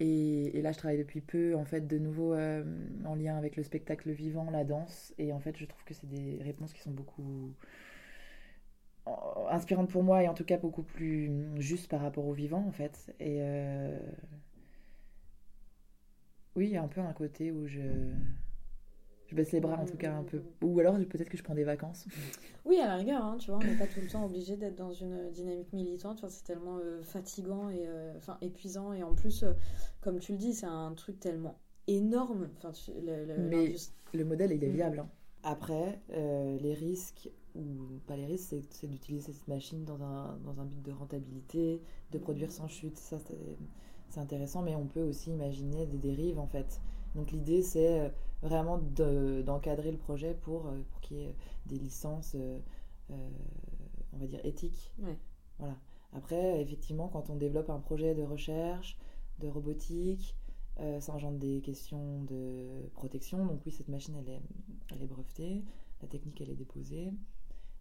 et, 0.00 0.56
et 0.56 0.62
là, 0.62 0.70
je 0.70 0.78
travaille 0.78 0.98
depuis 0.98 1.20
peu, 1.20 1.56
en 1.56 1.64
fait, 1.64 1.88
de 1.88 1.98
nouveau 1.98 2.34
euh, 2.34 2.64
en 3.04 3.16
lien 3.16 3.36
avec 3.36 3.56
le 3.56 3.64
spectacle 3.64 4.10
vivant, 4.12 4.50
la 4.50 4.64
danse, 4.64 5.12
et 5.18 5.32
en 5.32 5.40
fait, 5.40 5.56
je 5.56 5.64
trouve 5.64 5.82
que 5.84 5.94
c'est 5.94 6.08
des 6.08 6.40
réponses 6.42 6.72
qui 6.72 6.80
sont 6.82 6.92
beaucoup 6.92 7.52
inspirantes 9.50 9.90
pour 9.90 10.02
moi, 10.04 10.22
et 10.22 10.28
en 10.28 10.34
tout 10.34 10.44
cas 10.44 10.58
beaucoup 10.58 10.82
plus 10.82 11.30
justes 11.60 11.88
par 11.88 12.00
rapport 12.00 12.26
au 12.26 12.32
vivant, 12.32 12.64
en 12.66 12.72
fait. 12.72 13.12
Et 13.18 13.38
euh, 13.40 13.98
oui, 16.58 16.66
il 16.66 16.72
y 16.72 16.76
a 16.76 16.82
un 16.82 16.88
peu 16.88 17.00
un 17.00 17.12
côté 17.12 17.50
où 17.52 17.66
je... 17.66 17.80
Je 19.28 19.34
baisse 19.34 19.52
les 19.52 19.60
bras 19.60 19.76
en 19.78 19.84
tout 19.84 19.98
cas 19.98 20.14
un 20.14 20.22
peu. 20.24 20.40
Ou 20.62 20.80
alors 20.80 20.94
peut-être 20.96 21.28
que 21.28 21.36
je 21.36 21.42
prends 21.42 21.54
des 21.54 21.64
vacances. 21.64 22.06
Oui, 22.64 22.78
à 22.78 22.86
la 22.86 22.96
rigueur, 22.96 23.22
hein, 23.22 23.36
tu 23.38 23.50
vois, 23.50 23.60
on 23.62 23.64
n'est 23.64 23.76
pas 23.76 23.86
tout 23.86 24.00
le 24.00 24.06
temps 24.06 24.24
obligé 24.24 24.56
d'être 24.56 24.76
dans 24.76 24.92
une 24.92 25.30
dynamique 25.32 25.70
militante. 25.74 26.16
Enfin, 26.18 26.30
c'est 26.30 26.44
tellement 26.44 26.78
euh, 26.78 27.02
fatigant 27.02 27.68
et 27.68 27.86
euh, 27.86 28.14
enfin 28.16 28.38
épuisant. 28.40 28.94
Et 28.94 29.02
en 29.02 29.14
plus, 29.14 29.42
euh, 29.42 29.52
comme 30.00 30.18
tu 30.18 30.32
le 30.32 30.38
dis, 30.38 30.54
c'est 30.54 30.64
un 30.64 30.94
truc 30.94 31.20
tellement 31.20 31.58
énorme. 31.88 32.48
Enfin, 32.56 32.72
tu- 32.72 32.90
le- 33.04 33.26
le- 33.26 33.48
Mais- 33.48 33.74
Le 34.14 34.24
modèle, 34.24 34.52
il 34.52 34.64
est 34.64 34.68
Mm. 34.70 34.72
viable. 34.72 34.98
hein. 35.00 35.08
Après, 35.42 36.00
euh, 36.12 36.56
les 36.58 36.72
risques, 36.72 37.28
ou 37.54 38.00
pas 38.06 38.16
les 38.16 38.24
risques, 38.24 38.48
c'est- 38.48 38.72
c'est 38.72 38.86
d'utiliser 38.86 39.32
cette 39.34 39.48
machine 39.48 39.84
dans 39.84 40.02
un, 40.02 40.38
dans 40.42 40.58
un 40.58 40.64
but 40.64 40.80
de 40.82 40.92
rentabilité, 40.92 41.82
de 42.12 42.18
produire 42.18 42.50
sans 42.50 42.66
chute. 42.66 42.96
Ça, 42.96 43.18
c'est 43.18 43.36
c'est 44.08 44.20
intéressant, 44.20 44.62
mais 44.62 44.74
on 44.74 44.86
peut 44.86 45.02
aussi 45.02 45.30
imaginer 45.30 45.86
des 45.86 45.98
dérives 45.98 46.38
en 46.38 46.46
fait. 46.46 46.80
Donc 47.14 47.30
l'idée, 47.32 47.62
c'est 47.62 48.00
euh, 48.00 48.08
vraiment 48.42 48.78
de- 48.78 49.42
d'encadrer 49.42 49.90
le 49.90 49.98
projet 49.98 50.34
pour, 50.34 50.66
euh, 50.66 50.82
pour 50.90 51.00
qu'il 51.00 51.18
y 51.18 51.22
ait 51.24 51.34
des 51.66 51.78
licences, 51.78 52.34
euh, 52.36 52.58
euh, 53.10 53.30
on 54.12 54.18
va 54.18 54.26
dire, 54.26 54.40
éthiques. 54.44 54.92
Ouais. 55.00 55.18
Voilà. 55.58 55.76
Après, 56.12 56.60
effectivement, 56.62 57.08
quand 57.08 57.30
on 57.30 57.36
développe 57.36 57.70
un 57.70 57.80
projet 57.80 58.14
de 58.14 58.22
recherche, 58.22 58.98
de 59.40 59.48
robotique, 59.48 60.36
euh, 60.80 61.00
ça 61.00 61.12
engendre 61.12 61.38
des 61.38 61.60
questions 61.60 62.22
de 62.24 62.88
protection. 62.94 63.44
Donc 63.46 63.60
oui, 63.66 63.72
cette 63.72 63.88
machine, 63.88 64.14
elle 64.18 64.28
est, 64.34 64.40
elle 64.94 65.02
est 65.02 65.06
brevetée, 65.06 65.64
la 66.02 66.08
technique, 66.08 66.40
elle 66.40 66.50
est 66.50 66.54
déposée. 66.56 67.12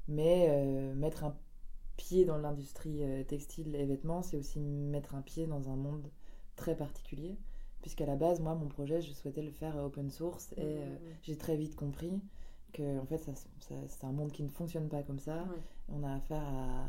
Mais 0.08 0.48
euh, 0.50 0.96
mettre 0.96 1.24
un 1.26 1.36
pied 1.98 2.26
dans 2.26 2.38
l'industrie 2.38 3.02
textile 3.28 3.76
et 3.76 3.86
vêtements, 3.86 4.22
c'est 4.22 4.38
aussi 4.38 4.60
mettre 4.60 5.16
un 5.16 5.22
pied 5.22 5.48
dans 5.48 5.70
un 5.70 5.76
monde 5.76 6.10
très 6.56 6.76
particulier. 6.76 7.38
Puisqu'à 7.82 8.06
la 8.06 8.16
base, 8.16 8.40
moi, 8.40 8.56
mon 8.56 8.68
projet, 8.68 9.02
je 9.02 9.14
souhaitais 9.14 9.42
le 9.42 9.52
faire 9.52 9.76
open 9.78 10.10
source 10.10 10.54
et 10.58 10.64
mmh, 10.64 10.80
mmh, 10.80 10.94
mmh. 10.94 10.98
j'ai 11.24 11.38
très 11.38 11.56
vite 11.56 11.76
compris 11.76 12.22
que 12.74 13.00
en 13.00 13.06
fait, 13.06 13.18
ça, 13.18 13.32
c'est 13.88 14.06
un 14.06 14.12
monde 14.12 14.32
qui 14.32 14.44
ne 14.44 14.50
fonctionne 14.50 14.90
pas 14.90 15.04
comme 15.04 15.20
ça. 15.20 15.46
On 15.90 16.04
a 16.04 16.14
affaire 16.14 16.44
à 16.44 16.88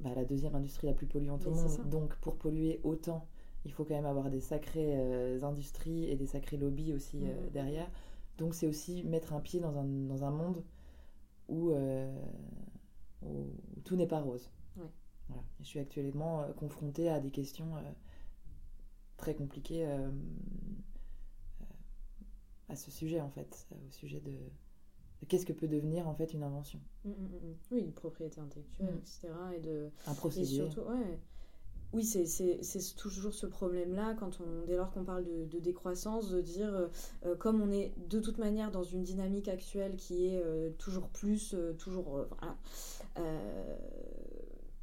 bah, 0.00 0.10
la 0.14 0.24
deuxième 0.24 0.54
industrie 0.54 0.86
la 0.86 0.92
plus 0.92 1.06
polluante 1.06 1.46
au 1.46 1.50
monde. 1.50 1.88
Donc, 1.88 2.14
pour 2.16 2.36
polluer 2.36 2.80
autant, 2.84 3.26
il 3.64 3.72
faut 3.72 3.84
quand 3.84 3.94
même 3.94 4.06
avoir 4.06 4.30
des 4.30 4.40
sacrées 4.40 4.94
euh, 4.96 5.42
industries 5.42 6.10
et 6.10 6.16
des 6.16 6.26
sacrés 6.26 6.56
lobbies 6.56 6.92
aussi 6.92 7.18
euh, 7.22 7.50
derrière. 7.52 7.90
Donc, 8.38 8.54
c'est 8.54 8.66
aussi 8.66 9.02
mettre 9.04 9.32
un 9.32 9.40
pied 9.40 9.60
dans 9.60 9.76
un, 9.78 9.84
dans 9.84 10.24
un 10.24 10.30
monde 10.30 10.62
où, 11.48 11.70
euh, 11.70 12.14
où 13.22 13.52
tout 13.84 13.96
n'est 13.96 14.06
pas 14.06 14.20
rose. 14.20 14.50
Voilà. 15.28 15.42
Je 15.60 15.64
suis 15.64 15.80
actuellement 15.80 16.46
confrontée 16.56 17.08
à 17.08 17.18
des 17.20 17.30
questions 17.30 17.72
très 19.16 19.34
compliquées 19.34 19.84
à 22.68 22.76
ce 22.76 22.90
sujet, 22.90 23.20
en 23.20 23.30
fait, 23.30 23.66
au 23.72 23.90
sujet 23.90 24.20
de 24.20 24.32
qu'est-ce 25.28 25.46
que 25.46 25.52
peut 25.52 25.68
devenir 25.68 26.08
en 26.08 26.14
fait 26.14 26.32
une 26.32 26.42
invention. 26.42 26.80
Mm, 27.04 27.10
mm, 27.10 27.12
mm, 27.12 27.56
oui, 27.72 27.80
une 27.80 27.92
propriété 27.92 28.40
intellectuelle, 28.40 28.94
etc. 28.98 29.28
Et 29.56 29.60
de, 29.60 29.90
un 30.06 30.14
procédé. 30.14 30.52
Et 30.52 30.56
surtout, 30.56 30.82
ouais. 30.82 31.18
Oui, 31.96 32.04
c'est 32.04 32.94
toujours 32.96 33.32
ce 33.32 33.46
problème-là, 33.46 34.14
quand 34.20 34.38
on, 34.42 34.66
dès 34.66 34.76
lors 34.76 34.90
qu'on 34.90 35.02
parle 35.02 35.24
de, 35.24 35.58
décroissance, 35.58 36.28
de 36.30 36.42
dire, 36.42 36.68
euh, 36.74 36.88
euh, 37.24 37.34
comme 37.36 37.62
on 37.62 37.72
est 37.72 37.94
de 38.10 38.20
toute 38.20 38.36
manière 38.36 38.70
dans 38.70 38.82
une 38.82 39.02
dynamique 39.02 39.48
actuelle 39.48 39.96
qui 39.96 40.26
est 40.26 40.42
euh, 40.44 40.68
toujours 40.76 41.08
plus, 41.08 41.56
toujours... 41.78 42.26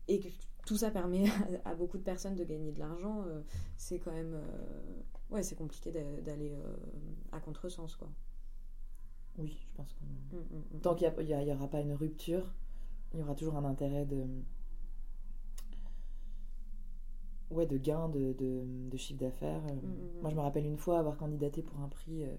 et 0.08 0.20
que 0.22 0.28
tout 0.66 0.78
ça 0.78 0.90
permet 0.90 1.30
à, 1.64 1.70
à, 1.70 1.76
beaucoup 1.76 2.00
de 2.00 2.04
personnes 2.04 2.34
de 2.34 2.44
gagner 2.44 2.72
de 2.72 2.80
l'argent, 2.80 3.26
c'est 3.78 4.00
quand 4.00 4.12
même... 4.12 4.42
ouais, 5.30 5.44
c'est 5.44 5.56
compliqué 5.56 5.92
d'aller 5.92 6.58
à 7.32 7.40
contresens, 7.40 7.96
quoi. 7.96 8.10
Oui, 9.38 9.56
je 9.62 9.78
pense 9.78 9.94
que. 9.94 10.04
Mm, 10.36 10.40
mm, 10.40 10.78
mm. 10.78 10.80
Tant 10.82 10.96
qu'il 10.96 11.08
n'y 11.08 11.52
aura 11.52 11.68
pas 11.68 11.82
une 11.82 11.94
rupture, 11.94 12.52
il 13.14 13.20
y 13.20 13.24
aura 13.24 13.36
toujours 13.36 13.56
un 13.56 13.66
intérêt 13.66 14.06
de. 14.06 14.26
Ouais, 17.54 17.66
de 17.66 17.78
gain 17.78 18.10
de, 18.10 18.34
de, 18.34 18.98
chiffre 18.98 19.20
d'affaires. 19.20 19.62
Moi, 20.22 20.30
je 20.30 20.36
me 20.36 20.42
rappelle 20.42 20.66
une 20.66 20.78
fois 20.78 21.00
avoir 21.00 21.18
candidaté 21.18 21.62
pour 21.62 21.80
un 21.80 21.88
prix 21.88 22.24
euh, 22.24 22.36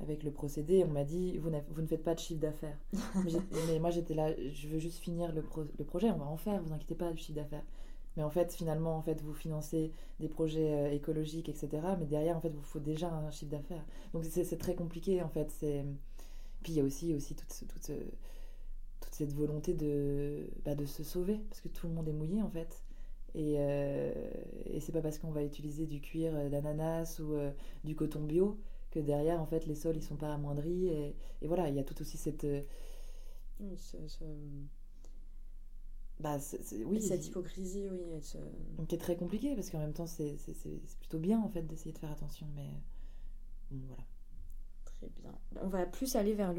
avec 0.00 0.22
le 0.22 0.30
procédé. 0.30 0.84
On 0.84 0.92
m'a 0.92 1.04
dit 1.04 1.38
vous, 1.38 1.50
vous, 1.70 1.82
ne 1.82 1.86
faites 1.86 2.02
pas 2.02 2.14
de 2.14 2.20
chiffre 2.20 2.40
d'affaires. 2.40 2.78
mais, 3.68 3.78
moi, 3.78 3.90
j'étais 3.90 4.14
là, 4.14 4.32
je 4.52 4.68
veux 4.68 4.78
juste 4.78 4.98
finir 4.98 5.32
le, 5.32 5.42
le, 5.78 5.84
projet, 5.84 6.10
on 6.10 6.18
va 6.18 6.26
en 6.26 6.36
faire, 6.36 6.62
vous 6.62 6.72
inquiétez 6.72 6.94
pas 6.94 7.10
du 7.12 7.18
chiffre 7.18 7.36
d'affaires. 7.36 7.64
Mais 8.16 8.22
en 8.22 8.30
fait, 8.30 8.54
finalement, 8.54 8.96
en 8.96 9.02
fait, 9.02 9.20
vous 9.20 9.34
financez 9.34 9.92
des 10.20 10.28
projets 10.28 10.72
euh, 10.72 10.90
écologiques, 10.90 11.48
etc. 11.48 11.68
Mais 11.98 12.06
derrière, 12.06 12.36
en 12.36 12.40
fait, 12.40 12.50
vous 12.50 12.62
faut 12.62 12.80
déjà 12.80 13.12
un 13.12 13.30
chiffre 13.30 13.50
d'affaires. 13.50 13.84
Donc, 14.14 14.24
c'est 14.24 14.58
très 14.58 14.74
compliqué, 14.74 15.22
en 15.22 15.28
fait. 15.28 15.64
Puis 16.62 16.72
il 16.72 16.76
y 16.76 16.80
a 16.80 16.84
aussi, 16.84 17.14
aussi 17.14 17.34
toute, 17.34 17.48
toute, 17.68 17.90
toute 19.00 19.14
cette 19.14 19.32
volonté 19.32 19.74
de, 19.74 20.48
bah, 20.64 20.74
de 20.74 20.84
se 20.84 21.04
sauver, 21.04 21.40
parce 21.48 21.60
que 21.60 21.68
tout 21.68 21.86
le 21.86 21.92
monde 21.92 22.08
est 22.08 22.12
mouillé 22.12 22.42
en 22.42 22.50
fait. 22.50 22.82
Et, 23.36 23.56
euh, 23.58 24.12
et 24.64 24.80
c'est 24.80 24.92
pas 24.92 25.02
parce 25.02 25.18
qu'on 25.18 25.30
va 25.30 25.44
utiliser 25.44 25.86
du 25.86 26.00
cuir 26.00 26.34
euh, 26.34 26.48
d'ananas 26.48 27.20
ou 27.20 27.34
euh, 27.34 27.52
du 27.84 27.94
coton 27.94 28.24
bio 28.24 28.58
que 28.90 28.98
derrière, 28.98 29.42
en 29.42 29.46
fait, 29.46 29.66
les 29.66 29.74
sols 29.74 29.96
ils 29.96 30.02
sont 30.02 30.16
pas 30.16 30.32
amoindris. 30.32 30.88
Et, 30.88 31.14
et 31.42 31.46
voilà, 31.46 31.68
il 31.68 31.76
y 31.76 31.78
a 31.78 31.84
tout 31.84 32.00
aussi 32.00 32.16
cette. 32.16 32.46
Bah, 36.18 36.38
oui, 36.86 37.02
cette 37.02 37.26
hypocrisie, 37.26 37.90
oui. 37.90 38.00
Donc, 38.78 38.88
qui 38.88 38.94
est 38.94 38.98
très 38.98 39.16
compliqué 39.16 39.54
parce 39.54 39.68
qu'en 39.68 39.80
même 39.80 39.92
temps, 39.92 40.06
c'est 40.06 40.38
plutôt 40.98 41.18
bien 41.18 41.38
en 41.38 41.50
fait 41.50 41.62
d'essayer 41.62 41.92
de 41.92 41.98
faire 41.98 42.10
attention, 42.10 42.46
mais 42.54 42.70
voilà. 43.70 44.02
On 45.62 45.68
va 45.68 45.86
plus 45.86 46.16
aller 46.16 46.34
vers, 46.34 46.52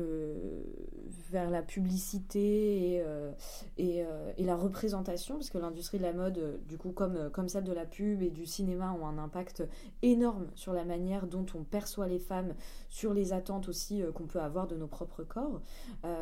la 1.50 1.62
publicité 1.62 2.94
et, 2.94 3.02
euh, 3.02 3.32
euh, 3.80 4.32
et, 4.38 4.44
la 4.44 4.56
représentation, 4.56 5.36
parce 5.36 5.50
que 5.50 5.58
l'industrie 5.58 5.98
de 5.98 6.04
la 6.04 6.14
mode, 6.14 6.38
euh, 6.38 6.58
du 6.68 6.78
coup, 6.78 6.92
comme, 6.92 7.30
comme 7.32 7.48
celle 7.48 7.64
de 7.64 7.74
la 7.74 7.86
pub 7.86 8.22
et 8.22 8.30
du 8.30 8.46
cinéma, 8.46 8.96
ont 9.00 9.06
un 9.06 9.18
impact 9.18 9.64
énorme 10.02 10.48
sur 10.56 10.74
la 10.74 10.86
manière 10.86 11.28
dont 11.28 11.46
on 11.54 11.64
perçoit 11.64 12.08
les 12.08 12.20
femmes, 12.20 12.56
sur 12.90 13.14
les 13.14 13.34
attentes 13.34 13.68
aussi 13.70 14.02
qu'on 14.14 14.26
peut 14.26 14.42
avoir 14.42 14.68
de 14.68 14.76
nos 14.76 14.88
propres 14.88 15.24
corps. 15.24 15.62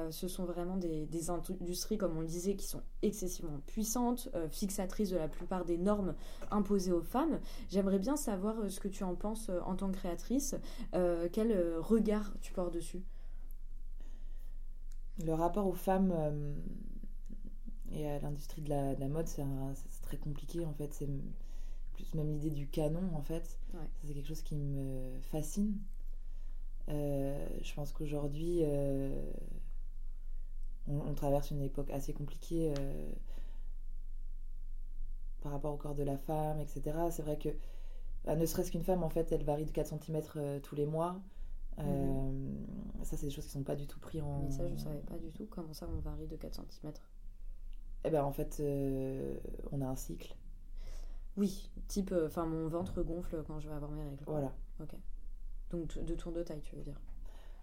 ce 0.09 0.27
sont 0.27 0.45
vraiment 0.45 0.77
des, 0.77 1.05
des, 1.05 1.29
industries, 1.29 1.97
comme 1.97 2.17
on 2.17 2.21
le 2.21 2.27
disait, 2.27 2.55
qui 2.55 2.65
sont 2.65 2.81
excessivement 3.01 3.59
puissantes, 3.67 4.29
fixatrices 4.49 5.11
de 5.11 5.17
la 5.17 5.27
plupart 5.27 5.65
des 5.65 5.77
normes 5.77 6.15
imposées 6.51 6.91
aux 6.91 7.01
femmes. 7.01 7.39
J'aimerais 7.69 7.99
bien 7.99 8.15
savoir 8.15 8.55
ce 8.69 8.79
que 8.79 8.87
tu 8.87 9.03
en 9.03 9.15
penses 9.15 9.51
en 9.65 9.75
tant 9.75 9.89
que 9.91 9.97
créatrice. 9.97 10.55
quel 11.31 11.77
regard 11.79 12.14
tu 12.41 12.53
portes 12.53 12.73
dessus 12.73 13.03
Le 15.23 15.33
rapport 15.33 15.67
aux 15.67 15.73
femmes 15.73 16.11
euh, 16.15 16.55
et 17.91 18.07
à 18.07 18.19
l'industrie 18.19 18.61
de 18.61 18.69
la, 18.69 19.07
mode, 19.07 19.27
c'est 19.27 19.43
très 20.01 20.17
compliqué 20.17 20.65
en 20.65 20.73
fait. 20.73 20.93
C'est 20.93 21.09
plus 21.93 22.13
même 22.13 22.31
l'idée 22.31 22.49
du 22.49 22.67
canon 22.67 23.13
en 23.13 23.21
fait. 23.21 23.59
C'est 24.03 24.13
quelque 24.13 24.27
chose 24.27 24.41
qui 24.41 24.55
me 24.55 25.19
fascine. 25.21 25.77
Euh, 26.89 27.47
je 27.63 27.73
pense 27.73 27.91
qu'aujourd'hui, 27.91 28.59
euh, 28.63 29.31
on, 30.87 31.13
traverse 31.15 31.51
une 31.51 31.61
époque 31.61 31.89
assez 31.89 32.13
compliquée 32.13 32.73
par 35.41 35.51
rapport 35.51 35.73
au 35.73 35.77
corps 35.77 35.95
de 35.95 36.03
la 36.03 36.17
femme, 36.17 36.59
etc. 36.59 36.97
C'est 37.11 37.23
vrai 37.23 37.37
que, 37.37 37.49
bah, 38.25 38.35
ne 38.35 38.45
serait-ce 38.45 38.71
qu'une 38.71 38.83
femme, 38.83 39.03
en 39.03 39.09
fait, 39.09 39.31
elle 39.31 39.43
varie 39.43 39.65
de 39.65 39.71
4 39.71 39.99
cm 39.99 40.61
tous 40.61 40.75
les 40.75 40.85
mois. 40.85 41.21
Euh, 41.79 42.31
ça, 43.03 43.17
c'est 43.17 43.27
des 43.27 43.31
choses 43.31 43.45
qui 43.45 43.51
sont 43.51 43.63
pas 43.63 43.75
du 43.75 43.87
tout 43.87 43.99
prises 43.99 44.21
en. 44.21 44.39
Mais 44.43 44.51
ça, 44.51 44.67
je 44.67 44.75
savais 44.75 45.01
pas 45.01 45.17
du 45.17 45.31
tout. 45.31 45.45
Comment 45.49 45.73
ça, 45.73 45.87
on 45.87 45.99
varie 45.99 46.27
de 46.27 46.35
4 46.35 46.55
cm 46.55 46.93
Eh 48.03 48.09
ben, 48.09 48.23
en 48.23 48.31
fait, 48.31 48.57
euh, 48.59 49.37
on 49.71 49.81
a 49.81 49.85
un 49.85 49.95
cycle. 49.95 50.35
Oui, 51.37 51.69
type. 51.87 52.11
Euh, 52.11 52.27
enfin, 52.27 52.45
mon 52.45 52.67
ventre 52.67 53.03
gonfle 53.03 53.43
quand 53.45 53.59
je 53.59 53.67
vais 53.67 53.75
avoir 53.75 53.91
mes 53.91 54.03
règles. 54.03 54.23
Voilà. 54.25 54.53
Ok. 54.81 54.95
Donc, 55.71 55.97
de 56.03 56.15
tour 56.15 56.31
de 56.31 56.43
taille, 56.43 56.61
tu 56.61 56.75
veux 56.75 56.83
dire 56.83 56.99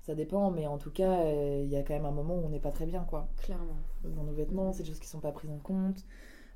ça 0.01 0.17
dépend, 0.17 0.51
mais 0.51 0.67
en 0.67 0.79
tout 0.79 0.91
cas, 0.91 1.31
il 1.31 1.69
y 1.69 1.77
a 1.77 1.85
quand 1.85 1.95
même 1.95 2.07
un 2.07 2.11
moment 2.11 2.35
où 2.35 2.45
on 2.45 2.49
n'est 2.49 2.59
pas 2.59 2.73
très 2.73 2.87
bien, 2.87 3.05
quoi. 3.05 3.29
Clairement. 3.37 3.77
Dans 4.03 4.25
nos 4.25 4.33
vêtements, 4.33 4.73
c'est 4.73 4.83
des 4.83 4.89
choses 4.89 4.99
qui 4.99 5.07
sont 5.07 5.21
pas 5.21 5.31
prises 5.31 5.53
en 5.53 5.61
compte. 5.61 6.05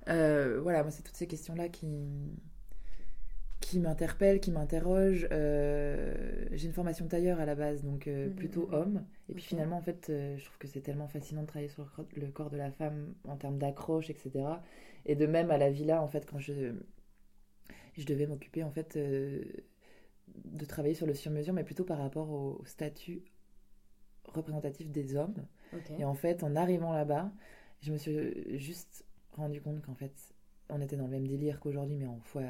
voilà, 0.09 0.83
moi, 0.83 0.91
c'est 0.91 1.05
toutes 1.05 1.15
ces 1.15 1.29
questions-là 1.29 1.69
qui, 1.69 1.87
qui 3.67 3.81
m'interpelle, 3.81 4.39
qui 4.39 4.53
m'interroge. 4.53 5.27
Euh, 5.33 6.15
j'ai 6.53 6.69
une 6.69 6.73
formation 6.73 7.09
tailleur 7.09 7.41
à 7.41 7.47
la 7.47 7.57
base, 7.57 7.83
donc 7.83 8.07
euh, 8.07 8.29
mhm. 8.29 8.35
plutôt 8.37 8.69
homme. 8.73 9.05
Et 9.29 9.35
puis 9.35 9.43
finalement, 9.43 9.77
en 9.77 9.83
fait, 9.83 10.09
euh, 10.09 10.37
je 10.39 10.45
trouve 10.45 10.59
que 10.59 10.69
c'est 10.69 10.83
tellement 10.83 11.09
fascinant 11.09 11.43
de 11.43 11.49
travailler 11.49 11.69
sur 11.69 11.85
le 12.15 12.29
corps 12.29 12.49
de 12.49 12.57
la 12.57 12.71
femme 12.71 13.13
en 13.27 13.37
termes 13.37 13.59
d'accroche, 13.59 14.09
etc. 14.09 14.45
Et 15.05 15.17
de 15.17 15.27
même 15.27 15.51
à 15.51 15.59
la 15.59 15.69
villa, 15.71 16.01
en 16.01 16.07
fait, 16.07 16.27
quand 16.31 16.39
je, 16.39 16.75
je 17.99 18.07
devais 18.07 18.29
m'occuper, 18.29 18.63
en 18.63 18.71
fait, 18.71 18.97
de 18.97 20.65
travailler 20.65 20.95
sur 20.95 21.07
le 21.07 21.15
sur-mesure, 21.15 21.53
mais 21.53 21.65
plutôt 21.65 21.85
par 21.85 21.99
rapport 21.99 22.31
au, 22.31 22.63
statut 22.67 23.25
représentatif 24.27 24.93
des 24.93 25.17
hommes. 25.17 25.45
Et 25.99 26.05
en 26.05 26.15
fait, 26.15 26.45
en 26.45 26.55
arrivant 26.55 26.93
là-bas, 26.93 27.33
je 27.81 27.93
me 27.93 27.97
suis 27.97 28.61
juste 28.61 29.05
rendu 29.33 29.61
compte 29.61 29.83
qu'en 29.83 29.97
fait, 29.97 30.15
on 30.69 30.81
était 30.81 30.97
dans 30.97 31.07
le 31.07 31.11
même 31.11 31.27
délire 31.27 31.59
qu'aujourd'hui, 31.59 31.97
mais 31.97 32.07
en 32.07 32.21
fois 32.21 32.45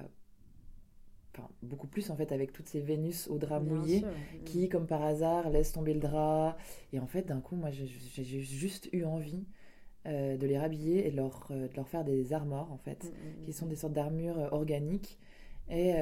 beaucoup 1.62 1.86
plus 1.86 2.10
en 2.10 2.16
fait 2.16 2.32
avec 2.32 2.52
toutes 2.52 2.68
ces 2.68 2.80
Vénus 2.80 3.28
au 3.28 3.38
drap 3.38 3.60
mouillé 3.60 4.04
qui 4.44 4.68
comme 4.68 4.86
par 4.86 5.02
hasard 5.02 5.50
laissent 5.50 5.72
tomber 5.72 5.94
le 5.94 6.00
drap. 6.00 6.56
Et 6.92 6.98
en 6.98 7.06
fait 7.06 7.22
d'un 7.26 7.40
coup 7.40 7.56
moi 7.56 7.70
j'ai 7.70 7.86
juste 7.86 8.88
eu 8.92 9.04
envie 9.04 9.46
euh, 10.06 10.36
de 10.36 10.46
les 10.46 10.56
rhabiller 10.56 11.08
et 11.08 11.10
de 11.10 11.16
leur, 11.16 11.48
euh, 11.50 11.66
de 11.66 11.74
leur 11.74 11.88
faire 11.88 12.04
des 12.04 12.32
armores 12.32 12.70
en 12.70 12.76
fait 12.76 13.02
mm, 13.04 13.08
mm, 13.08 13.44
qui 13.44 13.52
sont 13.52 13.66
mm. 13.66 13.68
des 13.70 13.76
sortes 13.76 13.92
d'armures 13.92 14.38
euh, 14.38 14.48
organiques 14.52 15.18
et, 15.68 15.94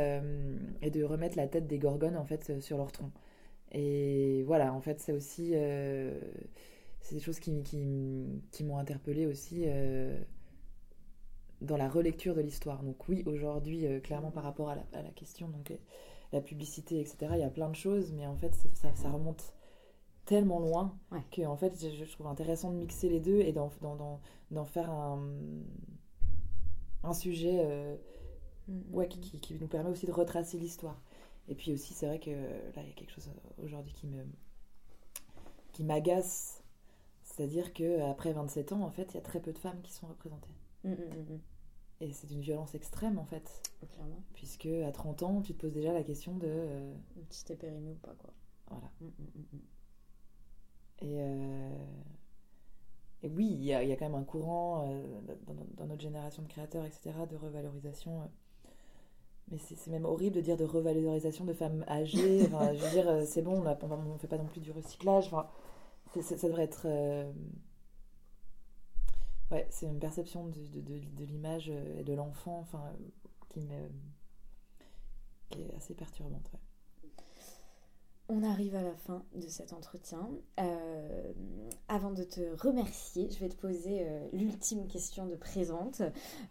et, 0.83 0.91
de 0.91 1.03
remettre 1.05 1.39
la 1.39 1.47
tête 1.47 1.67
des 1.67 1.79
gorgones 1.79 2.19
en 2.19 2.25
fait 2.27 2.61
sur 2.61 2.77
leur 2.77 2.93
tronc. 2.93 3.11
Et 3.73 4.43
voilà 4.43 4.75
en 4.75 4.83
fait 4.83 5.01
c'est 5.01 5.13
aussi 5.13 5.55
c'est 7.01 7.15
des 7.15 7.21
choses 7.23 7.41
qui, 7.41 7.63
qui, 7.63 8.43
qui 8.51 8.63
m'ont 8.63 8.77
interpellée 8.77 9.25
aussi 9.25 9.65
dans 11.65 11.77
la 11.77 11.89
relecture 11.89 12.35
de 12.35 12.41
l'histoire. 12.41 12.83
Donc 12.83 13.09
oui, 13.09 13.23
aujourd'hui, 13.27 13.87
euh, 13.87 14.01
clairement 14.01 14.31
par 14.31 14.45
rapport 14.45 14.71
à 14.71 14.77
la, 14.77 15.11
question, 15.15 15.49
donc 15.49 15.71
euh, 15.71 15.77
la 16.33 16.41
publicité, 16.41 17.01
etc., 17.01 17.17
il 17.33 17.41
y 17.41 17.43
a 17.43 17.51
plein 17.51 17.69
de 17.69 17.75
choses, 17.75 18.13
mais 18.13 18.27
en 18.27 18.37
fait, 18.37 18.55
ça, 18.75 18.95
ça, 18.95 19.11
remonte 19.11 19.55
tellement 20.25 20.61
loin 20.61 20.97
que 21.31 21.43
en 21.43 21.57
fait, 21.57 21.75
je, 21.79 22.05
trouve 22.13 22.27
intéressant 22.27 22.71
de 22.73 22.77
mixer 22.77 23.09
les 23.09 23.21
deux 23.21 23.41
et 23.41 23.53
d'en 23.53 24.65
faire 24.65 24.91
un, 24.91 25.21
un 27.03 27.13
sujet 27.13 27.61
euh, 27.65 27.97
mm, 28.69 28.95
ouais, 28.95 29.07
mm, 29.07 29.09
qui, 29.09 29.41
qui, 29.41 29.55
nous 29.55 29.69
permet 29.69 29.91
aussi 29.91 30.07
de 30.07 30.13
retracer 30.13 30.59
l'histoire. 30.59 31.01
Et 31.49 31.55
puis 31.55 31.73
aussi, 31.73 31.93
c'est 31.93 32.07
vrai 32.07 32.19
que 32.19 32.31
là, 32.31 32.83
il 32.83 32.89
y 32.89 32.91
a 32.91 32.95
quelque 32.95 33.13
chose 33.13 33.31
aujourd'hui 33.59 33.93
qui 33.93 34.07
me 34.07 34.25
qui 35.73 35.85
m'agace. 35.85 36.63
C'est-à-dire 37.25 37.73
qu'après 37.73 38.33
27 38.33 38.73
ans, 38.73 38.83
en 38.83 38.91
fait, 38.91 39.09
il 39.13 39.15
y 39.15 39.19
a 39.19 39.23
très 39.23 39.41
peu 39.41 39.53
de 39.53 39.59
femmes 39.59 39.81
qui 39.83 39.93
sont 39.93 40.07
représentées. 40.07 40.55
Mm, 40.85 40.91
mm, 40.91 40.95
mm, 40.95 41.41
Et 42.01 42.13
c'est 42.13 42.31
une 42.31 42.41
violence 42.41 42.75
extrême 42.75 43.19
en 43.19 43.25
fait. 43.25 43.63
Clairement. 43.95 44.23
Puisque 44.35 44.67
à 44.67 44.91
30 44.93 45.23
ans, 45.23 45.41
tu 45.43 45.55
te 45.55 45.61
poses 45.61 45.73
déjà 45.73 45.93
la 45.93 46.03
question 46.03 46.35
de. 46.37 46.47
euh, 46.49 46.95
Si 47.31 47.45
t'es 47.45 47.57
périmé 47.57 47.93
ou 47.93 47.97
pas, 47.97 48.15
quoi. 48.19 48.31
voilà. 48.69 48.91
Mm, 49.01 49.07
mm, 49.07 49.41
mm. 49.53 49.59
Et, 51.01 51.17
euh, 51.21 51.87
et 53.23 53.29
oui, 53.29 53.49
il 53.51 53.65
y, 53.65 53.73
a, 53.75 53.83
il 53.83 53.89
y 53.89 53.93
a 53.93 53.97
quand 53.97 54.07
même 54.09 54.15
un 54.21 54.25
courant 54.25 54.87
euh, 54.89 55.21
dans, 55.77 55.87
notre 55.87 56.01
génération 56.03 56.43
de 56.43 56.49
créateurs, 56.49 56.85
etc., 56.85 57.13
de 57.31 57.37
revalorisation. 57.37 58.31
Mais 59.51 59.59
c'est 59.59 59.91
même 59.91 60.05
horrible 60.07 60.37
de 60.37 60.41
dire 60.41 60.57
de 60.57 60.65
revalorisation 60.65 61.45
de 61.45 61.53
femmes 61.53 61.85
âgées. 61.89 62.43
Enfin, 62.47 62.73
je 62.75 62.83
veux 62.83 62.91
dire, 62.91 63.27
c'est 63.27 63.43
bon, 63.43 63.63
on 63.63 64.13
ne 64.13 64.19
fait 64.19 64.27
pas 64.29 64.39
non 64.39 64.47
plus 64.47 64.61
du 64.61 64.73
recyclage. 64.73 65.27
Enfin, 65.27 65.49
ça 66.23 66.49
devrait 66.49 66.65
être. 66.65 66.87
Ouais, 69.55 69.69
c'est 69.71 69.87
une 69.87 70.01
perception 70.01 70.49
de, 70.49 70.67
de, 70.67 70.81
de- 70.81 70.99
de 70.99 71.25
l'image 71.25 71.71
euh, 71.71 72.01
et 72.01 72.03
de 72.03 72.13
l'enfant 72.13 72.59
enfin, 72.59 72.93
qui, 73.49 73.61
me... 73.61 73.89
qui 75.51 75.63
est 75.63 75.75
assez 75.77 75.95
perturbante. 75.95 76.51
ouais. 76.53 76.59
On 78.29 78.43
arrive 78.43 78.75
à 78.75 78.83
la 78.83 78.97
fin 78.97 79.23
de 79.37 79.47
cet 79.47 79.73
entretien. 79.73 80.29
Euh, 80.59 81.33
avant 81.87 82.11
de 82.11 82.25
te 82.25 82.41
remercier, 82.61 83.31
je 83.31 83.39
vais 83.39 83.49
te 83.49 83.55
poser 83.55 84.09
euh, 84.09 84.27
l'ultime 84.33 84.89
question 84.89 85.27
de 85.27 85.37
présente 85.37 86.03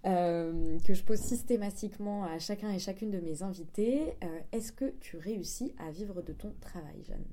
euh, 0.05 0.79
que 0.85 0.93
je 0.93 1.03
pose 1.03 1.19
systématiquement 1.19 2.23
à 2.23 2.39
chacun 2.39 2.69
et 2.71 2.79
chacune 2.79 3.11
de 3.11 3.19
mes 3.19 3.43
invités. 3.43 4.13
Est-ce 4.53 4.71
que 4.71 4.91
tu 5.01 5.17
réussis 5.17 5.75
à 5.77 5.91
vivre 5.91 6.21
de 6.21 6.31
ton 6.31 6.53
travail, 6.61 7.03
Jeanne? 7.03 7.25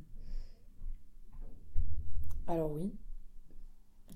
Alors 2.49 2.73
oui, 2.73 2.93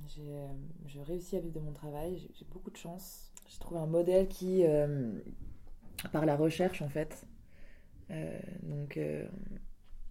je 0.09 1.01
réussis 1.01 1.37
à 1.37 1.41
vivre 1.41 1.55
de 1.55 1.61
mon 1.61 1.73
travail, 1.73 2.19
j'ai, 2.19 2.45
beaucoup 2.47 2.71
de 2.71 2.77
chance. 2.77 3.33
J'ai 3.49 3.59
trouvé 3.59 3.81
un 3.81 3.87
modèle 3.87 4.29
qui, 4.29 4.65
euh, 4.67 5.13
par 6.13 6.27
la 6.27 6.37
recherche 6.37 6.83
en 6.83 6.89
fait, 6.89 7.27
euh, 8.11 8.39
donc 8.63 8.97
euh, 8.97 9.27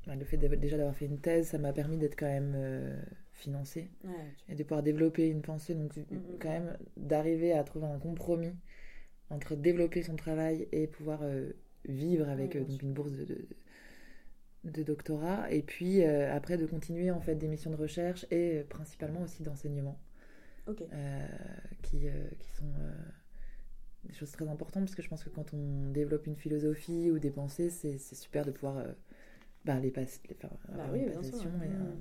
bah, 0.08 0.16
le 0.16 0.26
fait 0.26 0.38
déjà 0.38 0.78
d'avoir 0.78 0.96
fait 0.96 1.06
une 1.06 1.20
thèse, 1.20 1.48
ça 1.50 1.58
m'a 1.58 1.74
permis 1.74 1.98
d'être 1.98 2.18
quand 2.18 2.28
même 2.28 2.54
euh, 2.56 3.02
financée 3.34 3.92
Ouais, 4.04 4.36
et 4.50 4.56
de 4.56 4.64
pouvoir 4.64 4.84
développer 4.84 5.28
une 5.30 5.42
pensée, 5.42 5.76
donc 5.76 5.94
Mhm. 6.12 6.38
quand 6.40 6.50
même 6.50 6.78
d'arriver 6.98 7.54
à 7.54 7.64
trouver 7.64 7.88
un 7.88 8.00
compromis 8.00 8.56
entre 9.30 9.56
développer 9.56 10.04
son 10.04 10.16
travail 10.16 10.68
et 10.72 10.88
pouvoir 10.88 11.22
euh, 11.24 11.54
vivre 11.86 12.30
avec 12.30 12.56
Oui, 12.56 12.62
euh, 12.62 12.66
donc 12.66 12.82
une 12.84 12.94
bourse 12.94 13.12
de, 13.14 13.26
de, 13.26 13.48
de 14.64 14.84
doctorat, 14.84 15.52
et 15.52 15.62
puis 15.62 16.04
euh, 16.04 16.34
après 16.34 16.58
de 16.58 16.66
continuer 16.66 17.12
en 17.12 17.20
fait 17.20 17.36
des 17.36 17.48
missions 17.48 17.72
de 17.72 17.76
recherche 17.76 18.26
et 18.32 18.60
euh, 18.60 18.64
principalement 18.68 19.22
aussi 19.22 19.44
d'enseignement, 19.44 20.00
Ok. 20.68 20.82
euh, 20.94 21.28
qui, 21.82 22.06
qui 22.40 22.52
sont 22.52 22.72
des 24.06 24.14
choses 24.14 24.32
très 24.32 24.48
importantes, 24.48 24.84
parce 24.84 24.96
que 24.96 25.02
je 25.02 25.10
pense 25.10 25.24
que 25.24 25.30
quand 25.30 25.54
on 25.54 25.90
développe 25.92 26.28
une 26.28 26.36
philosophie 26.36 27.10
ou 27.12 27.20
des 27.20 27.32
pensées, 27.32 27.70
c'est 27.70 27.98
super 27.98 28.46
de 28.46 28.52
pouvoir 28.52 28.84
bah, 29.66 29.80
les 29.80 29.92
passer, 29.92 30.20
les 30.30 30.36
oui, 30.92 31.06
une 31.14 31.24
sûr. 31.24 31.50
et, 31.64 31.68
euh, 31.68 31.96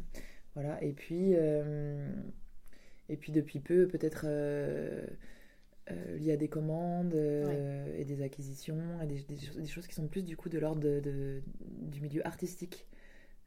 voilà, 0.54 0.82
et 0.82 0.92
puis, 0.92 1.32
et 3.08 3.16
puis 3.16 3.32
depuis 3.32 3.60
peu, 3.60 3.86
peut-être 3.88 4.26
euh, 5.90 5.94
euh, 5.94 6.18
lié 6.18 6.32
à 6.32 6.36
des 6.36 6.48
commandes 6.48 7.14
euh, 7.14 7.96
et 7.98 8.04
des 8.04 8.22
acquisitions, 8.22 9.00
et 9.02 9.06
des, 9.06 9.22
des 9.22 9.36
choses- 9.38 9.56
des 9.56 9.66
choses 9.68 9.86
qui 9.86 9.94
sont 9.94 10.06
plus 10.08 10.24
du 10.24 10.36
coup 10.36 10.48
de 10.48 10.58
l'ordre 10.58 10.80
de- 10.80 11.00
de- 11.00 11.42
du 11.90 12.00
milieu 12.00 12.26
artistique, 12.26 12.86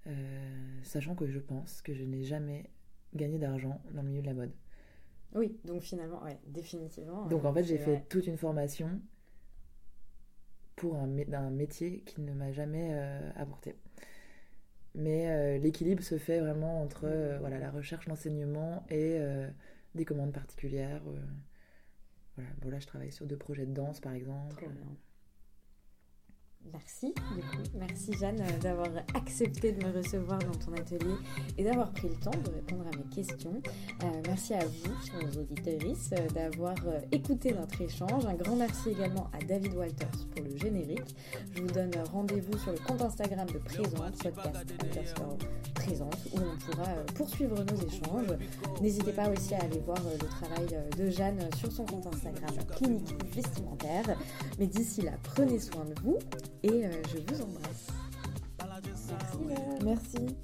Euh, 0.08 0.80
sachant 0.84 1.16
que 1.16 1.26
je 1.26 1.40
pense 1.40 1.82
que 1.82 1.96
je 1.96 2.04
n'ai 2.04 2.24
jamais 2.24 2.70
gagné 3.16 3.40
d'argent 3.40 3.82
dans 3.92 4.04
le 4.04 4.08
milieu 4.10 4.22
de 4.22 4.28
la 4.28 4.36
mode. 4.36 4.52
Oui, 5.34 5.58
donc 5.66 5.82
finalement, 5.82 6.22
ouais, 6.24 6.38
définitivement. 6.46 7.26
Donc 7.26 7.44
euh, 7.44 7.48
en 7.48 7.54
fait, 7.56 7.64
j'ai 7.64 7.80
fait 7.80 8.04
toute 8.08 8.28
une 8.28 8.38
formation 8.38 9.02
pour 10.76 10.96
un, 10.98 11.10
un 11.34 11.50
métier 11.50 12.02
qui 12.06 12.22
ne 12.22 12.34
m'a 12.34 12.52
jamais 12.52 12.90
euh, 12.92 13.32
apporté. 13.36 13.76
Mais 14.94 15.30
euh, 15.30 15.58
l'équilibre 15.58 16.04
se 16.04 16.18
fait 16.18 16.40
vraiment 16.40 16.82
entre 16.82 17.06
euh, 17.06 17.38
voilà, 17.40 17.58
la 17.60 17.72
recherche, 17.72 18.08
l'enseignement 18.08 18.86
et 18.90 19.18
euh, 19.20 19.50
des 19.96 20.06
commandes 20.06 20.34
particulières. 20.34 21.02
Voilà. 22.36 22.50
Bon, 22.62 22.70
là, 22.70 22.80
je 22.80 22.88
travaille 22.88 23.12
sur 23.12 23.26
deux 23.26 23.38
projets 23.38 23.66
de 23.66 23.74
danse, 23.74 24.00
par 24.00 24.14
exemple. 24.14 24.66
Merci, 26.74 27.14
du 27.34 27.42
coup. 27.42 27.64
Merci 27.76 28.14
Jeanne 28.14 28.42
euh, 28.42 28.60
d'avoir 28.60 28.88
accepté 29.14 29.72
de 29.72 29.86
me 29.86 29.92
recevoir 29.92 30.40
dans 30.40 30.58
ton 30.58 30.74
atelier 30.74 31.16
et 31.58 31.64
d'avoir 31.64 31.92
pris 31.92 32.10
le 32.10 32.16
temps 32.16 32.32
de 32.32 32.52
répondre 32.52 32.86
à 32.92 32.98
mes 32.98 33.16
questions. 33.16 33.62
Euh, 34.04 34.08
merci 34.26 34.54
à 34.54 34.66
vous, 34.66 34.94
chers 35.06 35.38
auditeurs, 35.38 35.96
euh, 36.14 36.28
d'avoir 36.30 36.76
écouté 37.12 37.54
notre 37.54 37.82
échange. 37.82 38.26
Un 38.26 38.34
grand 38.34 38.56
merci 38.56 38.90
également 38.90 39.30
à 39.34 39.44
David 39.44 39.74
Walters 39.76 40.28
pour 40.36 40.44
le 40.44 40.58
générique. 40.58 41.16
Je 41.54 41.62
vous 41.62 41.68
donne 41.68 41.92
rendez-vous 42.12 42.58
sur 42.58 42.72
le 42.72 42.80
compte 42.80 43.02
Instagram 43.02 43.48
de 43.48 43.60
Présente, 43.60 44.24
podcast 44.24 44.58
underscore 44.84 45.38
où 46.34 46.40
on 46.40 46.72
pourra 46.72 46.88
poursuivre 47.14 47.64
nos 47.64 47.88
échanges. 47.88 48.38
N'hésitez 48.82 49.12
pas 49.12 49.30
aussi 49.30 49.54
à 49.54 49.60
aller 49.60 49.80
voir 49.80 49.98
le 50.04 50.18
travail 50.28 50.68
de 50.98 51.10
Jeanne 51.10 51.48
sur 51.58 51.72
son 51.72 51.86
compte 51.86 52.08
Instagram 52.08 52.56
Clinique 52.76 53.14
Vestimentaire. 53.34 54.18
Mais 54.60 54.68
d'ici 54.68 55.02
là, 55.02 55.12
prenez 55.24 55.60
soin 55.60 55.86
de 55.86 55.94
vous 56.02 56.18
et 56.66 56.86
euh, 56.86 56.92
je 57.14 57.20
vous 57.20 57.42
embrasse. 57.44 57.88
Merci. 59.84 60.36